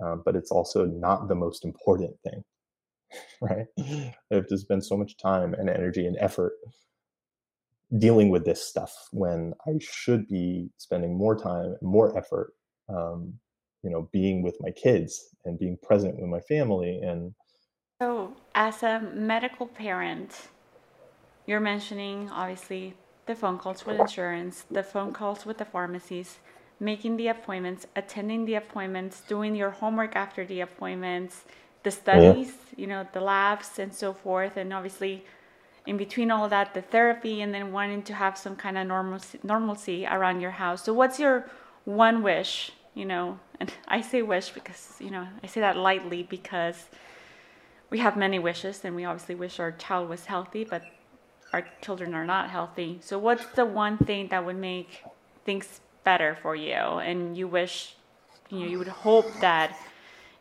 um, 0.02 0.22
but 0.24 0.36
it's 0.36 0.50
also 0.50 0.84
not 0.84 1.28
the 1.28 1.34
most 1.34 1.64
important 1.64 2.14
thing 2.24 2.42
right 3.40 3.66
i 3.80 4.14
have 4.30 4.46
to 4.46 4.58
spend 4.58 4.84
so 4.84 4.96
much 4.96 5.16
time 5.16 5.54
and 5.54 5.68
energy 5.70 6.06
and 6.06 6.16
effort 6.20 6.52
dealing 7.98 8.30
with 8.30 8.44
this 8.44 8.62
stuff 8.62 8.92
when 9.12 9.54
I 9.66 9.78
should 9.80 10.26
be 10.28 10.70
spending 10.76 11.16
more 11.16 11.36
time, 11.36 11.76
more 11.82 12.16
effort, 12.18 12.52
um, 12.88 13.34
you 13.82 13.90
know, 13.90 14.08
being 14.12 14.42
with 14.42 14.56
my 14.60 14.70
kids 14.70 15.34
and 15.44 15.58
being 15.58 15.78
present 15.82 16.16
with 16.20 16.28
my 16.28 16.40
family. 16.40 16.98
And 16.98 17.32
so, 18.00 18.34
as 18.54 18.82
a 18.82 19.00
medical 19.14 19.66
parent, 19.66 20.48
you're 21.46 21.60
mentioning 21.60 22.28
obviously 22.30 22.94
the 23.26 23.34
phone 23.34 23.58
calls 23.58 23.86
with 23.86 24.00
insurance, 24.00 24.64
the 24.70 24.82
phone 24.82 25.12
calls 25.12 25.46
with 25.46 25.58
the 25.58 25.64
pharmacies, 25.64 26.38
making 26.78 27.16
the 27.16 27.28
appointments, 27.28 27.86
attending 27.96 28.44
the 28.44 28.54
appointments, 28.54 29.22
doing 29.22 29.54
your 29.54 29.70
homework 29.70 30.14
after 30.14 30.44
the 30.44 30.60
appointments, 30.60 31.44
the 31.82 31.90
studies, 31.90 32.48
yeah. 32.48 32.80
you 32.80 32.86
know, 32.86 33.06
the 33.12 33.20
labs 33.20 33.78
and 33.78 33.94
so 33.94 34.12
forth, 34.12 34.56
and 34.56 34.72
obviously 34.72 35.24
in 35.86 35.96
between 35.96 36.30
all 36.30 36.48
that, 36.48 36.74
the 36.74 36.82
therapy, 36.82 37.40
and 37.40 37.54
then 37.54 37.72
wanting 37.72 38.02
to 38.02 38.14
have 38.14 38.36
some 38.36 38.56
kind 38.56 38.76
of 38.76 38.86
normalcy, 38.86 39.38
normalcy 39.42 40.06
around 40.06 40.40
your 40.40 40.50
house. 40.50 40.82
So, 40.82 40.92
what's 40.92 41.18
your 41.18 41.48
one 41.84 42.22
wish? 42.22 42.72
You 42.94 43.04
know, 43.04 43.38
and 43.60 43.72
I 43.88 44.00
say 44.00 44.22
wish 44.22 44.50
because 44.50 44.96
you 44.98 45.10
know 45.10 45.26
I 45.42 45.46
say 45.46 45.60
that 45.60 45.76
lightly 45.76 46.24
because 46.24 46.86
we 47.88 47.98
have 48.00 48.16
many 48.16 48.38
wishes, 48.38 48.84
and 48.84 48.96
we 48.96 49.04
obviously 49.04 49.36
wish 49.36 49.60
our 49.60 49.72
child 49.72 50.08
was 50.08 50.26
healthy, 50.26 50.64
but 50.64 50.82
our 51.52 51.64
children 51.80 52.14
are 52.14 52.24
not 52.24 52.50
healthy. 52.50 52.98
So, 53.00 53.18
what's 53.18 53.46
the 53.46 53.64
one 53.64 53.96
thing 53.96 54.28
that 54.28 54.44
would 54.44 54.56
make 54.56 55.04
things 55.44 55.80
better 56.06 56.38
for 56.42 56.54
you, 56.56 56.82
and 57.08 57.36
you 57.36 57.46
wish, 57.60 57.96
you 58.50 58.60
know, 58.60 58.68
you 58.72 58.78
would 58.78 58.94
hope 59.08 59.28
that, 59.40 59.68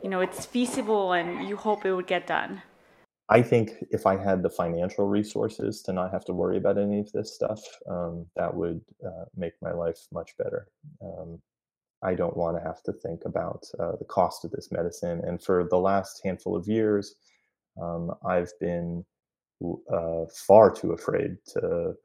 you 0.04 0.10
know, 0.12 0.22
it's 0.22 0.46
feasible, 0.46 1.06
and 1.18 1.28
you 1.50 1.56
hope 1.58 1.86
it 1.86 1.94
would 1.98 2.08
get 2.16 2.24
done. 2.28 2.62
I 3.28 3.42
think 3.42 3.68
if 3.90 4.06
I 4.06 4.16
had 4.28 4.44
the 4.44 4.56
financial 4.64 5.06
resources 5.20 5.82
to 5.86 5.92
not 6.00 6.12
have 6.16 6.26
to 6.26 6.34
worry 6.42 6.58
about 6.58 6.78
any 6.78 7.00
of 7.00 7.12
this 7.12 7.34
stuff, 7.34 7.62
um, 7.90 8.14
that 8.36 8.52
would 8.60 8.82
uh, 9.10 9.26
make 9.36 9.56
my 9.68 9.74
life 9.74 10.02
much 10.12 10.38
better. 10.38 10.62
Um, 11.02 11.42
I 12.04 12.14
don't 12.14 12.38
want 12.38 12.56
to 12.58 12.64
have 12.70 12.82
to 12.84 12.94
think 12.94 13.22
about 13.26 13.62
uh, 13.80 13.94
the 14.02 14.10
cost 14.18 14.46
of 14.46 14.52
this 14.52 14.70
medicine. 14.72 15.18
And 15.28 15.42
for 15.42 15.58
the 15.74 15.82
last 15.90 16.22
handful 16.24 16.56
of 16.56 16.68
years, 16.68 17.16
um, 17.82 18.14
I've 18.24 18.54
been 18.60 19.04
uh, 19.98 20.26
far 20.48 20.70
too 20.80 20.92
afraid 20.92 21.32
to, 21.54 21.96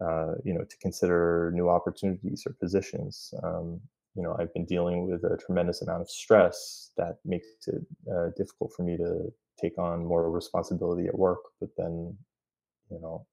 uh, 0.00 0.34
you 0.44 0.52
know, 0.52 0.64
to 0.64 0.76
consider 0.78 1.50
new 1.54 1.68
opportunities 1.68 2.44
or 2.46 2.52
positions. 2.52 3.32
Um, 3.42 3.80
you 4.14 4.22
know, 4.22 4.36
I've 4.38 4.52
been 4.54 4.64
dealing 4.64 5.10
with 5.10 5.24
a 5.24 5.36
tremendous 5.36 5.82
amount 5.82 6.00
of 6.00 6.10
stress 6.10 6.90
that 6.96 7.18
makes 7.24 7.46
it 7.66 7.82
uh, 8.10 8.28
difficult 8.36 8.72
for 8.74 8.82
me 8.82 8.96
to 8.96 9.32
take 9.60 9.78
on 9.78 10.04
more 10.04 10.30
responsibility 10.30 11.06
at 11.06 11.18
work. 11.18 11.40
But 11.60 11.70
then, 11.76 12.16
you 12.90 13.00
know, 13.00 13.26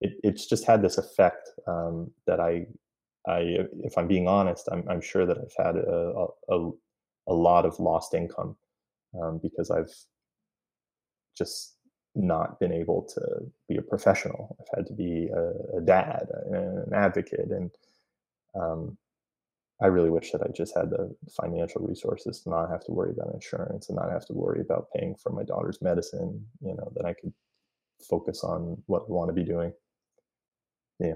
it, 0.00 0.14
it's 0.24 0.46
just 0.46 0.64
had 0.64 0.82
this 0.82 0.98
effect 0.98 1.48
um, 1.68 2.10
that 2.26 2.40
I, 2.40 2.66
I, 3.26 3.58
if 3.84 3.96
I'm 3.96 4.08
being 4.08 4.26
honest, 4.26 4.68
I'm, 4.72 4.84
I'm 4.88 5.00
sure 5.00 5.24
that 5.26 5.38
I've 5.38 5.64
had 5.64 5.76
a, 5.76 6.26
a, 6.48 6.70
a 7.28 7.34
lot 7.34 7.64
of 7.64 7.78
lost 7.78 8.14
income 8.14 8.56
um, 9.20 9.38
because 9.40 9.70
I've 9.70 9.92
just 11.36 11.76
not 12.14 12.60
been 12.60 12.72
able 12.72 13.02
to 13.14 13.22
be 13.68 13.76
a 13.76 13.82
professional. 13.82 14.56
I've 14.60 14.78
had 14.78 14.86
to 14.88 14.92
be 14.92 15.28
a, 15.34 15.78
a 15.78 15.80
dad, 15.80 16.26
an 16.50 16.92
advocate, 16.94 17.50
and 17.50 17.70
um, 18.54 18.98
I 19.80 19.86
really 19.86 20.10
wish 20.10 20.30
that 20.32 20.42
I 20.42 20.50
just 20.54 20.76
had 20.76 20.90
the 20.90 21.14
financial 21.40 21.82
resources 21.82 22.40
to 22.42 22.50
not 22.50 22.70
have 22.70 22.84
to 22.84 22.92
worry 22.92 23.10
about 23.10 23.34
insurance 23.34 23.88
and 23.88 23.96
not 23.96 24.10
have 24.10 24.26
to 24.26 24.32
worry 24.32 24.60
about 24.60 24.88
paying 24.94 25.16
for 25.16 25.32
my 25.32 25.42
daughter's 25.42 25.82
medicine. 25.82 26.44
You 26.60 26.74
know, 26.74 26.92
that 26.94 27.04
I 27.06 27.14
could 27.14 27.32
focus 28.08 28.44
on 28.44 28.82
what 28.86 29.02
I 29.08 29.12
want 29.12 29.28
to 29.28 29.34
be 29.34 29.44
doing. 29.44 29.72
Yeah, 31.00 31.14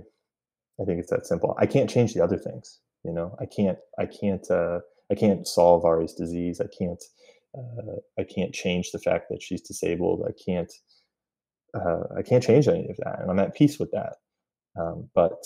I 0.80 0.84
think 0.84 1.00
it's 1.00 1.10
that 1.10 1.26
simple. 1.26 1.54
I 1.58 1.66
can't 1.66 1.90
change 1.90 2.14
the 2.14 2.24
other 2.24 2.38
things. 2.38 2.80
You 3.04 3.12
know, 3.12 3.36
I 3.40 3.46
can't. 3.46 3.78
I 3.98 4.06
can't. 4.06 4.50
Uh, 4.50 4.80
I 5.10 5.14
can't 5.14 5.46
solve 5.46 5.84
Auri's 5.84 6.14
disease. 6.14 6.60
I 6.60 6.66
can't 6.76 7.02
uh, 7.56 7.96
I 8.18 8.24
can't 8.24 8.52
change 8.52 8.90
the 8.92 8.98
fact 8.98 9.26
that 9.30 9.42
she's 9.42 9.62
disabled. 9.62 10.22
I 10.26 10.32
can't 10.44 10.72
uh, 11.74 12.04
I 12.16 12.22
can't 12.22 12.42
change 12.42 12.68
any 12.68 12.88
of 12.88 12.96
that, 12.98 13.20
and 13.20 13.30
I'm 13.30 13.38
at 13.38 13.54
peace 13.54 13.78
with 13.78 13.90
that. 13.92 14.14
Um, 14.78 15.08
but 15.14 15.38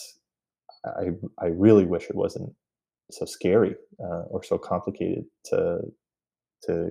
I 0.85 1.11
I 1.39 1.47
really 1.47 1.85
wish 1.85 2.09
it 2.09 2.17
wasn't 2.17 2.53
so 3.11 3.25
scary 3.25 3.75
uh, 4.03 4.23
or 4.31 4.43
so 4.43 4.59
complicated 4.59 5.25
to 5.47 5.81
to 6.65 6.91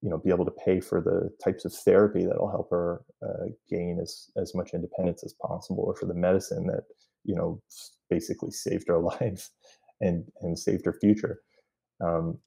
you 0.00 0.10
know 0.10 0.18
be 0.18 0.30
able 0.30 0.44
to 0.44 0.50
pay 0.64 0.80
for 0.80 1.00
the 1.00 1.30
types 1.44 1.64
of 1.64 1.72
therapy 1.72 2.24
that'll 2.24 2.50
help 2.50 2.70
her 2.70 3.02
uh, 3.22 3.46
gain 3.70 3.98
as 4.00 4.30
as 4.36 4.54
much 4.54 4.74
independence 4.74 5.22
as 5.24 5.34
possible, 5.34 5.84
or 5.84 5.94
for 5.94 6.06
the 6.06 6.14
medicine 6.14 6.66
that 6.66 6.84
you 7.24 7.34
know 7.34 7.60
basically 8.10 8.50
saved 8.50 8.88
her 8.88 8.98
life 9.20 9.50
and 10.00 10.24
and 10.40 10.58
saved 10.58 10.84
her 10.84 10.96
future. 11.00 11.40
Um, 12.00 12.38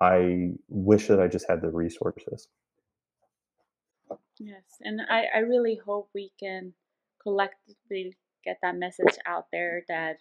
I 0.00 0.52
wish 0.68 1.08
that 1.08 1.20
I 1.20 1.28
just 1.28 1.48
had 1.48 1.60
the 1.60 1.70
resources. 1.70 2.48
Yes, 4.38 4.62
and 4.80 5.00
I, 5.08 5.24
I 5.34 5.38
really 5.38 5.80
hope 5.84 6.10
we 6.14 6.30
can 6.38 6.72
collectively 7.22 8.16
get 8.44 8.58
that 8.62 8.76
message 8.76 9.18
out 9.26 9.46
there 9.52 9.82
that 9.88 10.18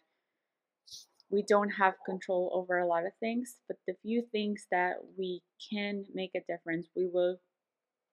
we 1.30 1.44
don't 1.48 1.70
have 1.70 1.94
control 2.06 2.52
over 2.54 2.80
a 2.80 2.88
lot 2.88 3.06
of 3.06 3.12
things, 3.20 3.58
but 3.68 3.78
the 3.86 3.96
few 4.02 4.24
things 4.32 4.66
that 4.72 4.96
we 5.18 5.42
can 5.70 6.06
make 6.14 6.32
a 6.36 6.52
difference, 6.52 6.88
we 6.96 7.08
will 7.08 7.38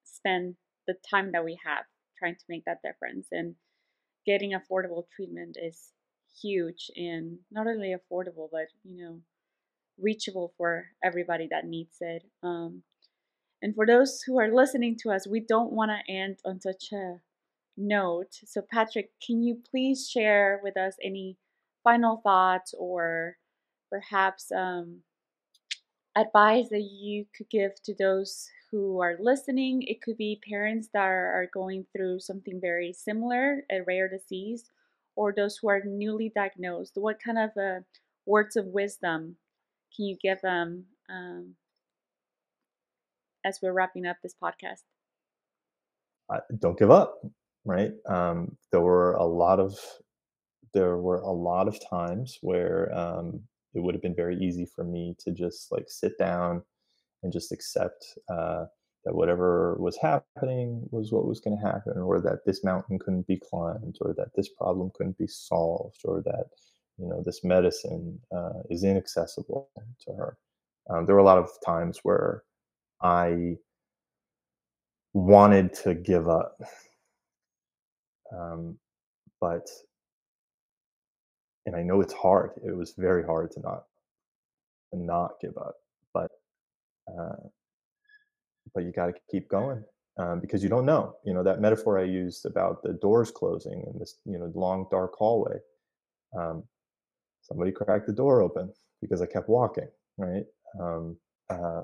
spend 0.05 0.57
the 0.87 0.95
time 1.09 1.33
that 1.33 1.45
we 1.45 1.59
have 1.65 1.85
trying 2.19 2.35
to 2.35 2.45
make 2.49 2.65
that 2.67 2.83
difference. 2.85 3.29
And 3.31 3.55
getting 4.27 4.53
affordable 4.53 5.05
treatment 5.15 5.57
is 5.61 5.93
huge 6.43 6.91
and 6.97 7.39
not 7.51 7.67
only 7.67 7.95
affordable, 7.95 8.49
but 8.51 8.67
you 8.83 9.03
know, 9.03 9.21
reachable 10.01 10.53
for 10.57 10.87
everybody 11.03 11.49
that 11.51 11.67
needs 11.67 11.97
it. 12.01 12.25
Um, 12.43 12.83
and 13.63 13.75
for 13.75 13.87
those 13.87 14.23
who 14.23 14.39
are 14.39 14.55
listening 14.55 14.97
to 15.03 15.11
us, 15.11 15.27
we 15.27 15.41
don't 15.41 15.73
want 15.73 15.91
to 15.91 16.13
end 16.13 16.39
on 16.45 16.61
such 16.61 16.93
a 16.93 17.21
note. 17.77 18.39
So, 18.45 18.61
Patrick, 18.61 19.11
can 19.25 19.43
you 19.43 19.59
please 19.71 20.09
share 20.09 20.61
with 20.63 20.77
us 20.77 20.97
any 21.03 21.39
final 21.83 22.21
thoughts 22.23 22.75
or 22.79 23.37
perhaps 23.91 24.53
um, 24.53 25.01
advice 26.17 26.69
that 26.71 26.83
you 26.83 27.27
could 27.37 27.49
give 27.49 27.83
to 27.85 27.95
those 27.95 28.49
who 28.71 29.01
are 29.01 29.17
listening? 29.19 29.83
It 29.83 30.03
could 30.03 30.19
be 30.19 30.41
parents 30.47 30.89
that 30.93 31.07
are 31.07 31.49
going 31.53 31.87
through 31.97 32.21
something 32.21 32.61
very 32.61 32.93
similar, 32.93 33.65
a 33.71 33.81
rare 33.83 34.09
disease, 34.09 34.71
or 35.17 35.33
those 35.33 35.57
who 35.57 35.69
are 35.69 35.83
newly 35.85 36.33
diagnosed. 36.35 36.93
What 36.97 37.23
kind 37.23 37.39
of 37.39 37.51
uh, 37.57 37.81
words 38.27 38.57
of 38.57 38.67
wisdom 38.67 39.37
can 39.95 40.07
you 40.07 40.17
give 40.21 40.41
them 40.41 40.85
um, 41.09 41.55
as 43.45 43.59
we're 43.63 43.73
wrapping 43.73 44.07
up 44.07 44.17
this 44.23 44.35
podcast? 44.43 44.83
Uh, 46.33 46.41
don't 46.59 46.79
give 46.79 46.91
up, 46.91 47.21
right? 47.65 47.93
Um, 48.09 48.57
there 48.73 48.81
were 48.81 49.15
a 49.15 49.25
lot 49.25 49.61
of 49.61 49.79
there 50.73 50.97
were 50.97 51.19
a 51.19 51.31
lot 51.31 51.69
of 51.69 51.79
times 51.89 52.39
where 52.41 52.93
um, 52.97 53.41
it 53.75 53.81
would 53.81 53.95
have 53.95 54.03
been 54.03 54.15
very 54.15 54.37
easy 54.39 54.67
for 54.75 54.85
me 54.85 55.15
to 55.21 55.31
just 55.31 55.71
like 55.71 55.85
sit 55.89 56.19
down 56.19 56.63
and 57.23 57.33
just 57.33 57.53
accept 57.53 58.05
uh, 58.29 58.65
that 59.05 59.15
whatever 59.15 59.77
was 59.79 59.97
happening 59.99 60.87
was 60.91 61.13
what 61.13 61.27
was 61.27 61.41
going 61.41 61.57
to 61.57 61.65
happen, 61.65 61.99
or 61.99 62.21
that 62.21 62.41
this 62.47 62.65
mountain 62.65 62.99
couldn't 62.99 63.27
be 63.27 63.39
climbed, 63.39 63.97
or 64.01 64.15
that 64.17 64.29
this 64.35 64.49
problem 64.49 64.91
couldn't 64.95 65.19
be 65.19 65.27
solved, 65.27 66.01
or 66.05 66.23
that 66.23 66.47
you 66.99 67.09
know 67.09 67.23
this 67.25 67.45
medicine 67.45 68.19
uh, 68.37 68.61
is 68.71 68.85
inaccessible 68.85 69.69
to 70.07 70.13
her. 70.15 70.37
Um, 70.91 71.07
there 71.07 71.15
were 71.15 71.21
a 71.21 71.25
lot 71.25 71.39
of 71.39 71.51
times 71.65 72.01
where 72.03 72.43
i 73.03 73.57
wanted 75.15 75.73
to 75.75 75.95
give 75.95 76.29
up. 76.29 76.57
Um, 78.37 78.79
but 79.41 79.69
and 81.67 81.77
i 81.77 81.83
know 81.83 82.01
it's 82.01 82.15
hard. 82.15 82.53
It 82.65 82.77
was 82.77 82.95
very 82.99 83.25
hard 83.25 83.51
to 83.53 83.61
not 83.61 83.85
to 84.93 85.01
not 85.01 85.33
give 85.41 85.57
up 85.59 85.77
but 86.13 86.31
uh, 87.09 87.37
but 88.75 88.85
you 88.85 88.93
got 88.93 89.07
to 89.07 89.15
keep 89.31 89.49
going 89.49 89.83
um, 90.19 90.41
because 90.41 90.63
you 90.63 90.69
don't 90.69 90.87
know. 90.87 91.17
You 91.25 91.35
know 91.35 91.43
that 91.43 91.61
metaphor 91.61 91.99
i 91.99 92.05
used 92.05 92.47
about 92.47 92.83
the 92.83 92.95
doors 92.95 93.31
closing 93.31 93.85
and 93.87 94.01
this 94.01 94.19
you 94.25 94.39
know 94.39 94.51
long 94.55 94.87
dark 94.91 95.15
hallway 95.17 95.59
um, 96.39 96.65
somebody 97.45 97.71
cracked 97.73 98.07
the 98.07 98.13
door 98.13 98.43
open 98.43 98.73
because 99.01 99.23
I 99.23 99.27
kept 99.27 99.49
walking, 99.49 99.89
right? 100.19 100.45
Um, 100.81 101.17
uh, 101.51 101.83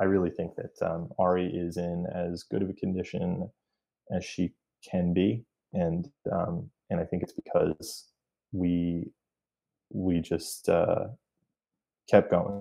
I 0.00 0.04
really 0.04 0.30
think 0.30 0.52
that 0.56 0.86
um, 0.86 1.08
Auri 1.18 1.46
is 1.46 1.76
in 1.76 2.06
as 2.14 2.44
good 2.44 2.62
of 2.62 2.70
a 2.70 2.74
condition 2.74 3.48
as 4.14 4.24
she 4.24 4.52
can 4.88 5.12
be, 5.14 5.44
and 5.72 6.08
um, 6.30 6.70
and 6.90 7.00
I 7.00 7.04
think 7.04 7.22
it's 7.22 7.32
because 7.32 8.08
we 8.52 9.10
we 9.90 10.20
just 10.20 10.68
uh, 10.68 11.06
kept 12.10 12.30
going. 12.30 12.60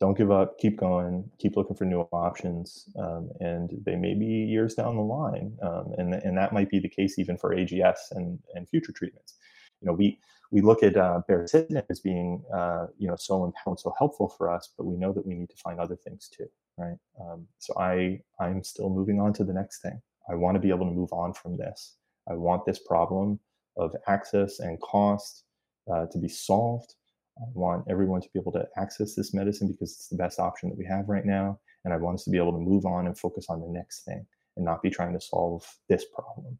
Don't 0.00 0.16
give 0.16 0.30
up. 0.30 0.58
Keep 0.58 0.78
going. 0.78 1.28
Keep 1.40 1.56
looking 1.56 1.74
for 1.74 1.84
new 1.84 2.02
options, 2.12 2.88
um, 2.98 3.30
and 3.40 3.70
they 3.84 3.96
may 3.96 4.14
be 4.14 4.26
years 4.26 4.74
down 4.74 4.96
the 4.96 5.02
line, 5.02 5.56
um, 5.62 5.92
and 5.98 6.14
and 6.14 6.38
that 6.38 6.52
might 6.52 6.70
be 6.70 6.78
the 6.78 6.88
case 6.88 7.18
even 7.18 7.36
for 7.36 7.54
AGS 7.54 8.12
and 8.12 8.38
and 8.54 8.68
future 8.68 8.92
treatments. 8.92 9.34
You 9.80 9.86
know, 9.86 9.92
we 9.92 10.18
we 10.50 10.60
look 10.60 10.82
at 10.82 10.96
uh, 10.96 11.20
baricitinib 11.28 11.84
as 11.90 12.00
being 12.00 12.42
uh, 12.54 12.86
you 12.98 13.08
know 13.08 13.16
so 13.16 13.44
important, 13.44 13.80
so 13.80 13.94
helpful 13.98 14.28
for 14.28 14.50
us, 14.52 14.72
but 14.76 14.84
we 14.84 14.96
know 14.96 15.12
that 15.12 15.26
we 15.26 15.34
need 15.34 15.50
to 15.50 15.56
find 15.56 15.78
other 15.78 15.96
things 15.96 16.28
too, 16.28 16.46
right? 16.76 16.96
Um, 17.20 17.46
so 17.58 17.74
I 17.78 18.20
I'm 18.40 18.62
still 18.62 18.90
moving 18.90 19.20
on 19.20 19.32
to 19.34 19.44
the 19.44 19.52
next 19.52 19.82
thing. 19.82 20.00
I 20.30 20.34
want 20.34 20.56
to 20.56 20.60
be 20.60 20.70
able 20.70 20.86
to 20.86 20.92
move 20.92 21.12
on 21.12 21.32
from 21.32 21.56
this. 21.56 21.96
I 22.28 22.34
want 22.34 22.66
this 22.66 22.78
problem 22.78 23.40
of 23.76 23.94
access 24.06 24.60
and 24.60 24.80
cost 24.80 25.44
uh, 25.90 26.06
to 26.06 26.18
be 26.18 26.28
solved. 26.28 26.94
I 27.38 27.44
want 27.54 27.84
everyone 27.88 28.20
to 28.20 28.28
be 28.34 28.40
able 28.40 28.52
to 28.52 28.66
access 28.76 29.14
this 29.14 29.32
medicine 29.32 29.68
because 29.68 29.92
it's 29.92 30.08
the 30.08 30.16
best 30.16 30.40
option 30.40 30.68
that 30.68 30.78
we 30.78 30.84
have 30.86 31.08
right 31.08 31.24
now. 31.24 31.60
And 31.84 31.94
I 31.94 31.96
want 31.96 32.16
us 32.16 32.24
to 32.24 32.30
be 32.30 32.38
able 32.38 32.52
to 32.52 32.58
move 32.58 32.84
on 32.84 33.06
and 33.06 33.16
focus 33.16 33.46
on 33.48 33.60
the 33.60 33.68
next 33.68 34.04
thing 34.04 34.26
and 34.56 34.64
not 34.64 34.82
be 34.82 34.90
trying 34.90 35.12
to 35.14 35.20
solve 35.20 35.64
this 35.88 36.04
problem. 36.12 36.58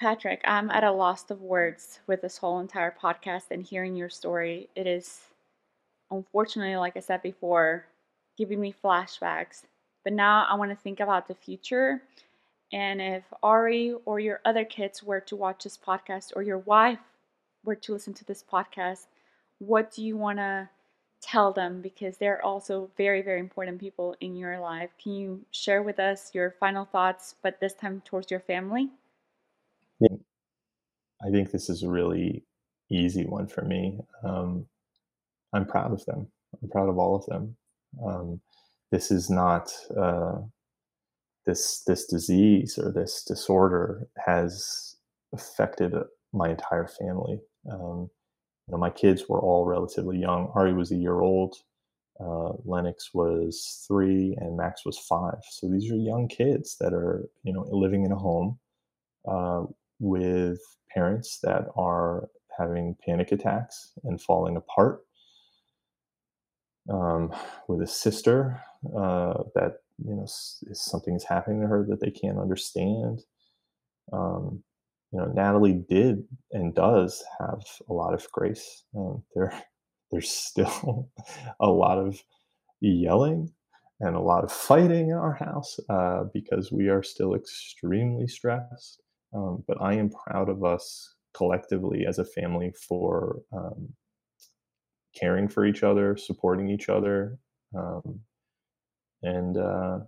Patrick, 0.00 0.40
I'm 0.44 0.68
at 0.70 0.82
a 0.82 0.90
loss 0.90 1.30
of 1.30 1.42
words 1.42 2.00
with 2.08 2.22
this 2.22 2.38
whole 2.38 2.58
entire 2.58 2.90
podcast 2.90 3.52
and 3.52 3.62
hearing 3.62 3.94
your 3.94 4.08
story. 4.08 4.68
It 4.74 4.88
is, 4.88 5.20
unfortunately, 6.10 6.76
like 6.76 6.96
I 6.96 7.00
said 7.00 7.22
before, 7.22 7.86
giving 8.38 8.60
me 8.60 8.74
flashbacks. 8.84 9.64
But 10.04 10.14
now 10.14 10.46
I 10.50 10.54
want 10.56 10.70
to 10.70 10.76
think 10.76 11.00
about 11.00 11.28
the 11.28 11.34
future. 11.34 12.02
And 12.72 13.02
if 13.02 13.24
Auri 13.42 13.94
or 14.06 14.20
your 14.20 14.40
other 14.44 14.64
kids 14.64 15.02
were 15.02 15.20
to 15.22 15.36
watch 15.36 15.64
this 15.64 15.78
podcast 15.78 16.32
or 16.36 16.42
your 16.42 16.58
wife 16.58 17.00
were 17.64 17.76
to 17.76 17.92
listen 17.92 18.14
to 18.14 18.24
this 18.24 18.44
podcast, 18.44 19.06
what 19.58 19.92
do 19.92 20.04
you 20.04 20.16
want 20.16 20.38
to 20.38 20.70
tell 21.22 21.52
them? 21.52 21.82
Because 21.82 22.18
they're 22.18 22.44
also 22.44 22.90
very, 22.96 23.22
very 23.22 23.40
important 23.40 23.80
people 23.80 24.16
in 24.20 24.36
your 24.36 24.60
life. 24.60 24.90
Can 25.02 25.12
you 25.12 25.46
share 25.52 25.82
with 25.82 26.00
us 26.00 26.34
your 26.34 26.52
final 26.60 26.86
thoughts, 26.86 27.36
but 27.42 27.60
this 27.60 27.74
time 27.74 28.02
towards 28.04 28.30
your 28.30 28.40
family? 28.40 28.90
Yeah. 30.00 30.16
I 31.26 31.30
think 31.30 31.50
this 31.52 31.70
is 31.70 31.82
a 31.82 31.90
really 31.90 32.44
easy 32.90 33.26
one 33.26 33.48
for 33.48 33.62
me. 33.64 33.98
Um, 34.24 34.66
I'm 35.54 35.66
proud 35.66 35.92
of 35.92 36.04
them. 36.06 36.28
I'm 36.62 36.70
proud 36.70 36.88
of 36.88 36.98
all 36.98 37.16
of 37.16 37.26
them. 37.26 37.56
Um, 38.06 38.40
this 38.92 39.10
is 39.10 39.30
not 39.30 39.72
uh, 39.96 40.38
this 41.46 41.82
this 41.86 42.06
disease 42.06 42.78
or 42.78 42.92
this 42.92 43.24
disorder 43.24 44.08
has 44.26 44.96
affected 45.34 45.94
my 46.32 46.50
entire 46.50 46.88
family, 46.88 47.40
um, 47.72 48.10
you 48.66 48.72
know, 48.72 48.78
my 48.78 48.90
kids 48.90 49.28
were 49.28 49.40
all 49.40 49.66
relatively 49.66 50.18
young. 50.18 50.46
Auri 50.54 50.72
was 50.74 50.90
a 50.92 50.96
year 50.96 51.20
old. 51.20 51.56
Uh, 52.20 52.52
Lennox 52.64 53.10
was 53.14 53.84
three 53.88 54.36
and 54.40 54.56
Max 54.56 54.86
was 54.86 54.98
five. 54.98 55.40
So 55.50 55.68
these 55.68 55.90
are 55.90 55.96
young 55.96 56.28
kids 56.28 56.76
that 56.80 56.92
are, 56.94 57.28
you 57.44 57.52
know, 57.52 57.66
living 57.70 58.04
in 58.04 58.12
a 58.12 58.16
home 58.16 58.58
uh, 59.28 59.64
with 60.00 60.58
parents 60.92 61.38
that 61.44 61.66
are 61.76 62.28
having 62.58 62.96
panic 63.06 63.30
attacks 63.30 63.92
and 64.04 64.20
falling 64.20 64.56
apart. 64.56 65.00
Um, 66.88 67.32
with 67.68 67.82
a 67.82 67.86
sister 67.86 68.60
uh, 68.98 69.34
that 69.54 69.74
you 70.04 70.16
know 70.16 70.24
something 70.26 71.14
is 71.14 71.24
happening 71.24 71.60
to 71.60 71.68
her 71.68 71.86
that 71.88 72.00
they 72.00 72.10
can't 72.10 72.38
understand. 72.38 73.20
Um, 74.12 74.64
you 75.12 75.18
know, 75.20 75.26
Natalie 75.26 75.84
did 75.88 76.24
and 76.52 76.74
does 76.74 77.22
have 77.38 77.62
a 77.88 77.92
lot 77.92 78.14
of 78.14 78.30
grace. 78.32 78.84
Um, 78.96 79.22
there, 79.34 79.52
there's 80.10 80.30
still 80.30 81.08
a 81.60 81.68
lot 81.68 81.98
of 81.98 82.20
yelling 82.80 83.52
and 84.00 84.16
a 84.16 84.20
lot 84.20 84.44
of 84.44 84.50
fighting 84.50 85.10
in 85.10 85.16
our 85.16 85.34
house 85.34 85.78
uh, 85.90 86.24
because 86.32 86.72
we 86.72 86.88
are 86.88 87.02
still 87.02 87.34
extremely 87.34 88.26
stressed. 88.26 89.02
Um, 89.34 89.64
but 89.66 89.80
I 89.80 89.94
am 89.94 90.10
proud 90.10 90.48
of 90.48 90.64
us 90.64 91.14
collectively 91.34 92.06
as 92.06 92.18
a 92.18 92.24
family 92.24 92.72
for 92.88 93.40
um, 93.52 93.90
caring 95.18 95.48
for 95.48 95.64
each 95.64 95.82
other, 95.82 96.16
supporting 96.16 96.68
each 96.68 96.88
other, 96.88 97.38
um, 97.76 98.20
and 99.22 99.56
uh, 99.56 99.98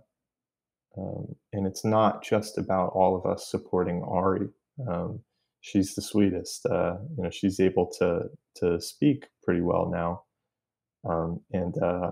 um, 0.97 1.35
and 1.53 1.65
it's 1.67 1.85
not 1.85 2.23
just 2.23 2.57
about 2.57 2.91
all 2.93 3.15
of 3.15 3.25
us 3.25 3.49
supporting 3.49 4.01
Auri. 4.03 4.49
Um, 4.89 5.21
she's 5.61 5.95
the 5.95 6.01
sweetest. 6.01 6.65
Uh, 6.65 6.95
you 7.17 7.23
know, 7.23 7.29
she's 7.29 7.59
able 7.59 7.89
to 7.99 8.23
to 8.57 8.81
speak 8.81 9.27
pretty 9.43 9.61
well 9.61 9.89
now, 9.91 10.23
um, 11.09 11.41
and 11.51 11.75
uh, 11.81 12.11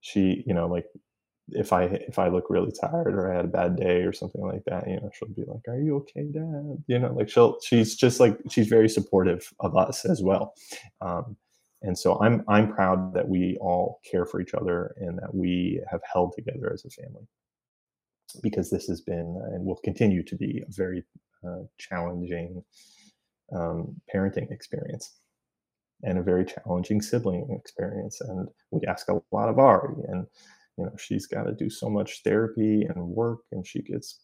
she, 0.00 0.42
you 0.46 0.54
know, 0.54 0.66
like 0.66 0.86
if 1.50 1.72
I 1.72 1.84
if 1.84 2.18
I 2.18 2.28
look 2.28 2.50
really 2.50 2.72
tired 2.72 3.14
or 3.14 3.32
I 3.32 3.36
had 3.36 3.44
a 3.44 3.48
bad 3.48 3.76
day 3.76 4.02
or 4.02 4.12
something 4.12 4.42
like 4.42 4.64
that, 4.66 4.88
you 4.88 4.96
know, 4.96 5.10
she'll 5.14 5.28
be 5.28 5.44
like, 5.46 5.66
"Are 5.68 5.80
you 5.80 5.96
okay, 5.98 6.24
Dad?" 6.32 6.82
You 6.86 6.98
know, 6.98 7.12
like 7.12 7.28
she'll 7.28 7.58
she's 7.60 7.94
just 7.94 8.20
like 8.20 8.38
she's 8.50 8.68
very 8.68 8.88
supportive 8.88 9.52
of 9.60 9.76
us 9.76 10.04
as 10.04 10.22
well, 10.22 10.54
um, 11.00 11.36
and 11.82 11.96
so 11.96 12.18
I'm 12.20 12.44
I'm 12.48 12.72
proud 12.72 13.14
that 13.14 13.28
we 13.28 13.56
all 13.60 14.00
care 14.10 14.26
for 14.26 14.40
each 14.40 14.54
other 14.54 14.94
and 14.98 15.18
that 15.18 15.34
we 15.34 15.80
have 15.90 16.00
held 16.12 16.32
together 16.34 16.72
as 16.72 16.84
a 16.84 16.90
family 16.90 17.26
because 18.42 18.70
this 18.70 18.86
has 18.86 19.00
been 19.00 19.40
and 19.52 19.64
will 19.64 19.76
continue 19.76 20.22
to 20.24 20.36
be 20.36 20.62
a 20.66 20.72
very 20.72 21.04
uh, 21.46 21.62
challenging 21.78 22.62
um, 23.54 24.00
parenting 24.12 24.50
experience 24.50 25.20
and 26.02 26.18
a 26.18 26.22
very 26.22 26.44
challenging 26.44 27.00
sibling 27.00 27.46
experience. 27.58 28.20
And 28.20 28.48
we 28.70 28.86
ask 28.86 29.08
a 29.08 29.20
lot 29.32 29.48
of 29.48 29.58
Auri, 29.58 29.94
and 30.08 30.26
you 30.76 30.84
know 30.84 30.92
she's 30.98 31.26
got 31.26 31.44
to 31.44 31.52
do 31.52 31.70
so 31.70 31.88
much 31.88 32.22
therapy 32.24 32.82
and 32.82 33.08
work, 33.08 33.40
and 33.52 33.66
she 33.66 33.82
gets 33.82 34.20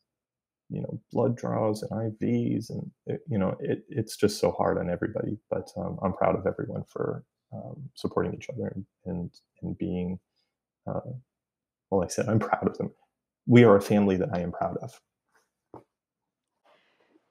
you 0.70 0.80
know 0.82 1.00
blood 1.12 1.36
draws 1.36 1.82
and 1.82 1.90
IVs, 1.90 2.70
and 2.70 2.90
it, 3.06 3.20
you 3.28 3.38
know 3.38 3.56
it, 3.60 3.84
it's 3.88 4.16
just 4.16 4.38
so 4.38 4.50
hard 4.52 4.78
on 4.78 4.90
everybody. 4.90 5.38
But 5.50 5.70
um, 5.76 5.98
I'm 6.02 6.12
proud 6.12 6.36
of 6.36 6.46
everyone 6.46 6.84
for 6.88 7.24
um, 7.52 7.88
supporting 7.94 8.34
each 8.34 8.48
other 8.50 8.72
and 8.74 8.86
and, 9.06 9.30
and 9.62 9.78
being. 9.78 10.18
Uh, 10.86 11.00
well, 11.90 12.02
I 12.02 12.08
said 12.08 12.28
I'm 12.28 12.38
proud 12.38 12.66
of 12.66 12.76
them. 12.78 12.90
We 13.46 13.64
are 13.64 13.76
a 13.76 13.82
family 13.82 14.16
that 14.16 14.30
I 14.32 14.40
am 14.40 14.52
proud 14.52 14.76
of. 14.78 15.00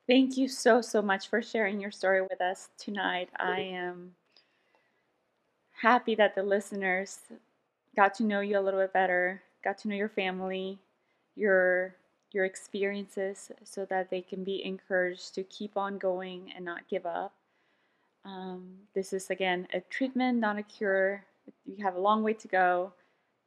Thank 0.08 0.36
you 0.36 0.50
so, 0.50 0.82
so 0.82 1.02
much 1.02 1.30
for 1.30 1.42
sharing 1.42 1.80
your 1.80 1.92
story 1.92 2.22
with 2.22 2.42
us 2.42 2.70
tonight. 2.78 3.30
I 3.38 3.62
am 3.62 4.12
happy 5.72 6.16
that 6.16 6.36
the 6.36 6.44
listeners 6.44 7.20
got 7.96 8.14
to 8.16 8.24
know 8.24 8.42
you 8.42 8.58
a 8.58 8.62
little 8.62 8.80
bit 8.80 8.94
better, 8.94 9.42
got 9.64 9.78
to 9.80 9.88
know 9.88 9.96
your 9.96 10.10
family, 10.10 10.80
your 11.36 11.96
your 12.34 12.46
experiences 12.46 13.52
so 13.66 13.84
that 13.86 14.10
they 14.10 14.22
can 14.22 14.44
be 14.44 14.64
encouraged 14.64 15.36
to 15.36 15.44
keep 15.44 15.76
on 15.76 15.98
going 15.98 16.50
and 16.56 16.64
not 16.64 16.88
give 16.90 17.06
up. 17.06 17.34
Um, 18.24 18.76
this 18.94 19.12
is 19.12 19.30
again 19.30 19.68
a 19.74 19.82
treatment, 19.82 20.40
not 20.40 20.58
a 20.58 20.64
cure. 20.64 21.26
You 21.66 21.84
have 21.84 21.96
a 21.96 22.00
long 22.00 22.24
way 22.24 22.34
to 22.34 22.48
go, 22.48 22.94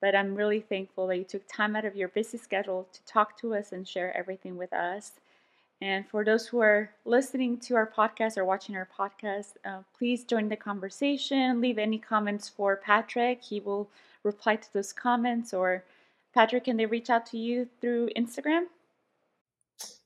but 0.01 0.15
I'm 0.15 0.35
really 0.35 0.61
thankful 0.61 1.07
that 1.07 1.17
you 1.17 1.25
took 1.25 1.49
time 1.49 1.77
out 1.77 1.85
of 1.85 1.97
your 1.97 2.09
busy 2.09 2.37
schedule 2.37 2.89
to 2.93 3.05
talk 3.05 3.39
to 3.41 3.55
us 3.55 3.73
and 3.73 3.87
share 3.87 4.17
everything 4.17 4.57
with 4.57 4.73
us. 4.73 5.13
And 5.81 6.07
for 6.09 6.25
those 6.25 6.47
who 6.47 6.61
are 6.61 6.91
listening 7.05 7.59
to 7.61 7.75
our 7.75 7.87
podcast 7.87 8.39
or 8.39 8.45
watching 8.45 8.77
our 8.77 8.89
podcast, 8.99 9.55
uh, 9.65 9.81
please 9.97 10.25
join 10.25 10.49
the 10.49 10.57
conversation. 10.57 11.61
Leave 11.61 11.79
any 11.79 11.99
comments 11.99 12.49
for 12.49 12.77
Patrick. 12.77 13.43
He 13.43 13.61
will 13.61 13.89
reply 14.25 14.57
to 14.57 14.73
those 14.73 14.93
comments. 14.93 15.55
Or, 15.55 15.85
Patrick, 16.33 16.65
can 16.65 16.77
they 16.77 16.87
reach 16.87 17.11
out 17.11 17.27
to 17.27 17.39
you 17.39 17.69
through 17.81 18.11
Instagram? 18.17 18.65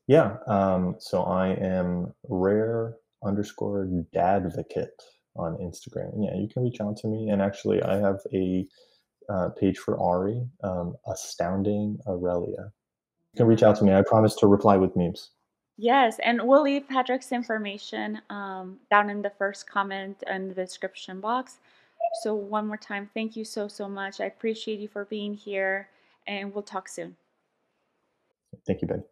Yeah. 0.07 0.37
Um, 0.47 0.97
so 0.99 1.23
I 1.23 1.49
am 1.55 2.13
rare 2.29 2.97
underscore 3.25 3.89
dadvocate 4.15 4.89
on 5.37 5.57
Instagram. 5.57 6.13
Yeah, 6.19 6.39
you 6.39 6.49
can 6.49 6.65
reach 6.65 6.81
out 6.81 6.97
to 6.99 7.09
me. 7.09 7.29
And 7.29 7.41
actually, 7.41 7.83
I 7.83 7.97
have 7.97 8.19
a 8.33 8.67
uh, 9.29 9.51
page 9.51 9.79
for 9.79 9.99
Auri, 9.99 10.43
um, 10.65 10.97
Astounding 11.07 11.99
Aurelia. 12.07 12.73
You 13.33 13.37
can 13.37 13.47
reach 13.47 13.63
out 13.63 13.77
to 13.77 13.85
me. 13.85 13.93
I 13.93 14.03
promise 14.03 14.35
to 14.37 14.47
reply 14.47 14.77
with 14.77 14.97
memes. 14.97 15.31
Yes, 15.77 16.19
and 16.25 16.43
we'll 16.43 16.63
leave 16.63 16.89
Patrick's 16.89 17.31
information 17.31 18.21
um, 18.31 18.79
down 18.91 19.11
in 19.11 19.23
the 19.23 19.31
first 19.31 19.71
comment 19.71 20.25
in 20.27 20.49
the 20.49 20.55
description 20.55 21.21
box. 21.21 21.59
So, 22.23 22.35
one 22.35 22.67
more 22.67 22.77
time, 22.77 23.11
thank 23.15 23.37
you 23.37 23.45
so, 23.45 23.69
so 23.69 23.89
much. 23.89 24.21
I 24.21 24.25
appreciate 24.25 24.81
you 24.81 24.89
for 24.89 25.05
being 25.05 25.35
here, 25.35 25.89
and 26.27 26.53
we'll 26.53 26.63
talk 26.63 26.89
soon. 26.89 27.17
Thank 28.67 28.83
you, 28.83 28.89
Ben. 28.89 29.05